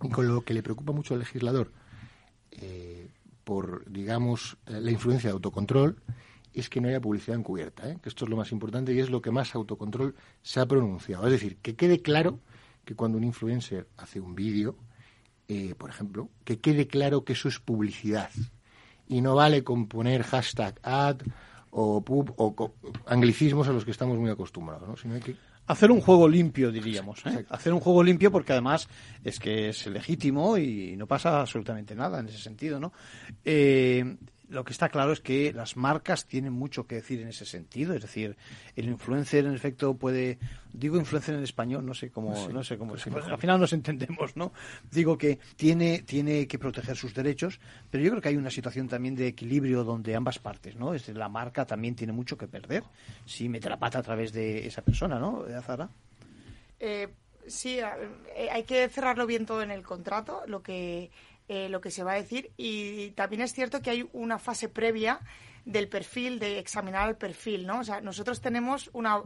y 0.02 0.08
con 0.08 0.26
lo 0.26 0.40
que 0.40 0.54
le 0.54 0.62
preocupa 0.62 0.92
mucho 0.92 1.12
al 1.12 1.20
legislador 1.20 1.72
eh, 2.50 3.10
por, 3.44 3.84
digamos, 3.90 4.56
eh, 4.66 4.80
la 4.80 4.90
influencia 4.90 5.28
de 5.28 5.34
autocontrol, 5.34 6.00
es 6.54 6.70
que 6.70 6.80
no 6.80 6.88
haya 6.88 7.02
publicidad 7.02 7.36
encubierta, 7.36 7.90
¿eh? 7.90 7.98
que 8.02 8.08
esto 8.08 8.24
es 8.24 8.30
lo 8.30 8.36
más 8.38 8.50
importante 8.50 8.94
y 8.94 9.00
es 9.00 9.10
lo 9.10 9.20
que 9.20 9.30
más 9.30 9.54
autocontrol 9.54 10.14
se 10.40 10.60
ha 10.60 10.64
pronunciado. 10.66 11.26
Es 11.26 11.32
decir, 11.32 11.58
que 11.58 11.76
quede 11.76 12.00
claro 12.00 12.40
que 12.86 12.94
cuando 12.94 13.18
un 13.18 13.24
influencer 13.24 13.88
hace 13.98 14.20
un 14.20 14.34
vídeo, 14.34 14.76
eh, 15.48 15.74
por 15.76 15.90
ejemplo, 15.90 16.28
que 16.44 16.60
quede 16.60 16.86
claro 16.86 17.24
que 17.24 17.32
eso 17.32 17.48
es 17.48 17.58
publicidad. 17.58 18.30
Y 19.08 19.22
no 19.22 19.34
vale 19.34 19.64
con 19.64 19.88
poner 19.88 20.22
hashtag 20.22 20.78
ad 20.82 21.20
o 21.70 22.02
pub 22.02 22.34
o 22.36 22.74
anglicismos 23.06 23.68
a 23.68 23.72
los 23.72 23.84
que 23.84 23.90
estamos 23.90 24.18
muy 24.18 24.30
acostumbrados, 24.30 24.88
¿no? 24.88 24.96
sino 24.96 25.14
hay 25.14 25.20
que 25.20 25.36
Hacer 25.68 25.90
un 25.90 26.00
juego 26.00 26.26
limpio, 26.26 26.72
diríamos. 26.72 27.24
¿eh? 27.26 27.44
Hacer 27.50 27.74
un 27.74 27.80
juego 27.80 28.02
limpio 28.02 28.32
porque 28.32 28.52
además 28.52 28.88
es 29.22 29.38
que 29.38 29.68
es 29.68 29.86
legítimo 29.86 30.56
y 30.56 30.96
no 30.96 31.06
pasa 31.06 31.42
absolutamente 31.42 31.94
nada 31.94 32.20
en 32.20 32.28
ese 32.28 32.38
sentido, 32.38 32.80
¿no? 32.80 32.90
Eh, 33.44 34.16
lo 34.48 34.64
que 34.64 34.72
está 34.72 34.88
claro 34.88 35.12
es 35.12 35.20
que 35.20 35.52
las 35.52 35.76
marcas 35.76 36.26
tienen 36.26 36.52
mucho 36.52 36.86
que 36.86 36.96
decir 36.96 37.20
en 37.20 37.28
ese 37.28 37.44
sentido. 37.44 37.94
Es 37.94 38.02
decir, 38.02 38.36
el 38.76 38.86
influencer, 38.86 39.44
en 39.44 39.54
efecto, 39.54 39.94
puede. 39.94 40.38
Digo 40.72 40.96
influencer 40.96 41.34
en 41.34 41.42
español, 41.42 41.84
no 41.84 41.94
sé 41.94 42.10
cómo. 42.10 42.34
Sí, 42.34 42.52
no 42.52 42.62
sé 42.64 42.78
cómo 42.78 42.92
pues 42.92 43.02
sí, 43.02 43.10
al 43.10 43.38
final 43.38 43.60
nos 43.60 43.72
entendemos, 43.72 44.36
¿no? 44.36 44.52
Digo 44.90 45.18
que 45.18 45.38
tiene, 45.56 46.02
tiene 46.02 46.46
que 46.46 46.58
proteger 46.58 46.96
sus 46.96 47.14
derechos, 47.14 47.60
pero 47.90 48.02
yo 48.02 48.10
creo 48.10 48.22
que 48.22 48.28
hay 48.28 48.36
una 48.36 48.50
situación 48.50 48.88
también 48.88 49.14
de 49.14 49.26
equilibrio 49.26 49.84
donde 49.84 50.14
ambas 50.14 50.38
partes, 50.38 50.76
¿no? 50.76 50.94
Es 50.94 51.02
decir, 51.02 51.16
la 51.16 51.28
marca 51.28 51.66
también 51.66 51.94
tiene 51.94 52.12
mucho 52.12 52.36
que 52.36 52.48
perder 52.48 52.84
si 53.26 53.48
mete 53.48 53.68
la 53.68 53.78
pata 53.78 53.98
a 53.98 54.02
través 54.02 54.32
de 54.32 54.66
esa 54.66 54.82
persona, 54.82 55.18
¿no? 55.18 55.44
Azara. 55.56 55.90
Eh, 56.80 57.08
sí, 57.46 57.78
eh, 57.78 58.48
hay 58.50 58.62
que 58.64 58.88
cerrarlo 58.88 59.26
bien 59.26 59.46
todo 59.46 59.62
en 59.62 59.70
el 59.70 59.82
contrato, 59.82 60.42
lo 60.46 60.62
que, 60.62 61.10
eh, 61.48 61.68
lo 61.68 61.80
que 61.80 61.90
se 61.90 62.04
va 62.04 62.12
a 62.12 62.16
decir. 62.16 62.52
Y 62.56 63.10
también 63.12 63.42
es 63.42 63.52
cierto 63.52 63.80
que 63.80 63.90
hay 63.90 64.08
una 64.12 64.38
fase 64.38 64.68
previa 64.68 65.20
del 65.64 65.88
perfil, 65.88 66.38
de 66.38 66.58
examinar 66.58 67.08
el 67.08 67.16
perfil, 67.16 67.66
¿no? 67.66 67.80
O 67.80 67.84
sea, 67.84 68.00
nosotros 68.00 68.40
tenemos 68.40 68.90
una, 68.92 69.22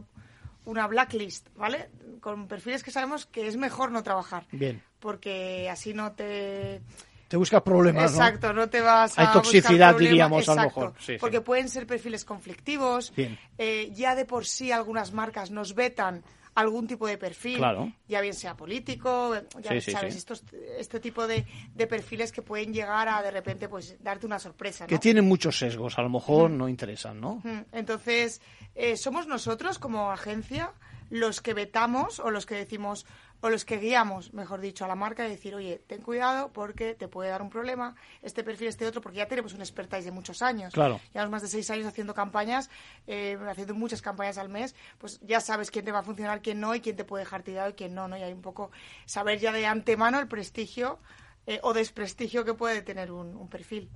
una 0.65 0.87
blacklist, 0.87 1.47
¿vale? 1.55 1.89
Con 2.19 2.47
perfiles 2.47 2.83
que 2.83 2.91
sabemos 2.91 3.25
que 3.25 3.47
es 3.47 3.57
mejor 3.57 3.91
no 3.91 4.03
trabajar. 4.03 4.45
Bien. 4.51 4.81
Porque 4.99 5.69
así 5.69 5.93
no 5.93 6.13
te... 6.13 6.81
Te 7.27 7.37
buscas 7.37 7.61
problemas. 7.63 8.11
Exacto, 8.11 8.53
no 8.53 8.69
te 8.69 8.79
vas 8.81 9.17
a 9.17 9.21
Hay 9.21 9.33
toxicidad, 9.33 9.97
diríamos, 9.97 10.47
a 10.49 10.55
lo 10.55 10.61
mejor. 10.63 10.93
Sí, 10.99 11.13
sí. 11.13 11.17
porque 11.19 11.41
pueden 11.41 11.67
ser 11.67 11.87
perfiles 11.87 12.25
conflictivos. 12.25 13.11
Bien. 13.15 13.39
Eh, 13.57 13.89
ya 13.93 14.15
de 14.15 14.25
por 14.25 14.45
sí 14.45 14.71
algunas 14.71 15.13
marcas 15.13 15.49
nos 15.49 15.73
vetan 15.73 16.23
algún 16.55 16.87
tipo 16.87 17.07
de 17.07 17.17
perfil, 17.17 17.57
Claro. 17.57 17.91
ya 18.07 18.21
bien 18.21 18.33
sea 18.33 18.55
político, 18.55 19.35
ya 19.61 19.71
Sí, 19.71 19.81
sí, 19.81 19.91
sabes, 19.91 20.13
sí. 20.13 20.19
Estos, 20.19 20.43
este 20.77 20.99
tipo 20.99 21.25
de, 21.27 21.45
de 21.73 21.87
perfiles 21.87 22.31
que 22.31 22.41
pueden 22.41 22.73
llegar 22.73 23.07
a 23.07 23.21
de 23.21 23.31
repente 23.31 23.67
pues 23.69 23.95
darte 24.03 24.25
una 24.25 24.39
sorpresa. 24.39 24.83
¿no? 24.83 24.87
Que 24.87 24.99
tienen 24.99 25.25
muchos 25.25 25.57
sesgos, 25.57 25.97
a 25.97 26.01
lo 26.03 26.09
mejor 26.09 26.51
no 26.51 26.69
interesan, 26.69 27.19
¿no? 27.19 27.41
Mm, 27.43 27.61
Entonces, 27.71 28.41
eh, 28.75 28.97
somos 28.97 29.27
nosotros 29.27 29.79
como 29.79 30.11
agencia 30.11 30.73
los 31.09 31.41
que 31.41 31.53
vetamos 31.53 32.19
o 32.19 32.31
los 32.31 32.45
que 32.45 32.55
decimos 32.55 33.05
o 33.43 33.49
los 33.49 33.65
que 33.65 33.77
guiamos, 33.77 34.33
mejor 34.33 34.61
dicho, 34.61 34.85
a 34.85 34.87
la 34.87 34.95
marca 34.95 35.27
y 35.27 35.29
decir, 35.29 35.53
oye, 35.53 35.81
ten 35.85 36.01
cuidado 36.01 36.53
porque 36.53 36.95
te 36.95 37.09
puede 37.09 37.29
dar 37.29 37.41
un 37.41 37.49
problema, 37.49 37.93
este 38.21 38.41
perfil, 38.41 38.69
este 38.69 38.85
otro, 38.87 39.01
porque 39.01 39.17
ya 39.17 39.27
tenemos 39.27 39.53
un 39.53 39.59
expertise 39.59 40.05
de 40.05 40.11
muchos 40.11 40.41
años. 40.41 40.73
Claro. 40.73 41.01
Llevamos 41.13 41.31
más 41.31 41.41
de 41.41 41.49
seis 41.49 41.69
años 41.69 41.85
haciendo 41.85 42.13
campañas, 42.13 42.69
eh, 43.05 43.37
haciendo 43.49 43.73
muchas 43.73 44.01
campañas 44.01 44.37
al 44.37 44.47
mes, 44.47 44.75
pues 44.97 45.19
ya 45.19 45.41
sabes 45.41 45.71
quién 45.71 45.83
te 45.83 45.91
va 45.91 45.99
a 45.99 46.03
funcionar, 46.03 46.41
quién 46.41 46.61
no, 46.61 46.73
y 46.73 46.79
quién 46.79 46.95
te 46.95 47.03
puede 47.03 47.25
dejar 47.25 47.43
tirado 47.43 47.71
y 47.71 47.73
quién 47.73 47.93
no, 47.93 48.07
¿no? 48.07 48.15
Y 48.15 48.21
hay 48.21 48.31
un 48.31 48.41
poco 48.41 48.71
saber 49.05 49.39
ya 49.39 49.51
de 49.51 49.65
antemano 49.65 50.21
el 50.21 50.29
prestigio 50.29 50.99
eh, 51.45 51.59
o 51.63 51.73
desprestigio 51.73 52.45
que 52.45 52.53
puede 52.53 52.81
tener 52.81 53.11
un, 53.11 53.35
un 53.35 53.49
perfil. 53.49 53.89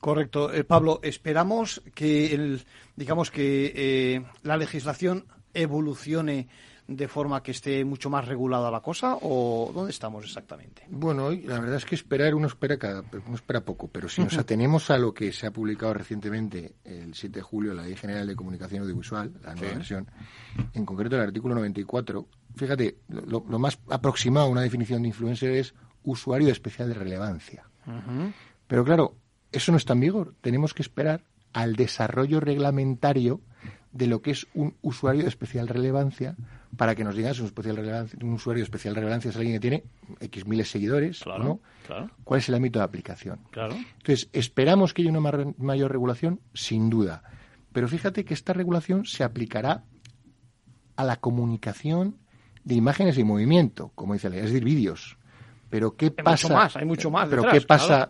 Correcto. 0.00 0.52
Eh, 0.52 0.64
Pablo, 0.64 1.00
esperamos 1.02 1.82
que, 1.94 2.34
el, 2.34 2.66
digamos 2.94 3.30
que 3.30 3.72
eh, 3.74 4.22
la 4.42 4.58
legislación 4.58 5.26
evolucione 5.54 6.48
de 6.86 7.08
forma 7.08 7.42
que 7.42 7.52
esté 7.52 7.82
mucho 7.84 8.10
más 8.10 8.28
regulada 8.28 8.70
la 8.70 8.80
cosa 8.80 9.16
o 9.22 9.70
dónde 9.74 9.90
estamos 9.90 10.24
exactamente? 10.24 10.82
Bueno, 10.90 11.30
la 11.30 11.58
verdad 11.60 11.76
es 11.76 11.84
que 11.86 11.94
esperar 11.94 12.34
uno 12.34 12.46
espera 12.46 12.76
cada, 12.78 13.02
uno 13.26 13.34
espera 13.36 13.64
poco, 13.64 13.88
pero 13.88 14.08
si 14.08 14.22
nos 14.22 14.36
atenemos 14.36 14.90
a 14.90 14.98
lo 14.98 15.14
que 15.14 15.32
se 15.32 15.46
ha 15.46 15.50
publicado 15.50 15.94
recientemente 15.94 16.74
el 16.84 17.14
7 17.14 17.38
de 17.38 17.42
julio 17.42 17.72
la 17.72 17.84
Ley 17.84 17.96
General 17.96 18.26
de 18.26 18.36
Comunicación 18.36 18.82
Audiovisual, 18.82 19.32
la 19.42 19.54
nueva 19.54 19.68
Sí. 19.70 19.74
versión, 19.76 20.06
en 20.74 20.84
concreto 20.84 21.16
el 21.16 21.22
artículo 21.22 21.54
94, 21.54 22.26
fíjate, 22.54 22.98
lo, 23.08 23.44
lo 23.48 23.58
más 23.58 23.78
aproximado 23.88 24.46
a 24.46 24.50
una 24.50 24.60
definición 24.60 25.02
de 25.02 25.08
influencer 25.08 25.52
es 25.52 25.74
usuario 26.02 26.46
de 26.48 26.52
especial 26.52 26.94
relevancia. 26.94 27.64
Pero 28.66 28.84
claro, 28.84 29.16
eso 29.52 29.72
no 29.72 29.78
está 29.78 29.92
en 29.94 30.00
vigor. 30.00 30.34
Tenemos 30.40 30.74
que 30.74 30.82
esperar 30.82 31.22
al 31.52 31.76
desarrollo 31.76 32.40
reglamentario 32.40 33.40
de 33.92 34.06
lo 34.08 34.20
que 34.22 34.32
es 34.32 34.46
un 34.54 34.74
usuario 34.82 35.22
de 35.22 35.28
especial 35.28 35.68
relevancia 35.68 36.34
para 36.76 36.94
que 36.94 37.04
nos 37.04 37.14
digas 37.14 37.38
un, 37.40 37.46
especial 37.46 37.76
relevancia, 37.76 38.18
un 38.22 38.32
usuario 38.34 38.60
de 38.60 38.64
especial 38.64 38.94
relevancia 38.94 39.30
es 39.30 39.36
alguien 39.36 39.54
que 39.54 39.60
tiene 39.60 39.84
X 40.20 40.46
miles 40.46 40.66
de 40.66 40.72
seguidores, 40.72 41.20
Claro, 41.20 41.44
¿no? 41.44 41.60
claro. 41.86 42.10
¿Cuál 42.24 42.38
es 42.40 42.48
el 42.48 42.54
ámbito 42.54 42.78
de 42.78 42.84
aplicación? 42.84 43.40
Claro. 43.50 43.74
Entonces, 43.74 44.28
¿esperamos 44.32 44.92
que 44.94 45.02
haya 45.02 45.10
una 45.10 45.54
mayor 45.58 45.90
regulación? 45.92 46.40
Sin 46.54 46.90
duda. 46.90 47.22
Pero 47.72 47.88
fíjate 47.88 48.24
que 48.24 48.34
esta 48.34 48.52
regulación 48.52 49.04
se 49.04 49.24
aplicará 49.24 49.84
a 50.96 51.04
la 51.04 51.16
comunicación 51.16 52.16
de 52.64 52.74
imágenes 52.74 53.18
y 53.18 53.24
movimiento, 53.24 53.90
como 53.94 54.14
dice 54.14 54.28
la 54.28 54.36
ley, 54.36 54.44
es 54.44 54.52
decir, 54.52 54.64
vídeos. 54.64 55.18
Pero 55.70 55.96
¿qué 55.96 56.06
Hay 56.06 56.10
pasa? 56.24 56.46
mucho 56.48 56.54
más, 56.54 56.76
hay 56.76 56.84
mucho 56.84 57.10
más 57.10 57.28
Pero 57.28 57.42
detrás, 57.42 57.60
¿qué 57.60 57.66
pasa. 57.66 58.08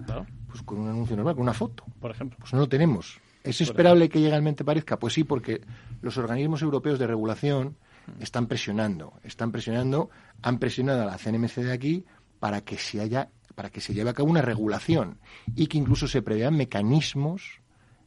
Pues 0.48 0.62
con 0.62 0.78
un 0.78 0.88
anuncio 0.88 1.16
normal, 1.16 1.34
con 1.34 1.42
una 1.42 1.54
foto? 1.54 1.84
Por 1.98 2.10
ejemplo. 2.10 2.36
Pues 2.38 2.52
no 2.52 2.60
lo 2.60 2.68
tenemos. 2.68 3.18
¿Es 3.42 3.60
esperable 3.60 4.08
que 4.08 4.18
legalmente 4.20 4.64
parezca? 4.64 4.98
Pues 4.98 5.14
sí, 5.14 5.24
porque 5.24 5.60
los 6.02 6.16
organismos 6.16 6.62
europeos 6.62 6.98
de 6.98 7.06
regulación 7.06 7.76
están 8.20 8.46
presionando, 8.46 9.14
están 9.22 9.52
presionando, 9.52 10.10
han 10.42 10.58
presionado 10.58 11.02
a 11.02 11.06
la 11.06 11.18
CNMC 11.18 11.56
de 11.56 11.72
aquí 11.72 12.04
para 12.38 12.60
que 12.62 12.76
se 12.76 13.00
haya, 13.00 13.30
para 13.54 13.70
que 13.70 13.80
se 13.80 13.94
lleve 13.94 14.10
a 14.10 14.14
cabo 14.14 14.30
una 14.30 14.42
regulación 14.42 15.18
y 15.54 15.66
que 15.66 15.78
incluso 15.78 16.08
se 16.08 16.22
prevean 16.22 16.56
mecanismos 16.56 17.60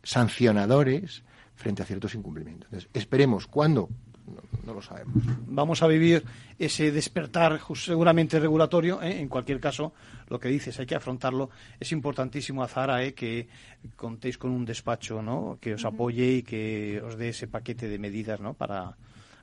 sancionadores 0.03 1.23
frente 1.55 1.81
a 1.81 1.85
ciertos 1.85 2.15
incumplimientos. 2.15 2.67
Entonces, 2.67 2.89
esperemos 2.93 3.47
cuándo, 3.47 3.89
no, 4.27 4.41
no 4.65 4.73
lo 4.73 4.81
sabemos. 4.81 5.15
Vamos 5.47 5.81
a 5.81 5.87
vivir 5.87 6.23
ese 6.59 6.91
despertar 6.91 7.59
seguramente 7.75 8.39
regulatorio. 8.39 9.01
¿eh? 9.01 9.19
En 9.19 9.29
cualquier 9.29 9.59
caso, 9.59 9.93
lo 10.29 10.39
que 10.39 10.49
dices, 10.49 10.77
hay 10.79 10.85
que 10.85 10.95
afrontarlo. 10.95 11.49
Es 11.79 11.91
importantísimo, 11.91 12.63
Azara, 12.63 13.03
¿eh? 13.03 13.13
que 13.13 13.47
contéis 13.95 14.37
con 14.37 14.51
un 14.51 14.65
despacho 14.65 15.21
¿no? 15.21 15.57
que 15.59 15.73
os 15.73 15.85
apoye 15.85 16.37
y 16.37 16.43
que 16.43 17.01
os 17.03 17.17
dé 17.17 17.29
ese 17.29 17.47
paquete 17.47 17.87
de 17.87 17.99
medidas 17.99 18.39
¿no? 18.39 18.53
para, 18.53 18.97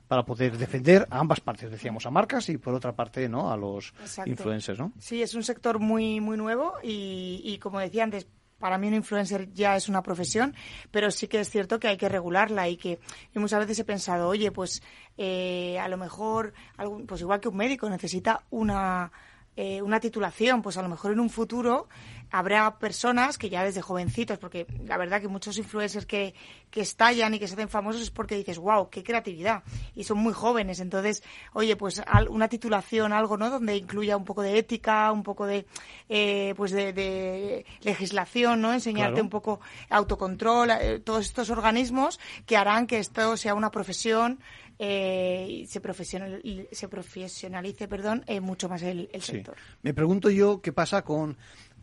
para 0.07 0.23
poder 0.23 0.57
defender 0.57 1.07
a 1.09 1.19
ambas 1.19 1.39
partes, 1.39 1.71
decíamos, 1.71 2.05
a 2.05 2.11
marcas 2.11 2.49
y 2.49 2.57
por 2.57 2.73
otra 2.73 2.93
parte, 2.93 3.27
¿no? 3.27 3.51
A 3.51 3.57
los 3.57 3.93
Exacto. 4.01 4.29
influencers, 4.29 4.79
¿no? 4.79 4.91
Sí, 4.99 5.21
es 5.21 5.33
un 5.33 5.43
sector 5.43 5.79
muy, 5.79 6.19
muy 6.19 6.37
nuevo 6.37 6.73
y, 6.83 7.41
y 7.43 7.57
como 7.59 7.79
decía 7.79 8.03
antes, 8.03 8.27
para 8.59 8.77
mí 8.77 8.87
un 8.87 8.95
influencer 8.95 9.51
ya 9.53 9.75
es 9.75 9.89
una 9.89 10.01
profesión, 10.01 10.55
pero 10.91 11.11
sí 11.11 11.27
que 11.27 11.39
es 11.39 11.49
cierto 11.49 11.79
que 11.79 11.87
hay 11.87 11.97
que 11.97 12.09
regularla 12.09 12.69
y 12.69 12.77
que 12.77 12.99
y 13.33 13.39
muchas 13.39 13.59
veces 13.59 13.79
he 13.79 13.83
pensado, 13.83 14.27
oye, 14.27 14.51
pues 14.51 14.81
eh, 15.17 15.77
a 15.79 15.87
lo 15.87 15.97
mejor, 15.97 16.53
algún, 16.77 17.05
pues 17.05 17.21
igual 17.21 17.39
que 17.39 17.49
un 17.49 17.57
médico 17.57 17.89
necesita 17.89 18.43
una 18.49 19.11
eh, 19.57 19.81
una 19.81 20.01
titulación, 20.01 20.61
pues 20.61 20.77
a 20.77 20.81
lo 20.81 20.89
mejor 20.89 21.13
en 21.13 21.19
un 21.21 21.29
futuro 21.29 21.87
habrá 22.31 22.77
personas 22.79 23.37
que 23.37 23.49
ya 23.49 23.63
desde 23.63 23.81
jovencitos, 23.81 24.37
porque 24.37 24.65
la 24.85 24.97
verdad 24.97 25.21
que 25.21 25.27
muchos 25.27 25.57
influencers 25.57 26.05
que, 26.05 26.33
que 26.69 26.81
estallan 26.81 27.33
y 27.33 27.39
que 27.39 27.47
se 27.47 27.53
hacen 27.53 27.69
famosos 27.69 28.01
es 28.01 28.11
porque 28.11 28.35
dices, 28.35 28.57
wow, 28.57 28.89
qué 28.89 29.03
creatividad, 29.03 29.63
y 29.95 30.03
son 30.03 30.17
muy 30.17 30.33
jóvenes, 30.33 30.79
entonces, 30.79 31.23
oye, 31.53 31.75
pues 31.75 32.01
al- 32.05 32.27
una 32.29 32.47
titulación, 32.47 33.13
algo, 33.13 33.37
¿no?, 33.37 33.49
donde 33.49 33.75
incluya 33.77 34.17
un 34.17 34.25
poco 34.25 34.41
de 34.41 34.57
ética, 34.57 35.11
un 35.11 35.23
poco 35.23 35.45
de, 35.45 35.65
eh, 36.09 36.53
pues 36.57 36.71
de, 36.71 36.93
de 36.93 37.65
legislación, 37.81 38.61
¿no?, 38.61 38.73
enseñarte 38.73 39.13
Claro. 39.13 39.23
un 39.23 39.29
poco 39.29 39.59
autocontrol, 39.89 40.69
eh, 40.71 40.99
todos 40.99 41.25
estos 41.25 41.49
organismos 41.49 42.19
que 42.45 42.57
harán 42.57 42.87
que 42.87 42.99
esto 42.99 43.37
sea 43.37 43.53
una 43.55 43.71
profesión 43.71 44.39
eh, 44.77 45.47
y 45.49 45.67
se, 45.67 45.79
profesional, 45.79 46.41
y 46.43 46.67
se 46.71 46.89
profesionalice 46.89 47.87
perdón, 47.87 48.23
eh, 48.27 48.41
mucho 48.41 48.67
más 48.67 48.81
el, 48.83 49.09
el 49.13 49.21
Sí. 49.21 49.31
sector. 49.33 49.55
Me 49.81 49.93
pregunto 49.93 50.29
yo 50.29 50.61
qué 50.61 50.73
pasa 50.73 51.03
con 51.03 51.37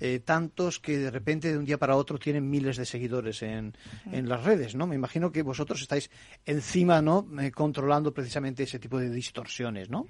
eh, 0.04 0.18
tantos 0.18 0.80
que 0.80 0.98
de 0.98 1.12
repente 1.12 1.52
de 1.52 1.56
un 1.56 1.64
día 1.64 1.78
para 1.78 1.94
otro 1.94 2.18
tienen 2.18 2.50
miles 2.50 2.76
de 2.76 2.84
seguidores 2.84 3.40
en, 3.42 3.76
en 4.10 4.28
las 4.28 4.42
redes, 4.42 4.74
¿no? 4.74 4.88
Me 4.88 4.96
imagino 4.96 5.30
que 5.30 5.42
vosotros 5.42 5.80
estáis 5.80 6.10
encima, 6.44 7.00
¿no? 7.00 7.24
Eh, 7.40 7.52
controlando 7.52 8.12
precisamente 8.12 8.64
ese 8.64 8.80
tipo 8.80 8.98
de 8.98 9.10
distorsiones, 9.10 9.90
¿no? 9.90 10.08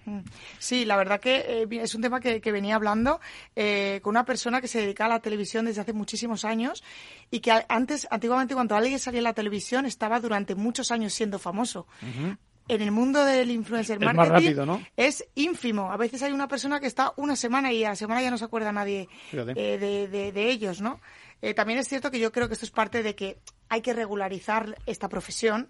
Sí, 0.59 0.87
la 0.87 0.97
verdad 0.97 1.21
que 1.21 1.45
eh, 1.47 1.69
es 1.73 1.95
un 1.95 2.01
tema 2.01 2.21
que, 2.21 2.41
que 2.41 2.53
venía 2.53 2.77
hablando 2.77 3.21
eh, 3.55 4.01
con 4.03 4.13
una 4.13 4.25
persona 4.25 4.63
que 4.63 4.69
se 4.69 4.81
dedica 4.81 5.05
a 5.05 5.09
la 5.09 5.21
televisión 5.21 5.67
desde 5.67 5.83
hace 5.83 5.93
muchísimos 5.93 6.47
años 6.47 6.83
y 7.31 7.41
que 7.41 7.53
antes, 7.69 8.09
antiguamente, 8.11 8.55
cuando 8.55 8.75
alguien 8.75 8.99
salía 8.99 9.19
en 9.19 9.25
la 9.25 9.35
televisión, 9.35 9.85
estaba 9.85 10.21
durante 10.21 10.55
muchos 10.55 10.91
años 10.91 11.13
siendo 11.13 11.39
famoso. 11.39 11.87
En 12.69 12.81
el 12.81 12.91
mundo 12.93 13.25
del 13.25 13.51
influencer 13.51 13.99
Es 13.99 14.03
marketing 14.15 14.31
rápido, 14.31 14.67
¿no? 14.67 14.83
es 14.97 15.25
ínfimo. 15.35 15.91
A 15.93 15.97
veces 15.97 16.23
hay 16.23 16.33
una 16.33 16.47
persona 16.49 16.79
que 16.81 16.87
está 16.87 17.13
una 17.17 17.35
semana 17.37 17.73
y 17.73 17.85
a 17.85 17.91
la 17.91 17.97
semana 17.97 18.23
ya 18.23 18.31
no 18.31 18.39
se 18.39 18.45
acuerda 18.45 18.71
nadie 18.73 19.09
eh, 19.33 19.79
de, 19.79 20.09
de- 20.09 20.33
de 20.33 20.51
ellos, 20.51 20.81
¿no? 20.81 21.01
Eh, 21.43 21.55
también 21.55 21.79
es 21.81 21.89
cierto 21.89 22.11
que 22.13 22.21
yo 22.21 22.31
creo 22.31 22.47
que 22.47 22.55
esto 22.55 22.65
es 22.65 22.71
parte 22.71 23.03
de 23.03 23.17
que 23.17 23.39
hay 23.69 23.81
que 23.83 23.93
regularizar 23.95 24.77
esta 24.87 25.09
profesión. 25.09 25.69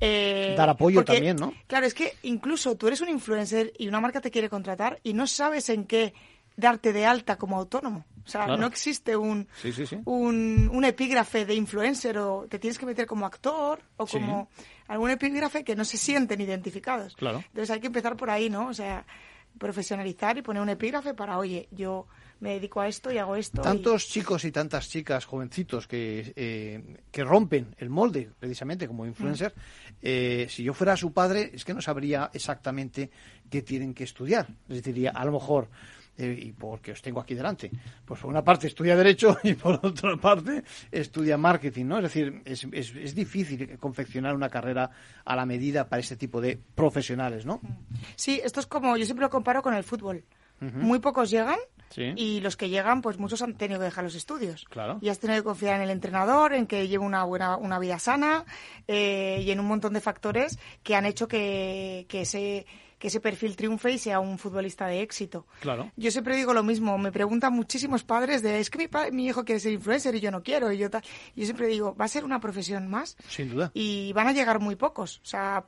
eh, 0.00 0.54
Dar 0.56 0.68
apoyo 0.68 0.96
porque, 0.96 1.14
también, 1.14 1.36
¿no? 1.36 1.54
Claro, 1.66 1.86
es 1.86 1.94
que 1.94 2.12
incluso 2.22 2.76
tú 2.76 2.86
eres 2.86 3.00
un 3.00 3.08
influencer 3.08 3.72
y 3.78 3.88
una 3.88 4.00
marca 4.00 4.20
te 4.20 4.30
quiere 4.30 4.50
contratar 4.50 5.00
y 5.02 5.14
no 5.14 5.26
sabes 5.26 5.68
en 5.70 5.84
qué 5.86 6.12
darte 6.56 6.92
de 6.92 7.04
alta 7.06 7.36
como 7.36 7.56
autónomo. 7.58 8.04
O 8.24 8.28
sea, 8.28 8.44
Claro. 8.46 8.60
no 8.60 8.66
existe 8.66 9.16
un, 9.16 9.46
Sí, 9.62 9.72
sí, 9.72 9.86
sí. 9.86 9.98
un, 10.04 10.68
un 10.72 10.84
epígrafe 10.84 11.44
de 11.46 11.54
influencer 11.54 12.18
o 12.18 12.46
te 12.48 12.58
tienes 12.58 12.76
que 12.78 12.86
meter 12.86 13.06
como 13.06 13.24
actor 13.26 13.80
o 13.98 14.06
Sí. 14.06 14.14
como 14.18 14.48
algún 14.88 15.10
epígrafe 15.10 15.62
que 15.62 15.76
no 15.76 15.84
se 15.84 15.96
sienten 15.96 16.40
identificados. 16.40 17.14
Claro. 17.14 17.38
Entonces 17.46 17.70
hay 17.70 17.80
que 17.80 17.86
empezar 17.86 18.16
por 18.16 18.30
ahí, 18.30 18.50
¿no? 18.50 18.66
O 18.68 18.74
sea, 18.74 19.06
profesionalizar 19.58 20.36
y 20.38 20.42
poner 20.42 20.62
un 20.62 20.68
epígrafe 20.68 21.14
para, 21.14 21.38
oye, 21.38 21.68
yo 21.70 22.06
me 22.40 22.50
dedico 22.54 22.80
a 22.82 22.88
esto 22.88 23.10
y 23.10 23.16
hago 23.18 23.36
esto. 23.36 23.60
y- 23.62 23.64
Tantos 23.64 24.08
chicos 24.08 24.44
y 24.44 24.52
tantas 24.52 24.88
chicas, 24.90 25.24
jovencitos, 25.24 25.86
que, 25.86 26.32
eh, 26.36 26.96
que 27.10 27.24
rompen 27.24 27.74
el 27.78 27.88
molde, 27.88 28.30
precisamente, 28.38 28.86
como 28.86 29.06
influencer. 29.06 29.54
eh, 30.02 30.46
si 30.50 30.62
yo 30.62 30.74
fuera 30.74 30.94
su 30.96 31.12
padre, 31.12 31.50
es 31.54 31.64
que 31.64 31.72
no 31.72 31.80
sabría 31.80 32.30
exactamente 32.34 33.10
qué 33.48 33.62
tienen 33.62 33.94
que 33.94 34.04
estudiar. 34.04 34.46
Les 34.68 34.82
diría, 34.82 35.10
a 35.12 35.24
lo 35.24 35.32
mejor, 35.32 35.68
eh, 36.18 36.38
y 36.40 36.52
porque 36.52 36.92
os 36.92 37.02
tengo 37.02 37.20
aquí 37.20 37.34
delante, 37.34 37.70
pues 38.04 38.20
por 38.20 38.30
una 38.30 38.42
parte 38.42 38.66
estudia 38.66 38.96
Derecho 38.96 39.36
y 39.44 39.54
por 39.54 39.80
otra 39.82 40.16
parte 40.16 40.62
estudia 40.90 41.36
Marketing, 41.36 41.86
¿no? 41.86 41.98
Es 41.98 42.04
decir, 42.04 42.42
es, 42.44 42.66
es, 42.72 42.94
es 42.94 43.14
difícil 43.14 43.78
confeccionar 43.78 44.34
una 44.34 44.48
carrera 44.48 44.90
a 45.24 45.36
la 45.36 45.46
medida 45.46 45.88
para 45.88 46.00
este 46.00 46.16
tipo 46.16 46.40
de 46.40 46.58
profesionales, 46.74 47.44
¿no? 47.46 47.60
Sí, 48.16 48.40
esto 48.44 48.60
es 48.60 48.66
como, 48.66 48.96
yo 48.96 49.04
siempre 49.04 49.24
lo 49.24 49.30
comparo 49.30 49.62
con 49.62 49.74
el 49.74 49.84
fútbol. 49.84 50.24
Muy 50.58 51.00
pocos 51.00 51.28
llegan 51.30 51.58
Sí. 51.90 52.12
y 52.16 52.40
los 52.40 52.56
que 52.56 52.68
llegan, 52.68 53.00
pues 53.02 53.18
muchos 53.18 53.42
han 53.42 53.54
tenido 53.54 53.78
que 53.78 53.84
dejar 53.84 54.02
los 54.04 54.14
estudios. 54.14 54.64
Claro. 54.70 54.98
Y 55.02 55.10
has 55.10 55.18
tenido 55.20 55.40
que 55.40 55.44
confiar 55.44 55.76
en 55.76 55.82
el 55.82 55.90
entrenador, 55.90 56.52
en 56.54 56.66
que 56.66 56.88
lleve 56.88 57.04
una 57.04 57.24
buena 57.24 57.56
una 57.58 57.78
vida 57.78 57.98
sana 57.98 58.44
eh, 58.88 59.42
y 59.44 59.50
en 59.50 59.60
un 59.60 59.66
montón 59.66 59.92
de 59.92 60.00
factores 60.00 60.58
que 60.82 60.96
han 60.96 61.04
hecho 61.04 61.28
que, 61.28 62.06
que 62.08 62.22
ese 62.22 62.66
que 62.98 63.08
ese 63.08 63.20
perfil 63.20 63.56
triunfe 63.56 63.90
y 63.92 63.98
sea 63.98 64.20
un 64.20 64.38
futbolista 64.38 64.86
de 64.86 65.02
éxito. 65.02 65.46
Claro. 65.60 65.90
Yo 65.96 66.10
siempre 66.10 66.34
digo 66.36 66.54
lo 66.54 66.62
mismo, 66.62 66.96
me 66.96 67.12
preguntan 67.12 67.52
muchísimos 67.52 68.04
padres 68.04 68.42
de, 68.42 68.58
es 68.58 68.70
que 68.70 68.78
mi, 68.78 68.88
pa- 68.88 69.10
mi 69.10 69.26
hijo 69.26 69.44
quiere 69.44 69.60
ser 69.60 69.72
influencer 69.72 70.14
y 70.14 70.20
yo 70.20 70.30
no 70.30 70.42
quiero, 70.42 70.72
y 70.72 70.78
yo 70.78 70.88
tal. 70.88 71.02
Yo 71.34 71.44
siempre 71.44 71.66
digo, 71.66 71.94
va 71.94 72.06
a 72.06 72.08
ser 72.08 72.24
una 72.24 72.40
profesión 72.40 72.88
más 72.88 73.16
Sin 73.28 73.50
duda. 73.50 73.70
y 73.74 74.12
van 74.14 74.28
a 74.28 74.32
llegar 74.32 74.60
muy 74.60 74.76
pocos. 74.76 75.18
O 75.22 75.26
sea, 75.26 75.66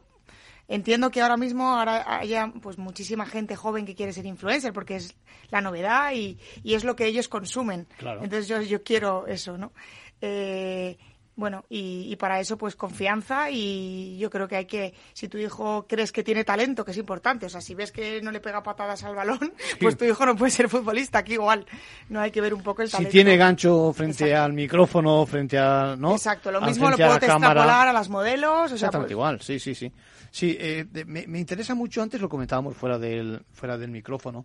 entiendo 0.69 1.11
que 1.11 1.21
ahora 1.23 1.37
mismo 1.37 1.69
ahora 1.69 2.19
haya 2.19 2.53
pues 2.63 2.79
muchísima 2.79 3.27
gente 3.27 3.57
joven 3.57 3.85
que 3.87 3.95
quiere 3.95 4.13
ser 4.13 4.25
influencer 4.27 4.73
porque 4.73 4.97
es 4.97 5.15
la 5.51 5.61
novedad 5.61 6.13
y, 6.15 6.39
y 6.63 6.75
es 6.75 6.85
lo 6.85 6.97
que 6.97 7.07
ellos 7.07 7.29
consumen. 7.29 7.87
Claro. 7.99 8.23
Entonces 8.23 8.49
yo, 8.49 8.61
yo 8.63 8.83
quiero 8.83 9.27
eso, 9.27 9.57
¿no? 9.59 9.73
Eh, 10.21 10.97
bueno, 11.39 11.65
y, 11.71 12.09
y 12.11 12.17
para 12.17 12.41
eso 12.41 12.59
pues 12.59 12.75
confianza 12.75 13.49
y 13.49 14.19
yo 14.19 14.29
creo 14.29 14.49
que 14.49 14.57
hay 14.57 14.67
que, 14.67 14.93
si 15.13 15.29
tu 15.29 15.39
hijo 15.39 15.87
crees 15.89 16.11
que 16.11 16.25
tiene 16.25 16.43
talento, 16.43 16.85
que 16.85 16.91
es 16.91 16.97
importante, 16.97 17.47
o 17.47 17.49
sea, 17.49 17.61
si 17.61 17.77
ves 17.77 17.93
que 17.93 18.21
no 18.21 18.33
le 18.33 18.41
pega 18.41 18.61
patadas 18.65 19.05
al 19.05 19.15
balón, 19.15 19.55
pues 19.81 19.97
tu 19.97 20.05
hijo 20.05 20.27
no 20.27 20.35
puede 20.35 20.51
ser 20.51 20.69
futbolista, 20.69 21.21
aquí 21.21 21.35
igual, 21.35 21.65
no 22.09 22.21
hay 22.21 22.33
que 22.33 22.41
ver 22.41 22.53
un 22.55 22.63
poco 22.65 22.83
el 22.83 22.89
Si 22.89 22.93
talento. 22.93 23.13
tiene 23.13 23.37
gancho 23.37 23.93
frente 23.93 24.35
al 24.35 24.53
micrófono, 24.53 25.25
frente 25.27 25.57
a, 25.57 25.95
¿no? 25.97 26.11
Exacto, 26.11 26.51
lo 26.51 26.61
mismo 26.61 26.89
lo 26.89 26.95
a 26.95 26.97
puedo 26.99 27.15
extrapolar 27.15 27.87
a 27.87 27.93
las 27.93 28.09
modelos, 28.09 28.65
o 28.65 28.67
sea, 28.69 28.75
Exactamente 28.75 29.07
pues- 29.07 29.13
igual, 29.13 29.41
sí, 29.41 29.61
sí, 29.61 29.77
sí. 29.77 29.93
Sí, 30.33 30.57
eh, 30.61 30.85
me, 31.07 31.27
me 31.29 31.39
interesa 31.39 31.75
mucho, 31.77 32.03
antes 32.03 32.21
lo 32.21 32.29
comentábamos 32.29 32.77
fuera 32.77 32.99
del, 32.99 33.43
fuera 33.53 33.79
del 33.79 33.91
micrófono, 33.93 34.45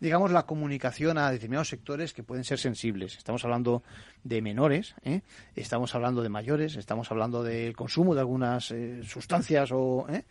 digamos 0.00 0.30
la 0.30 0.44
comunicación 0.44 1.18
a 1.18 1.30
determinados 1.30 1.68
sectores 1.68 2.12
que 2.12 2.22
pueden 2.22 2.44
ser 2.44 2.58
sensibles. 2.58 3.16
Estamos 3.16 3.44
hablando 3.44 3.82
de 4.22 4.42
menores, 4.42 4.94
¿eh? 5.02 5.22
estamos 5.56 5.94
hablando 5.94 6.22
de 6.22 6.28
mayores, 6.28 6.76
estamos 6.76 7.10
hablando 7.10 7.42
del 7.42 7.74
consumo 7.76 8.14
de 8.14 8.20
algunas 8.20 8.70
eh, 8.70 9.02
sustancias 9.04 9.70
o... 9.72 10.06
¿eh? 10.08 10.24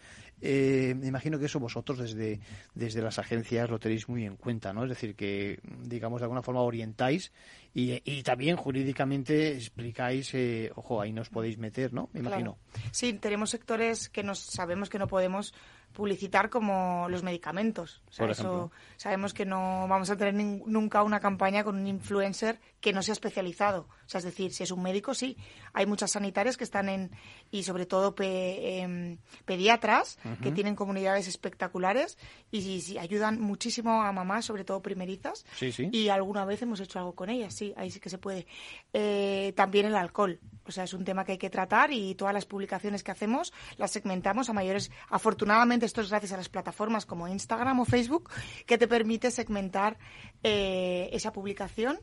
Eh, 0.45 0.93
me 0.97 1.07
imagino 1.07 1.39
que 1.39 1.45
eso 1.45 1.57
vosotros 1.57 1.99
desde, 1.99 2.41
desde 2.76 3.01
las 3.01 3.18
agencias 3.18 3.70
lo 3.70 3.80
tenéis 3.80 4.09
muy 4.09 4.26
en 4.26 4.36
cuenta, 4.36 4.74
¿no? 4.74 4.84
Es 4.84 4.89
decir, 4.89 5.16
que, 5.16 5.61
digamos, 5.84 6.20
de 6.20 6.26
alguna 6.26 6.41
forma 6.41 6.59
orientáis 6.59 7.32
y, 7.74 8.01
y 8.03 8.24
también 8.24 8.57
jurídicamente 8.57 9.53
explicáis, 9.53 10.34
eh, 10.34 10.70
ojo, 10.76 10.99
ahí 10.99 11.14
nos 11.14 11.30
podéis 11.30 11.57
meter, 11.57 11.93
¿no? 11.93 12.09
Me 12.11 12.20
imagino. 12.20 12.57
Sí, 12.91 13.14
tenemos 13.14 13.51
sectores 13.51 14.09
que 14.09 14.22
nos 14.22 14.39
sabemos 14.39 14.89
que 14.89 14.99
no 14.99 15.07
podemos 15.07 15.53
publicitar 15.93 16.49
como 16.49 17.07
los 17.09 17.23
medicamentos. 17.23 18.01
O 18.07 18.11
sea, 18.11 18.23
Por 18.25 18.31
eso 18.31 18.71
sabemos 18.97 19.33
que 19.33 19.45
no 19.45 19.87
vamos 19.87 20.09
a 20.09 20.17
tener 20.17 20.33
nunca 20.33 21.03
una 21.03 21.19
campaña 21.19 21.63
con 21.63 21.75
un 21.77 21.87
influencer 21.87 22.59
que 22.81 22.91
no 22.93 23.01
sea 23.01 23.13
especializado. 23.13 23.87
O 24.05 24.09
sea, 24.09 24.17
es 24.19 24.25
decir, 24.25 24.53
si 24.53 24.63
es 24.63 24.71
un 24.71 24.81
médico, 24.83 25.13
sí. 25.13 25.37
Hay 25.73 25.85
muchas 25.85 26.11
sanitarias 26.11 26.57
que 26.57 26.63
están 26.65 26.89
en, 26.89 27.11
y 27.51 27.63
sobre 27.63 27.85
todo 27.85 28.13
pe- 28.15 28.81
em, 28.81 29.17
pediatras, 29.45 30.19
que 30.41 30.51
tienen 30.51 30.75
comunidades 30.75 31.27
espectaculares 31.27 32.17
y, 32.51 32.81
sí, 32.81 32.97
ayudan 32.97 33.39
muchísimo 33.39 34.01
a 34.03 34.11
mamás, 34.11 34.45
sobre 34.45 34.65
todo 34.65 34.81
primerizas. 34.81 35.45
Sí, 35.55 35.71
sí. 35.71 35.89
Y 35.91 36.09
alguna 36.09 36.43
vez 36.45 36.61
hemos 36.61 36.79
hecho 36.79 36.99
algo 36.99 37.13
con 37.15 37.29
ellas, 37.29 37.53
sí, 37.53 37.73
ahí 37.77 37.89
sí 37.91 37.99
que 37.99 38.09
se 38.09 38.17
puede. 38.17 38.45
Eh, 38.91 39.53
también 39.55 39.85
el 39.85 39.95
alcohol, 39.95 40.39
o 40.65 40.71
sea, 40.71 40.83
es 40.83 40.93
un 40.93 41.03
tema 41.05 41.23
que 41.23 41.33
hay 41.33 41.37
que 41.37 41.49
tratar 41.49 41.91
y 41.91 42.15
todas 42.15 42.33
las 42.33 42.45
publicaciones 42.45 43.03
que 43.03 43.11
hacemos 43.11 43.53
las 43.77 43.91
segmentamos 43.91 44.49
a 44.49 44.53
mayores. 44.53 44.91
Afortunadamente, 45.09 45.82
esto 45.86 46.01
es 46.01 46.09
gracias 46.09 46.34
a 46.34 46.38
las 46.38 46.49
plataformas 46.49 47.05
como 47.05 47.27
Instagram 47.27 47.79
o 47.79 47.86
Facebook, 47.86 48.29
que 48.65 48.77
te 48.77 48.88
permite 48.88 49.31
segmentar 49.31 49.97
eh, 50.43 51.09
esa 51.11 51.31
publicación 51.31 51.99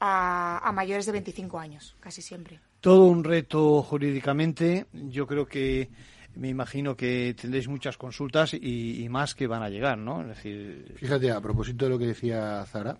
a, 0.00 0.58
a 0.66 0.72
mayores 0.72 1.06
de 1.06 1.12
25 1.12 1.58
años, 1.58 1.96
casi 2.00 2.22
siempre. 2.22 2.60
Todo 2.80 3.04
un 3.04 3.24
reto 3.24 3.82
jurídicamente. 3.82 4.86
Yo 4.92 5.26
creo 5.26 5.46
que 5.46 5.90
me 6.34 6.48
imagino 6.48 6.96
que 6.96 7.34
tendréis 7.38 7.68
muchas 7.68 7.96
consultas 7.96 8.54
y, 8.54 9.02
y 9.02 9.08
más 9.08 9.34
que 9.34 9.46
van 9.46 9.62
a 9.62 9.68
llegar, 9.68 9.98
¿no? 9.98 10.22
Es 10.22 10.28
decir, 10.28 10.94
Fíjate, 10.96 11.30
a 11.30 11.40
propósito 11.40 11.84
de 11.84 11.90
lo 11.90 11.98
que 11.98 12.06
decía 12.06 12.64
Zara, 12.66 12.98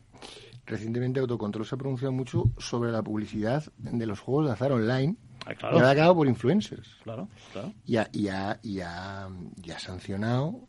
recientemente 0.67 1.21
Autocontrol 1.21 1.65
se 1.65 1.75
ha 1.75 1.79
pronunciado 1.79 2.13
mucho 2.13 2.45
sobre 2.59 2.93
la 2.93 3.03
publicidad 3.03 3.65
de 3.79 4.07
los 4.07 4.21
juegos 4.21 4.47
de 4.47 4.53
azar 4.53 4.73
online 4.73 5.17
Ah, 5.47 5.55
claro. 5.55 5.77
llevada 5.77 5.93
a 5.93 5.97
cabo 5.97 6.17
por 6.17 6.27
influencers. 6.29 6.97
Claro, 7.03 7.29
claro. 7.53 7.73
Y 7.87 7.97
ha, 7.97 8.09
y 8.13 8.29
ha- 8.29 8.59
y 8.63 8.81
ha- 8.81 9.29
y 9.63 9.71
ha 9.71 9.79
sancionado 9.79 10.61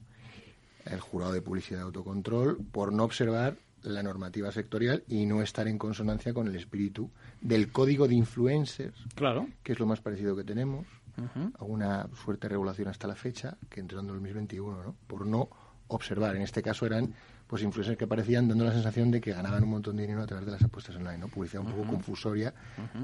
el 0.85 0.99
jurado 0.99 1.33
de 1.33 1.41
publicidad 1.41 1.79
de 1.79 1.83
autocontrol 1.85 2.57
por 2.71 2.91
no 2.93 3.03
observar 3.03 3.57
la 3.83 4.03
normativa 4.03 4.51
sectorial 4.51 5.03
y 5.07 5.25
no 5.25 5.41
estar 5.41 5.67
en 5.67 5.77
consonancia 5.77 6.33
con 6.33 6.47
el 6.47 6.55
espíritu 6.55 7.09
del 7.41 7.71
código 7.71 8.07
de 8.07 8.15
influencers, 8.15 8.95
Claro. 9.15 9.47
que 9.63 9.73
es 9.73 9.79
lo 9.79 9.85
más 9.87 10.01
parecido 10.01 10.35
que 10.35 10.43
tenemos, 10.43 10.85
alguna 11.59 12.07
fuerte 12.13 12.47
regulación 12.47 12.87
hasta 12.87 13.07
la 13.07 13.15
fecha 13.15 13.57
que 13.69 13.79
entrando 13.79 14.13
en 14.13 14.17
el 14.19 14.23
2021, 14.23 14.83
¿no? 14.83 14.95
Por 15.07 15.25
no 15.25 15.49
observar. 15.87 16.35
En 16.35 16.41
este 16.41 16.61
caso 16.63 16.85
eran 16.85 17.13
pues 17.51 17.63
influencers 17.63 17.97
que 17.97 18.05
aparecían 18.05 18.47
dando 18.47 18.63
la 18.63 18.71
sensación 18.71 19.11
de 19.11 19.19
que 19.19 19.33
ganaban 19.33 19.61
un 19.61 19.71
montón 19.71 19.97
de 19.97 20.03
dinero 20.03 20.21
a 20.21 20.25
través 20.25 20.45
de 20.45 20.53
las 20.53 20.61
apuestas 20.61 20.95
online, 20.95 21.17
¿no? 21.17 21.27
Publicidad 21.27 21.61
un 21.61 21.69
poco 21.73 21.85
confusoria 21.85 22.53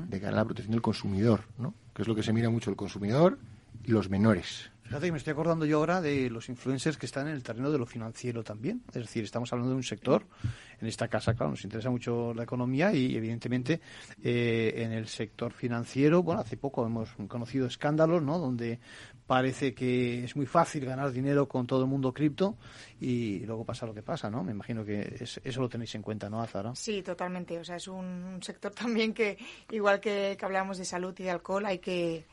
de 0.07 0.21
cara 0.21 0.31
a 0.31 0.35
la 0.37 0.45
protección 0.45 0.71
del 0.71 0.81
consumidor, 0.81 1.41
¿no? 1.57 1.73
Que 1.93 2.03
es 2.03 2.07
lo 2.07 2.15
que 2.15 2.23
se 2.23 2.31
mira 2.31 2.49
mucho 2.49 2.69
el 2.69 2.77
consumidor 2.77 3.37
y 3.83 3.91
los 3.91 4.09
menores. 4.09 4.71
Fíjate 4.83 5.07
que 5.07 5.11
me 5.11 5.17
estoy 5.17 5.31
acordando 5.31 5.65
yo 5.65 5.79
ahora 5.79 5.99
de 5.99 6.29
los 6.29 6.47
influencers 6.47 6.95
que 6.95 7.07
están 7.07 7.27
en 7.27 7.33
el 7.33 7.43
terreno 7.43 7.69
de 7.69 7.77
lo 7.77 7.85
financiero 7.85 8.41
también. 8.41 8.83
Es 8.87 9.01
decir, 9.01 9.25
estamos 9.25 9.51
hablando 9.51 9.71
de 9.71 9.75
un 9.75 9.83
sector, 9.83 10.25
en 10.79 10.87
esta 10.87 11.09
casa, 11.09 11.33
claro, 11.33 11.49
nos 11.51 11.65
interesa 11.65 11.89
mucho 11.89 12.33
la 12.33 12.43
economía 12.43 12.93
y 12.93 13.17
evidentemente 13.17 13.81
eh, 14.23 14.75
en 14.77 14.93
el 14.93 15.09
sector 15.09 15.51
financiero, 15.51 16.23
bueno, 16.23 16.39
hace 16.39 16.55
poco 16.55 16.85
hemos 16.85 17.09
conocido 17.27 17.67
escándalos, 17.67 18.23
¿no? 18.23 18.39
Donde 18.39 18.79
parece 19.27 19.73
que 19.73 20.23
es 20.23 20.35
muy 20.35 20.45
fácil 20.45 20.85
ganar 20.85 21.11
dinero 21.11 21.47
con 21.47 21.67
todo 21.67 21.81
el 21.81 21.87
mundo 21.87 22.13
cripto 22.13 22.55
y 22.99 23.39
luego 23.45 23.65
pasa 23.65 23.85
lo 23.85 23.93
que 23.93 24.01
pasa, 24.01 24.29
¿no? 24.29 24.43
Me 24.43 24.53
imagino 24.53 24.85
que 24.85 25.17
eso 25.19 25.61
lo 25.61 25.69
tenéis 25.69 25.93
en 25.95 26.01
cuenta, 26.01 26.29
¿no, 26.29 26.41
Azara? 26.41 26.73
Sí, 26.73 27.03
totalmente. 27.03 27.59
O 27.59 27.63
sea, 27.63 27.75
es 27.75 27.87
un 27.87 28.39
sector 28.41 28.71
también 28.75 29.13
que, 29.13 29.37
igual 29.71 29.99
que, 29.99 30.35
que 30.39 30.45
hablamos 30.45 30.77
de 30.77 30.85
salud 30.85 31.13
y 31.19 31.23
de 31.23 31.31
alcohol, 31.31 31.65
hay 31.65 31.79
que 31.79 32.25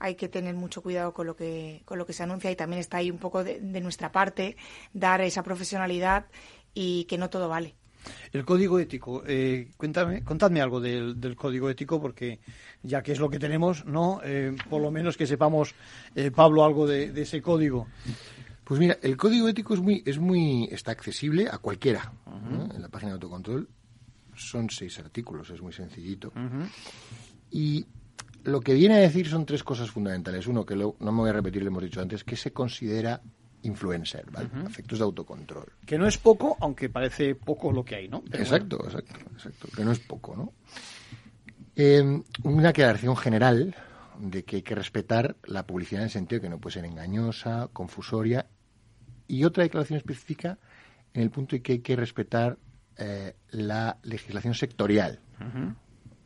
hay 0.00 0.14
que 0.14 0.28
tener 0.28 0.54
mucho 0.54 0.82
cuidado 0.82 1.12
con 1.12 1.26
lo 1.26 1.36
que 1.36 1.82
con 1.84 1.98
lo 1.98 2.06
que 2.06 2.12
se 2.12 2.22
anuncia 2.22 2.50
y 2.50 2.56
también 2.56 2.80
está 2.80 2.98
ahí 2.98 3.10
un 3.10 3.18
poco 3.18 3.44
de, 3.44 3.60
nuestra 3.80 4.12
parte 4.12 4.56
dar 4.92 5.20
esa 5.20 5.42
profesionalidad 5.42 6.26
y 6.74 7.04
que 7.04 7.18
no 7.18 7.30
todo 7.30 7.48
vale. 7.48 7.74
El 8.32 8.44
código 8.44 8.78
ético, 8.78 9.22
eh, 9.26 9.70
cuéntame, 9.76 10.22
contadme 10.22 10.60
algo 10.60 10.80
del, 10.80 11.36
código 11.36 11.70
ético 11.70 12.00
porque 12.00 12.40
ya 12.82 13.02
que 13.02 13.12
es 13.12 13.18
lo 13.18 13.28
que 13.28 13.38
tenemos, 13.38 13.84
no, 13.84 14.20
eh, 14.24 14.56
por 14.68 14.82
lo 14.82 14.90
menos 14.90 15.16
que 15.16 15.26
sepamos, 15.26 15.74
eh, 16.14 16.30
Pablo, 16.30 16.64
algo 16.64 16.86
de, 16.86 17.12
ese 17.20 17.42
código. 17.42 17.86
Pues 18.64 18.78
mira, 18.80 18.98
el 19.02 19.16
código 19.16 19.48
ético 19.48 19.74
es 19.74 19.80
muy, 19.80 20.02
es 20.04 20.18
muy, 20.18 20.68
está 20.70 20.92
accesible 20.92 21.48
a 21.50 21.58
cualquiera. 21.58 22.12
En 22.74 22.82
la 22.82 22.88
página 22.88 23.12
de 23.12 23.14
autocontrol 23.14 23.68
son 24.34 24.68
seis 24.68 24.98
artículos, 24.98 25.50
es 25.50 25.62
muy 25.62 25.72
sencillito. 25.72 26.32
Y 27.50 27.86
lo 28.44 28.60
que 28.60 28.74
viene 28.74 28.96
a 28.96 28.98
decir 28.98 29.28
son 29.28 29.46
tres 29.46 29.64
cosas 29.64 29.90
fundamentales. 29.90 30.46
Uno, 30.46 30.66
que 30.66 30.76
no 30.76 30.94
me 31.00 31.10
voy 31.10 31.30
a 31.30 31.32
repetir, 31.32 31.62
lo 31.62 31.68
hemos 31.68 31.82
dicho 31.82 32.00
antes, 32.00 32.24
que 32.24 32.36
se 32.36 32.52
considera 32.52 33.22
influencer, 33.62 34.24
¿vale? 34.30 34.48
Efectos 34.66 34.98
de 34.98 35.04
autocontrol. 35.04 35.72
Que 35.84 35.98
no 35.98 36.06
es 36.06 36.18
poco, 36.18 36.56
aunque 36.60 36.88
parece 36.88 37.34
poco 37.34 37.72
lo 37.72 37.84
que 37.84 37.96
hay, 37.96 38.08
¿no? 38.08 38.22
exacto, 38.32 38.84
exacto, 38.84 39.18
exacto. 39.32 39.68
Que 39.74 39.84
no 39.84 39.92
es 39.92 39.98
poco, 39.98 40.36
¿no? 40.36 40.52
Eh, 41.76 42.22
una 42.42 42.70
aclaración 42.70 43.16
general 43.16 43.74
de 44.18 44.44
que 44.44 44.56
hay 44.56 44.62
que 44.62 44.74
respetar 44.74 45.36
la 45.44 45.66
publicidad 45.66 46.02
en 46.02 46.06
el 46.06 46.10
sentido 46.10 46.40
de 46.40 46.46
que 46.46 46.50
no 46.50 46.58
puede 46.58 46.74
ser 46.74 46.84
engañosa, 46.84 47.68
confusoria. 47.72 48.46
Y 49.26 49.44
otra 49.44 49.62
declaración 49.62 49.98
específica 49.98 50.58
en 51.12 51.22
el 51.22 51.30
punto 51.30 51.54
de 51.54 51.62
que 51.62 51.72
hay 51.72 51.78
que 51.80 51.96
respetar 51.96 52.58
eh, 52.96 53.36
la 53.50 53.98
legislación 54.02 54.54
sectorial. 54.54 55.20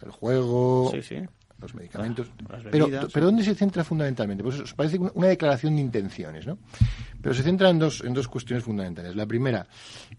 El 0.01 0.11
juego, 0.11 0.91
sí, 0.91 1.03
sí 1.03 1.17
los 1.63 1.75
medicamentos. 1.75 2.31
pero, 2.71 2.89
pero 3.13 3.27
¿dónde 3.27 3.45
se 3.45 3.55
centra 3.55 3.85
fundamentalmente? 3.85 4.43
Pues 4.43 4.61
os 4.61 4.75
parece 4.75 4.99
una 4.99 5.29
declaración 5.29 5.77
de 5.77 5.83
intenciones, 5.83 6.47
¿no? 6.47 6.59
Pero 7.21 7.35
se 7.35 7.43
centra 7.43 7.71
en 7.71 7.79
dos, 7.79 8.03
en 8.05 8.13
dos 8.13 8.29
cuestiones 8.29 8.65
fundamentales. 8.65 9.15
La 9.15 9.27
primera, 9.27 9.67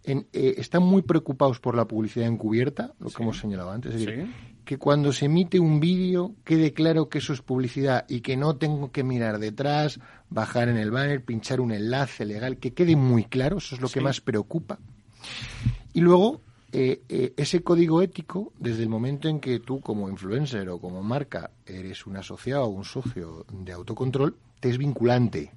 en, 0.03 0.27
eh, 0.33 0.55
están 0.57 0.83
muy 0.83 1.01
preocupados 1.01 1.59
por 1.59 1.75
la 1.75 1.85
publicidad 1.85 2.27
encubierta, 2.27 2.93
lo 2.99 3.09
que 3.09 3.21
hemos 3.21 3.37
señalado 3.37 3.71
antes. 3.71 3.93
Es 3.93 4.05
decir, 4.05 4.27
que 4.63 4.77
cuando 4.77 5.11
se 5.11 5.25
emite 5.25 5.59
un 5.59 5.79
vídeo 5.79 6.35
quede 6.43 6.73
claro 6.73 7.09
que 7.09 7.17
eso 7.17 7.33
es 7.33 7.41
publicidad 7.41 8.05
y 8.07 8.21
que 8.21 8.37
no 8.37 8.55
tengo 8.55 8.91
que 8.91 9.03
mirar 9.03 9.39
detrás, 9.39 9.99
bajar 10.29 10.69
en 10.69 10.77
el 10.77 10.91
banner, 10.91 11.23
pinchar 11.23 11.59
un 11.59 11.71
enlace 11.71 12.25
legal, 12.25 12.57
que 12.57 12.73
quede 12.73 12.95
muy 12.95 13.25
claro, 13.25 13.57
eso 13.57 13.75
es 13.75 13.81
lo 13.81 13.89
que 13.89 14.01
más 14.01 14.21
preocupa. 14.21 14.79
Y 15.93 16.01
luego, 16.01 16.41
eh, 16.76 17.03
eh, 17.07 17.34
ese 17.38 17.61
código 17.61 18.01
ético, 18.01 18.51
desde 18.57 18.82
el 18.82 18.89
momento 18.89 19.30
en 19.30 19.39
que 19.39 19.59
tú 19.59 19.80
como 19.80 20.09
influencer 20.09 20.67
o 20.69 20.80
como 20.80 21.03
marca 21.03 21.51
eres 21.67 22.07
un 22.07 22.17
asociado 22.17 22.63
o 22.63 22.69
un 22.69 22.84
socio 22.84 23.45
de 23.51 23.71
autocontrol, 23.74 24.36
te 24.59 24.69
es 24.69 24.80
vinculante. 24.80 25.51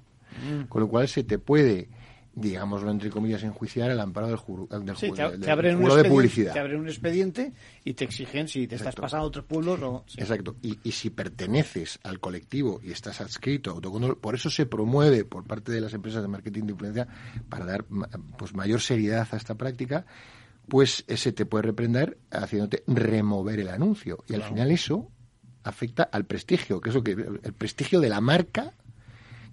Mm. 0.45 0.67
Con 0.67 0.81
lo 0.81 0.87
cual 0.87 1.07
se 1.07 1.23
te 1.23 1.39
puede, 1.39 1.89
digámoslo 2.35 2.91
entre 2.91 3.09
comillas, 3.09 3.41
enjuiciar 3.41 3.89
al 3.89 3.99
amparo 3.99 4.27
del, 4.27 4.35
juro, 4.35 4.67
del, 4.67 4.95
sí, 4.95 5.11
te, 5.11 5.49
abren 5.49 5.83
de 5.83 6.03
publicidad. 6.03 6.53
Te 6.53 6.59
abren 6.59 6.81
un 6.81 6.87
expediente 6.87 7.51
y 7.83 7.95
te 7.95 8.03
exigen 8.03 8.47
si 8.47 8.67
te 8.67 8.75
estás 8.75 8.93
pasando 8.93 9.25
a 9.25 9.27
otros 9.27 9.45
pueblos 9.45 9.81
o... 9.81 10.05
Exacto. 10.17 10.55
Y, 10.61 10.77
y, 10.83 10.91
si 10.91 11.09
perteneces 11.09 11.99
al 12.03 12.19
colectivo 12.19 12.79
y 12.83 12.91
estás 12.91 13.21
adscrito 13.21 13.71
a 13.71 13.73
autocontrol, 13.73 14.19
por 14.19 14.35
eso 14.35 14.51
se 14.51 14.67
promueve 14.67 15.25
por 15.25 15.45
parte 15.45 15.71
de 15.71 15.81
las 15.81 15.95
empresas 15.95 16.21
de 16.21 16.27
marketing 16.27 16.65
de 16.65 16.71
influencia 16.73 17.07
para 17.49 17.65
dar 17.65 17.85
pues 18.37 18.53
mayor 18.53 18.81
seriedad 18.81 19.27
a 19.31 19.35
esta 19.37 19.55
práctica 19.55 20.05
pues 20.67 21.03
ese 21.07 21.31
te 21.31 21.45
puede 21.45 21.63
reprender 21.63 22.17
haciéndote 22.31 22.83
remover 22.87 23.59
el 23.59 23.69
anuncio. 23.69 24.23
Y 24.27 24.33
al 24.33 24.43
final 24.43 24.71
eso 24.71 25.09
afecta 25.63 26.03
al 26.03 26.25
prestigio, 26.25 26.81
que 26.81 26.89
es 26.89 26.95
lo 26.95 27.03
que 27.03 27.11
el 27.11 27.53
prestigio 27.53 27.99
de 27.99 28.09
la 28.09 28.21
marca 28.21 28.73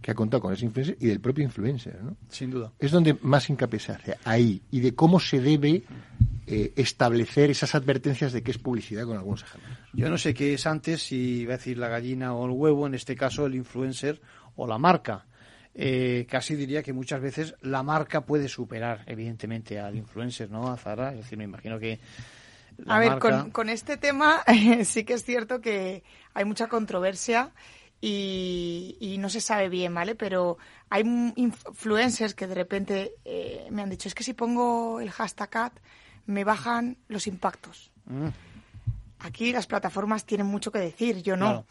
que 0.00 0.10
ha 0.10 0.14
contado 0.14 0.42
con 0.42 0.52
ese 0.52 0.66
influencer 0.66 0.98
y 1.00 1.06
del 1.06 1.20
propio 1.20 1.44
influencer, 1.44 2.02
¿no? 2.02 2.16
Sin 2.28 2.50
duda. 2.50 2.72
Es 2.78 2.90
donde 2.90 3.16
más 3.22 3.48
hincapié 3.48 3.80
se 3.80 3.92
hace, 3.92 4.18
ahí, 4.24 4.60
y 4.70 4.80
de 4.80 4.94
cómo 4.94 5.18
se 5.18 5.40
debe 5.40 5.82
eh, 6.46 6.74
establecer 6.76 7.50
esas 7.50 7.74
advertencias 7.74 8.34
de 8.34 8.42
que 8.42 8.50
es 8.50 8.58
publicidad 8.58 9.06
con 9.06 9.16
algunos 9.16 9.42
ejemplos. 9.44 9.78
Yo 9.94 10.10
no 10.10 10.18
sé 10.18 10.34
qué 10.34 10.52
es 10.52 10.66
antes, 10.66 11.02
si 11.06 11.46
va 11.46 11.54
a 11.54 11.56
decir 11.56 11.78
la 11.78 11.88
gallina 11.88 12.34
o 12.34 12.44
el 12.44 12.50
huevo, 12.50 12.86
en 12.86 12.94
este 12.94 13.16
caso 13.16 13.46
el 13.46 13.54
influencer 13.54 14.20
o 14.56 14.66
la 14.66 14.76
marca 14.76 15.24
eh, 15.74 16.26
casi 16.30 16.54
diría 16.54 16.82
que 16.82 16.92
muchas 16.92 17.20
veces 17.20 17.56
la 17.60 17.82
marca 17.82 18.20
puede 18.20 18.48
superar, 18.48 19.02
evidentemente, 19.06 19.80
al 19.80 19.96
influencer, 19.96 20.48
¿no? 20.50 20.70
A 20.70 20.76
Zara. 20.76 21.10
Es 21.10 21.18
decir, 21.18 21.36
me 21.36 21.44
imagino 21.44 21.78
que. 21.78 21.98
A 22.86 22.98
ver, 22.98 23.18
con, 23.18 23.68
este 23.68 23.96
tema 23.96 24.42
sí 24.84 25.04
que 25.04 25.14
es 25.14 25.24
cierto 25.24 25.60
que 25.60 26.02
hay 26.32 26.44
mucha 26.44 26.68
controversia 26.68 27.52
y, 28.00 29.16
no 29.18 29.28
se 29.28 29.40
sabe 29.40 29.68
bien, 29.68 29.94
¿vale? 29.94 30.14
Pero 30.14 30.58
hay 30.90 31.02
influencers 31.36 32.34
que 32.34 32.46
de 32.46 32.54
repente 32.54 33.14
eh, 33.24 33.66
me 33.70 33.82
han 33.82 33.90
dicho, 33.90 34.08
es 34.08 34.14
que 34.14 34.24
si 34.24 34.34
pongo 34.34 35.00
el 35.00 35.10
hashtag 35.10 35.56
ad, 35.56 35.72
me 36.26 36.44
bajan 36.44 36.98
los 37.08 37.26
impactos. 37.26 37.90
Mm. 38.06 38.28
Aquí 39.20 39.52
las 39.52 39.66
plataformas 39.66 40.24
tienen 40.24 40.46
mucho 40.46 40.70
que 40.70 40.78
decir, 40.78 41.22
yo 41.22 41.36
no. 41.36 41.64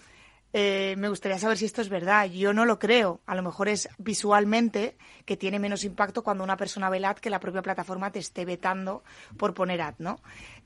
Eh, 0.55 0.93
me 0.99 1.09
gustaría 1.09 1.39
saber 1.39 1.57
si 1.57 1.65
esto 1.65 1.81
es 1.81 1.89
verdad. 1.89 2.25
Yo 2.27 2.53
no 2.53 2.63
lo 2.65 2.77
creo. 2.77 3.21
A 3.25 3.33
lo 3.33 3.41
mejor 3.41 3.67
es 3.69 3.89
visualmente 3.97 4.95
que 5.25 5.35
tiene 5.35 5.57
menos 5.57 5.83
impacto 5.83 6.23
cuando 6.23 6.43
una 6.43 6.57
persona 6.57 6.91
ve 6.91 6.97
el 6.97 7.05
ad 7.05 7.17
que 7.17 7.31
la 7.31 7.39
propia 7.39 7.63
plataforma 7.63 8.11
te 8.11 8.19
esté 8.19 8.45
vetando 8.45 9.03
por 9.35 9.55
poner 9.55 9.81
ad, 9.81 9.95
¿no? 9.97 10.19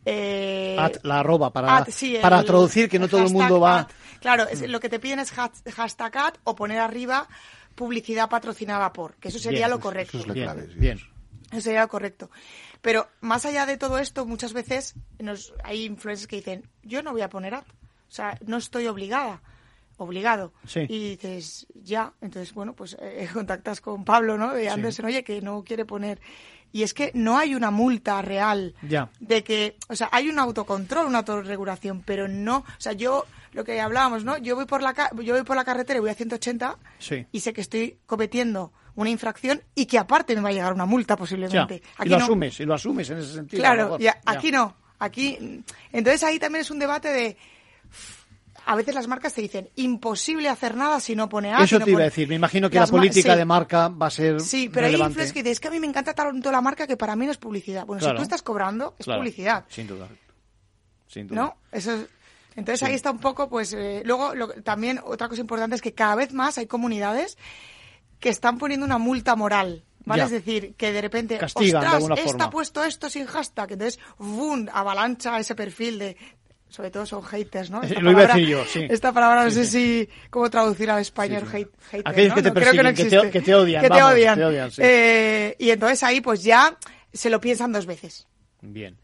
Eh, 0.03 0.75
ad, 0.77 0.97
la 1.03 1.21
arroba, 1.21 1.53
para, 1.53 1.85
para 2.21 2.43
traducir 2.43 2.89
que 2.89 2.99
no 2.99 3.07
todo 3.07 3.23
el 3.23 3.31
mundo 3.31 3.61
va... 3.61 3.87
Claro, 4.19 4.45
mm. 4.45 4.65
lo 4.65 4.81
que 4.81 4.89
te 4.89 4.99
piden 4.99 5.19
es 5.19 5.31
hashtag 5.31 6.17
ad 6.17 6.33
o 6.43 6.53
poner 6.53 6.79
arriba 6.79 7.27
publicidad 7.73 8.27
patrocinada 8.27 8.91
por, 8.91 9.15
que 9.15 9.29
eso 9.29 9.39
sería 9.39 9.69
lo 9.69 9.79
correcto. 9.79 10.17
Eso 10.17 10.31
es 10.31 10.35
la 10.35 10.43
clave. 10.43 10.67
Bien. 10.75 10.99
Eso 11.51 11.61
sería 11.61 11.81
lo 11.81 11.87
correcto. 11.87 12.29
Pero 12.81 13.07
más 13.21 13.45
allá 13.45 13.65
de 13.65 13.77
todo 13.77 13.99
esto, 13.99 14.25
muchas 14.25 14.51
veces 14.51 14.95
nos, 15.19 15.53
hay 15.63 15.85
influencers 15.85 16.27
que 16.27 16.37
dicen, 16.37 16.69
yo 16.83 17.03
no 17.03 17.13
voy 17.13 17.21
a 17.21 17.29
poner 17.29 17.53
ad. 17.53 17.63
O 17.63 18.11
sea, 18.11 18.37
no 18.45 18.57
estoy 18.57 18.87
obligada 18.87 19.41
obligado. 19.97 20.53
Y 20.75 21.09
dices, 21.09 21.67
ya, 21.73 22.13
entonces, 22.21 22.53
bueno, 22.53 22.73
pues 22.73 22.95
eh, 22.99 23.27
contactas 23.33 23.81
con 23.81 24.05
Pablo, 24.05 24.37
¿no? 24.37 24.53
De 24.53 24.69
Anderson, 24.69 25.05
oye, 25.05 25.23
que 25.23 25.41
no 25.41 25.63
quiere 25.63 25.85
poner. 25.85 26.19
Y 26.71 26.83
es 26.83 26.93
que 26.93 27.11
no 27.13 27.37
hay 27.37 27.55
una 27.55 27.71
multa 27.71 28.21
real 28.21 28.75
ya. 28.81 29.09
de 29.19 29.43
que, 29.43 29.77
o 29.87 29.95
sea, 29.95 30.09
hay 30.11 30.29
un 30.29 30.37
autocontrol, 30.37 31.07
una 31.07 31.19
autorregulación, 31.19 32.03
pero 32.05 32.27
no, 32.27 32.57
o 32.57 32.65
sea, 32.77 32.91
yo, 32.91 33.25
lo 33.53 33.63
que 33.63 33.79
hablábamos, 33.79 34.25
¿no? 34.25 34.37
Yo 34.37 34.55
voy 34.55 34.65
por 34.65 34.81
la, 34.81 34.93
yo 35.23 35.33
voy 35.33 35.43
por 35.43 35.55
la 35.55 35.63
carretera 35.63 35.97
y 35.97 36.01
voy 36.01 36.09
a 36.09 36.15
180 36.15 36.77
y 37.31 37.39
sé 37.39 37.53
que 37.53 37.61
estoy 37.61 37.97
cometiendo 38.05 38.73
una 38.95 39.09
infracción 39.09 39.61
y 39.75 39.85
que 39.85 39.97
aparte 39.97 40.35
me 40.35 40.41
va 40.41 40.49
a 40.49 40.51
llegar 40.51 40.73
una 40.73 40.85
multa 40.85 41.15
posiblemente. 41.15 41.81
y 42.03 42.09
lo 42.09 42.17
asumes, 42.17 42.59
y 42.59 42.65
lo 42.65 42.73
asumes 42.73 43.09
en 43.11 43.19
ese 43.19 43.33
sentido. 43.33 43.61
Claro, 43.61 43.97
y 43.99 44.07
aquí 44.25 44.51
no, 44.51 44.75
aquí, 44.99 45.63
entonces 45.91 46.23
ahí 46.23 46.37
también 46.37 46.61
es 46.61 46.71
un 46.71 46.79
debate 46.79 47.07
de 47.09 47.37
a 48.67 48.75
veces 48.75 48.93
las 48.93 49.07
marcas 49.07 49.33
te 49.33 49.41
dicen 49.41 49.69
imposible 49.75 50.49
hacer 50.49 50.75
nada 50.75 50.99
si 50.99 51.15
no 51.15 51.29
pone 51.29 51.53
A. 51.53 51.63
Eso 51.63 51.79
te 51.79 51.89
iba 51.89 52.01
a 52.01 52.05
decir. 52.05 52.27
Me 52.27 52.35
imagino 52.35 52.69
que 52.69 52.77
la 52.77 52.85
política 52.85 53.33
de 53.35 53.45
marca 53.45 53.87
va 53.87 54.07
a 54.07 54.11
ser. 54.11 54.41
Sí, 54.41 54.69
pero 54.69 54.87
hay 54.87 54.93
influencers 54.93 55.31
que 55.31 55.39
dicen 55.39 55.53
es 55.53 55.59
que 55.61 55.69
a 55.69 55.71
mí 55.71 55.79
me 55.79 55.87
encanta 55.87 56.13
tanto 56.13 56.51
la 56.51 56.59
marca 56.59 56.85
que 56.85 56.97
para 56.97 57.15
mí 57.15 57.25
no 57.25 57.31
es 57.31 57.37
publicidad. 57.37 57.85
Bueno, 57.85 58.05
si 58.05 58.13
tú 58.13 58.21
estás 58.21 58.41
cobrando, 58.41 58.93
es 58.99 59.05
publicidad. 59.05 59.63
Sin 59.69 59.87
duda. 59.87 60.09
Sin 61.07 61.27
duda. 61.27 61.41
¿No? 61.41 61.57
Eso 61.71 62.05
Entonces 62.57 62.83
ahí 62.83 62.93
está 62.93 63.09
un 63.09 63.19
poco, 63.19 63.47
pues. 63.49 63.71
Eh, 63.71 64.01
luego, 64.03 64.33
también 64.63 64.99
otra 65.01 65.29
cosa 65.29 65.39
importante 65.39 65.77
es 65.77 65.81
que 65.81 65.93
cada 65.93 66.15
vez 66.15 66.33
más 66.33 66.57
hay 66.57 66.67
comunidades 66.67 67.37
que 68.19 68.27
están 68.27 68.57
poniendo 68.57 68.85
una 68.85 68.97
multa 68.97 69.37
moral. 69.37 69.85
¿Vale? 70.07 70.23
Es 70.23 70.31
decir, 70.31 70.73
que 70.75 70.93
de 70.93 71.01
repente, 71.01 71.37
Castigan, 71.37 71.85
ostras, 71.85 72.19
está 72.25 72.49
puesto 72.49 72.81
esto 72.81 73.09
sin 73.09 73.25
hashtag, 73.25 73.73
entonces, 73.73 73.99
¡bum! 74.17 74.65
avalancha 74.71 75.37
ese 75.37 75.53
perfil 75.53 75.99
de 75.99 76.17
sobre 76.69 76.91
todo 76.91 77.05
son 77.05 77.23
haters, 77.23 77.69
¿no? 77.69 77.81
Esta 77.83 77.99
Lo 77.99 78.11
iba 78.11 78.23
a 78.23 78.27
decir 78.27 78.47
yo, 78.47 78.65
sí. 78.65 78.85
Esta 78.89 79.11
palabra 79.11 79.45
no 79.45 79.51
sé 79.51 79.65
si 79.65 80.07
cómo 80.29 80.49
traducir 80.49 80.89
al 80.89 81.01
español, 81.01 81.43
hate, 81.51 81.69
hater, 81.89 82.03
Aquellos 82.05 82.29
¿no? 82.29 82.35
que 82.35 82.41
te 82.41 82.49
No, 82.49 82.55
creo 82.55 82.71
que 82.71 82.83
no 82.83 82.93
que 82.93 83.05
te, 83.05 83.31
que 83.31 83.41
te 83.41 83.55
odian. 83.55 83.81
Que 83.81 83.89
te 83.89 84.03
odian. 84.03 84.37
te 84.37 84.45
odian, 84.45 84.71
sí. 84.71 84.81
Eh, 84.83 85.55
y 85.59 85.69
entonces 85.69 86.03
ahí 86.03 86.21
pues 86.21 86.43
ya 86.43 86.77
se 87.13 87.29
lo 87.29 87.39
piensan 87.39 87.71
dos 87.71 87.85
veces. 87.85 88.27
Bien. 88.61 88.97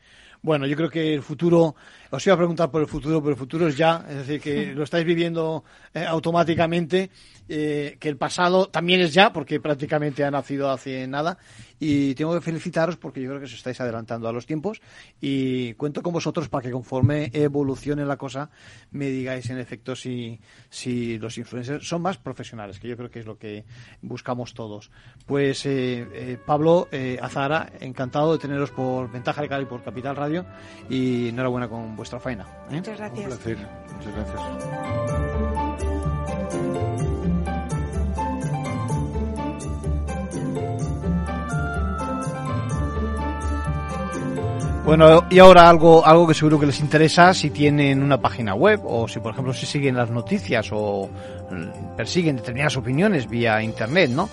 Bueno, 0.44 0.68
yo 0.68 0.76
creo 0.76 0.90
que 0.90 1.14
el 1.14 1.24
futuro, 1.24 1.74
os 2.10 2.28
iba 2.28 2.34
a 2.34 2.38
preguntar 2.38 2.70
por 2.70 2.82
el 2.82 2.88
futuro, 2.88 3.22
pero 3.22 3.32
el 3.32 3.38
futuro 3.38 3.66
es 3.66 3.78
ya, 3.78 4.06
es 4.10 4.28
decir, 4.28 4.42
que 4.42 4.76
lo 4.76 4.84
estáis 4.84 5.06
viviendo 5.06 5.64
eh, 5.94 6.04
automáticamente, 6.06 7.12
eh, 7.48 7.96
que 7.98 8.10
el 8.10 8.18
pasado 8.18 8.68
también 8.68 9.00
es 9.00 9.14
ya, 9.14 9.32
porque 9.32 9.62
prácticamente 9.62 10.22
ha 10.26 10.30
nacido 10.30 10.70
hace 10.70 11.08
nada, 11.08 11.38
y 11.84 12.16
tengo 12.16 12.34
que 12.34 12.40
felicitaros 12.40 12.96
porque 12.96 13.22
yo 13.22 13.28
creo 13.28 13.40
que 13.40 13.46
os 13.46 13.54
estáis 13.54 13.82
adelantando 13.82 14.30
a 14.30 14.32
los 14.32 14.46
tiempos 14.46 14.82
y 15.20 15.74
cuento 15.74 16.02
con 16.02 16.14
vosotros 16.14 16.48
para 16.48 16.64
que 16.64 16.72
conforme 16.72 17.30
evolucione 17.34 18.06
la 18.06 18.16
cosa 18.16 18.50
me 18.92 19.08
digáis 19.08 19.50
en 19.50 19.60
efecto 19.60 19.94
si, 19.94 20.40
si 20.70 21.20
los 21.20 21.38
influencers 21.38 21.86
son 21.86 22.02
más 22.02 22.18
profesionales, 22.18 22.80
que 22.80 22.88
yo 22.88 22.96
creo 22.96 23.12
que 23.12 23.20
es 23.20 23.26
lo 23.26 23.38
que 23.38 23.66
buscamos 24.02 24.54
todos. 24.54 24.92
Pues 25.26 25.66
eh, 25.66 26.08
eh, 26.14 26.38
Pablo, 26.46 26.88
eh, 26.92 27.20
Azara, 27.22 27.70
encantado 27.82 28.32
de 28.32 28.40
teneros 28.40 28.72
por 28.72 29.12
Ventaja 29.12 29.42
Legal 29.42 29.64
y 29.64 29.66
por 29.66 29.84
Capital 29.84 30.16
Radio 30.16 30.46
y 30.90 31.28
enhorabuena 31.30 31.68
con 31.68 31.98
vuestra 31.98 32.20
faena. 32.20 32.46
¿eh? 32.70 32.76
Muchas 32.78 32.98
gracias. 32.98 33.20
Un 33.20 33.38
placer. 33.38 33.58
Muchas 33.98 34.16
gracias. 34.16 34.42
Bueno, 44.86 45.26
y 45.30 45.40
ahora 45.40 45.70
algo, 45.70 46.06
algo 46.06 46.28
que 46.28 46.34
seguro 46.34 46.60
que 46.60 46.66
les 46.66 46.82
interesa 46.82 47.34
si 47.34 47.52
tienen 47.52 48.04
una 48.04 48.20
página 48.20 48.54
web 48.54 48.82
o 48.84 49.08
si, 49.08 49.22
por 49.22 49.32
ejemplo, 49.32 49.54
si 49.54 49.66
siguen 49.66 49.96
las 49.96 50.10
noticias 50.10 50.70
o 50.74 51.10
mm, 51.50 51.96
persiguen 51.96 52.36
determinadas 52.36 52.76
opiniones 52.76 53.30
vía 53.30 53.64
Internet, 53.64 54.10
¿no? 54.10 54.30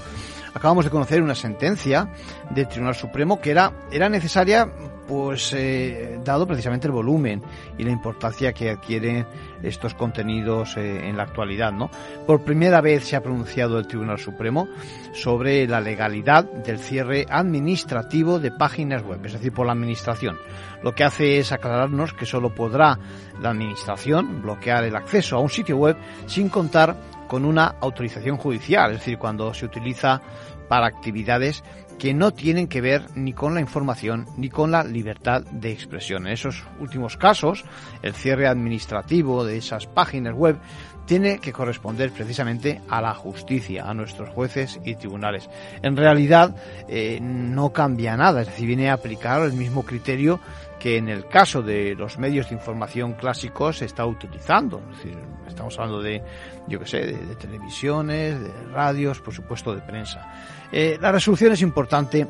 Acabamos 0.52 0.84
de 0.84 0.90
conocer 0.90 1.22
una 1.22 1.36
sentencia 1.36 2.08
del 2.50 2.66
Tribunal 2.66 2.96
Supremo 2.96 3.40
que 3.40 3.52
era, 3.52 3.72
era 3.92 4.08
necesaria, 4.08 4.68
pues, 5.06 5.52
eh, 5.52 6.18
dado 6.24 6.48
precisamente 6.48 6.88
el 6.88 6.92
volumen 6.92 7.40
y 7.78 7.84
la 7.84 7.92
importancia 7.92 8.52
que 8.52 8.70
adquieren 8.70 9.24
estos 9.62 9.94
contenidos 9.94 10.76
eh, 10.76 11.08
en 11.08 11.16
la 11.16 11.24
actualidad, 11.24 11.72
¿no? 11.72 11.90
Por 12.26 12.42
primera 12.42 12.80
vez 12.80 13.04
se 13.04 13.16
ha 13.16 13.22
pronunciado 13.22 13.78
el 13.78 13.86
Tribunal 13.86 14.18
Supremo 14.18 14.68
sobre 15.12 15.66
la 15.66 15.80
legalidad 15.80 16.44
del 16.44 16.78
cierre 16.78 17.26
administrativo 17.28 18.38
de 18.38 18.50
páginas 18.50 19.02
web, 19.02 19.24
es 19.24 19.32
decir, 19.32 19.52
por 19.52 19.66
la 19.66 19.72
administración. 19.72 20.36
Lo 20.82 20.94
que 20.94 21.04
hace 21.04 21.38
es 21.38 21.52
aclararnos 21.52 22.14
que 22.14 22.26
solo 22.26 22.54
podrá 22.54 22.98
la 23.40 23.50
administración 23.50 24.42
bloquear 24.42 24.84
el 24.84 24.96
acceso 24.96 25.36
a 25.36 25.40
un 25.40 25.50
sitio 25.50 25.76
web 25.76 25.96
sin 26.26 26.48
contar 26.48 26.96
con 27.28 27.44
una 27.44 27.76
autorización 27.80 28.36
judicial, 28.36 28.92
es 28.92 28.98
decir, 28.98 29.18
cuando 29.18 29.54
se 29.54 29.66
utiliza 29.66 30.20
para 30.68 30.86
actividades 30.86 31.62
que 32.00 32.14
no 32.14 32.32
tienen 32.32 32.66
que 32.66 32.80
ver 32.80 33.04
ni 33.14 33.34
con 33.34 33.52
la 33.52 33.60
información 33.60 34.26
ni 34.38 34.48
con 34.48 34.70
la 34.70 34.82
libertad 34.82 35.42
de 35.42 35.70
expresión. 35.70 36.26
En 36.26 36.32
esos 36.32 36.64
últimos 36.80 37.18
casos, 37.18 37.62
el 38.02 38.14
cierre 38.14 38.48
administrativo 38.48 39.44
de 39.44 39.58
esas 39.58 39.86
páginas 39.86 40.34
web 40.34 40.56
tiene 41.04 41.40
que 41.40 41.52
corresponder 41.52 42.10
precisamente 42.10 42.80
a 42.88 43.02
la 43.02 43.12
justicia, 43.14 43.84
a 43.88 43.92
nuestros 43.92 44.30
jueces 44.30 44.80
y 44.82 44.94
tribunales. 44.94 45.50
En 45.82 45.94
realidad 45.94 46.56
eh, 46.88 47.18
no 47.20 47.70
cambia 47.74 48.16
nada, 48.16 48.40
es 48.40 48.46
decir, 48.46 48.66
viene 48.66 48.88
a 48.88 48.94
aplicar 48.94 49.42
el 49.42 49.52
mismo 49.52 49.84
criterio 49.84 50.40
que 50.80 50.96
en 50.96 51.08
el 51.08 51.28
caso 51.28 51.62
de 51.62 51.94
los 51.94 52.18
medios 52.18 52.48
de 52.48 52.56
información 52.56 53.12
clásicos 53.12 53.78
se 53.78 53.84
está 53.84 54.04
utilizando. 54.06 54.82
Es 54.90 54.96
decir, 54.96 55.18
estamos 55.46 55.78
hablando 55.78 56.02
de, 56.02 56.22
yo 56.66 56.80
que 56.80 56.86
sé, 56.86 57.00
de, 57.06 57.18
de 57.18 57.36
televisiones, 57.36 58.40
de 58.40 58.50
radios, 58.72 59.20
por 59.20 59.34
supuesto 59.34 59.74
de 59.74 59.82
prensa. 59.82 60.32
Eh, 60.72 60.98
la 61.00 61.12
resolución 61.12 61.52
es 61.52 61.62
importante 61.62 62.26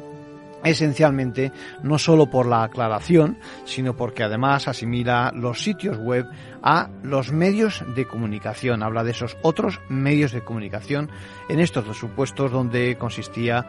esencialmente 0.64 1.52
no 1.82 1.98
solo 1.98 2.26
por 2.26 2.46
la 2.46 2.64
aclaración, 2.64 3.38
sino 3.64 3.96
porque 3.96 4.22
además 4.22 4.68
asimila 4.68 5.32
los 5.34 5.62
sitios 5.62 5.98
web 5.98 6.26
a 6.62 6.90
los 7.02 7.32
medios 7.32 7.82
de 7.94 8.06
comunicación. 8.06 8.82
Habla 8.82 9.04
de 9.04 9.12
esos 9.12 9.36
otros 9.42 9.80
medios 9.88 10.32
de 10.32 10.42
comunicación 10.42 11.10
en 11.48 11.60
estos 11.60 11.86
dos 11.86 11.98
supuestos 11.98 12.50
donde 12.50 12.96
consistía 12.98 13.66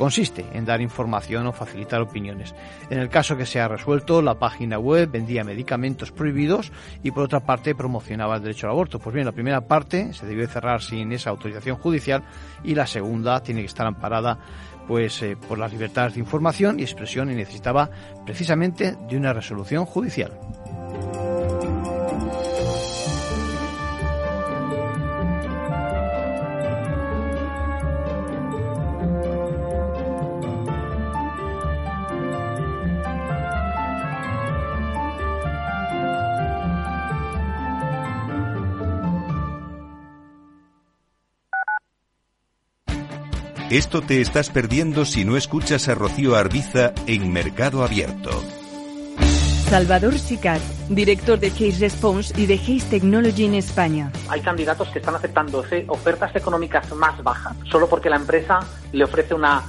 consiste 0.00 0.46
en 0.54 0.64
dar 0.64 0.80
información 0.80 1.46
o 1.46 1.52
facilitar 1.52 2.00
opiniones. 2.00 2.54
En 2.88 3.00
el 3.00 3.10
caso 3.10 3.36
que 3.36 3.44
se 3.44 3.60
ha 3.60 3.68
resuelto, 3.68 4.22
la 4.22 4.38
página 4.38 4.78
web 4.78 5.10
vendía 5.10 5.44
medicamentos 5.44 6.10
prohibidos 6.10 6.72
y 7.02 7.10
por 7.10 7.24
otra 7.24 7.40
parte 7.40 7.74
promocionaba 7.74 8.36
el 8.36 8.42
derecho 8.42 8.66
al 8.66 8.72
aborto. 8.72 8.98
Pues 8.98 9.12
bien, 9.12 9.26
la 9.26 9.32
primera 9.32 9.60
parte 9.60 10.14
se 10.14 10.24
debió 10.24 10.48
cerrar 10.48 10.80
sin 10.80 11.12
esa 11.12 11.28
autorización 11.28 11.76
judicial 11.76 12.22
y 12.64 12.74
la 12.74 12.86
segunda 12.86 13.42
tiene 13.42 13.60
que 13.60 13.66
estar 13.66 13.86
amparada 13.86 14.38
pues 14.88 15.20
eh, 15.20 15.36
por 15.36 15.58
las 15.58 15.70
libertades 15.70 16.14
de 16.14 16.20
información 16.20 16.80
y 16.80 16.82
expresión 16.84 17.30
y 17.30 17.34
necesitaba 17.34 17.90
precisamente 18.24 18.96
de 19.06 19.16
una 19.18 19.34
resolución 19.34 19.84
judicial. 19.84 20.32
Esto 43.70 44.02
te 44.02 44.20
estás 44.20 44.50
perdiendo 44.50 45.04
si 45.04 45.24
no 45.24 45.36
escuchas 45.36 45.88
a 45.88 45.94
Rocío 45.94 46.34
Arbiza 46.34 46.92
en 47.06 47.32
Mercado 47.32 47.84
Abierto. 47.84 48.30
Salvador 49.68 50.18
Sicat, 50.18 50.60
director 50.88 51.38
de 51.38 51.50
Case 51.50 51.78
Response 51.78 52.34
y 52.40 52.46
de 52.46 52.58
Case 52.58 52.86
Technology 52.90 53.44
en 53.44 53.54
España. 53.54 54.10
Hay 54.28 54.40
candidatos 54.40 54.88
que 54.88 54.98
están 54.98 55.14
aceptando 55.14 55.62
ofe- 55.62 55.84
ofertas 55.86 56.34
económicas 56.34 56.92
más 56.96 57.22
bajas 57.22 57.56
solo 57.70 57.88
porque 57.88 58.10
la 58.10 58.16
empresa 58.16 58.58
le 58.90 59.04
ofrece 59.04 59.32
una, 59.34 59.62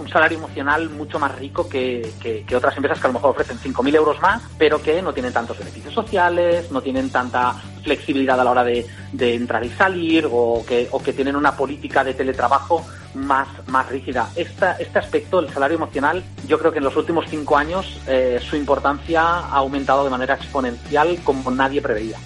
un 0.00 0.08
salario 0.08 0.38
emocional 0.38 0.90
mucho 0.90 1.20
más 1.20 1.38
rico 1.38 1.68
que, 1.68 2.10
que- 2.20 2.42
que 2.44 2.56
otras 2.56 2.74
empresas 2.76 2.98
que 2.98 3.06
a 3.06 3.10
lo 3.10 3.14
mejor 3.14 3.30
ofrecen 3.30 3.58
5.000 3.60 3.94
euros 3.94 4.20
más, 4.20 4.42
pero 4.58 4.82
que 4.82 5.00
no 5.00 5.12
tienen 5.14 5.32
tantos 5.32 5.56
beneficios 5.56 5.94
sociales, 5.94 6.72
no 6.72 6.82
tienen 6.82 7.10
tanta 7.10 7.52
flexibilidad 7.84 8.40
a 8.40 8.42
la 8.42 8.50
hora 8.50 8.64
de, 8.64 8.84
de 9.12 9.34
entrar 9.36 9.64
y 9.64 9.70
salir 9.70 10.26
o 10.28 10.64
que, 10.66 10.88
o 10.90 11.00
que 11.00 11.12
tienen 11.12 11.36
una 11.36 11.56
política 11.56 12.02
de 12.02 12.14
teletrabajo 12.14 12.84
más, 13.14 13.48
más 13.68 13.88
rígida. 13.88 14.30
Esta, 14.36 14.72
este 14.76 14.98
aspecto, 14.98 15.40
el 15.40 15.50
salario 15.50 15.76
emocional, 15.76 16.24
yo 16.46 16.58
creo 16.58 16.72
que 16.72 16.78
en 16.78 16.84
los 16.84 16.96
últimos 16.96 17.26
cinco 17.28 17.56
años 17.56 18.00
eh, 18.06 18.40
su 18.42 18.56
importancia 18.56 19.22
ha 19.22 19.56
aumentado 19.56 20.04
de 20.04 20.10
manera 20.10 20.34
exponencial 20.34 21.18
como 21.24 21.50
nadie 21.50 21.80
preveía. 21.80 22.18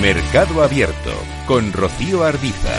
Mercado 0.00 0.62
Abierto 0.62 1.12
con 1.46 1.72
Rocío 1.72 2.24
Arbiza. 2.24 2.74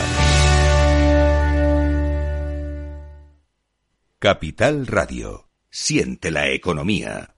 Capital 4.20 4.88
Radio. 4.88 5.50
Siente 5.70 6.32
la 6.32 6.50
economía. 6.50 7.36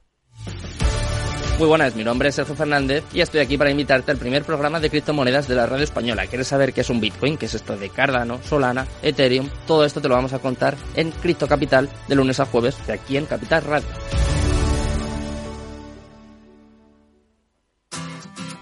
Muy 1.62 1.68
buenas, 1.68 1.96
mi 1.96 2.04
nombre 2.04 2.30
es 2.30 2.34
Sergio 2.34 2.56
Fernández 2.56 3.04
y 3.14 3.22
estoy 3.22 3.40
aquí 3.40 3.56
para 3.56 3.70
invitarte 3.70 4.10
al 4.10 4.18
primer 4.18 4.44
programa 4.44 4.80
de 4.80 4.90
criptomonedas 4.90 5.48
de 5.48 5.54
la 5.54 5.68
radio 5.68 5.84
española. 5.84 6.26
¿Quieres 6.26 6.48
saber 6.48 6.74
qué 6.74 6.82
es 6.82 6.90
un 6.90 7.00
Bitcoin? 7.00 7.38
¿Qué 7.38 7.46
es 7.46 7.54
esto 7.54 7.78
de 7.78 7.90
Cardano, 7.90 8.42
Solana, 8.42 8.88
Ethereum? 9.04 9.48
Todo 9.68 9.86
esto 9.86 10.02
te 10.02 10.10
lo 10.10 10.16
vamos 10.16 10.34
a 10.34 10.40
contar 10.40 10.76
en 10.96 11.12
Cripto 11.12 11.48
Capital 11.48 11.88
de 12.08 12.16
lunes 12.16 12.40
a 12.40 12.48
jueves 12.48 12.76
de 12.88 12.94
aquí 12.94 13.16
en 13.16 13.28
Capital 13.28 13.62
Radio. 13.62 13.88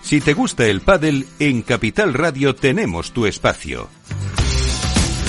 Si 0.01 0.19
te 0.19 0.33
gusta 0.33 0.65
el 0.65 0.81
pádel, 0.81 1.25
en 1.39 1.61
Capital 1.61 2.13
Radio 2.13 2.53
tenemos 2.53 3.13
tu 3.13 3.25
espacio. 3.27 3.87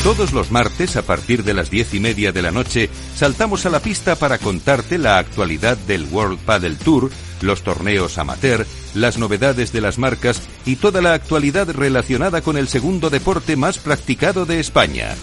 Todos 0.02 0.32
los 0.32 0.50
martes, 0.50 0.96
a 0.96 1.02
partir 1.02 1.44
de 1.44 1.52
las 1.52 1.70
diez 1.70 1.94
y 1.94 2.00
media 2.00 2.32
de 2.32 2.40
la 2.42 2.50
noche, 2.50 2.88
saltamos 3.14 3.64
a 3.66 3.70
la 3.70 3.80
pista 3.80 4.16
para 4.16 4.38
contarte 4.38 4.98
la 4.98 5.18
actualidad 5.18 5.76
del 5.76 6.04
World 6.04 6.38
Padel 6.38 6.78
Tour, 6.78 7.10
los 7.42 7.62
torneos 7.62 8.18
amateur, 8.18 8.66
las 8.94 9.18
novedades 9.18 9.72
de 9.72 9.80
las 9.80 9.98
marcas 9.98 10.42
y 10.64 10.76
toda 10.76 11.00
la 11.00 11.14
actualidad 11.14 11.70
relacionada 11.70 12.42
con 12.42 12.56
el 12.56 12.68
segundo 12.68 13.10
deporte 13.10 13.56
más 13.56 13.78
practicado 13.78 14.46
de 14.46 14.60
España. 14.60 15.14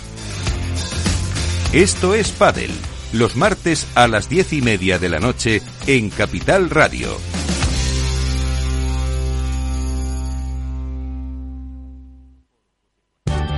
Esto 1.73 2.15
es 2.15 2.31
Padel, 2.31 2.71
los 3.13 3.35
martes 3.35 3.87
a 3.95 4.07
las 4.07 4.29
diez 4.29 4.53
y 4.53 4.61
media 4.61 4.99
de 4.99 5.09
la 5.09 5.19
noche 5.19 5.61
en 5.85 6.09
Capital 6.09 6.69
Radio. 6.69 7.17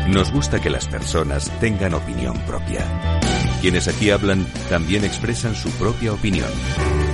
Nos 0.10 0.32
gusta 0.32 0.60
que 0.60 0.72
las 0.72 0.88
personas 0.88 1.52
tengan 1.60 1.94
opinión 1.94 2.36
propia. 2.48 2.84
Quienes 3.62 3.88
aquí 3.88 4.10
hablan 4.10 4.48
también 4.68 5.06
expresan 5.06 5.54
su 5.54 5.70
propia 5.72 6.14
opinión. 6.14 6.50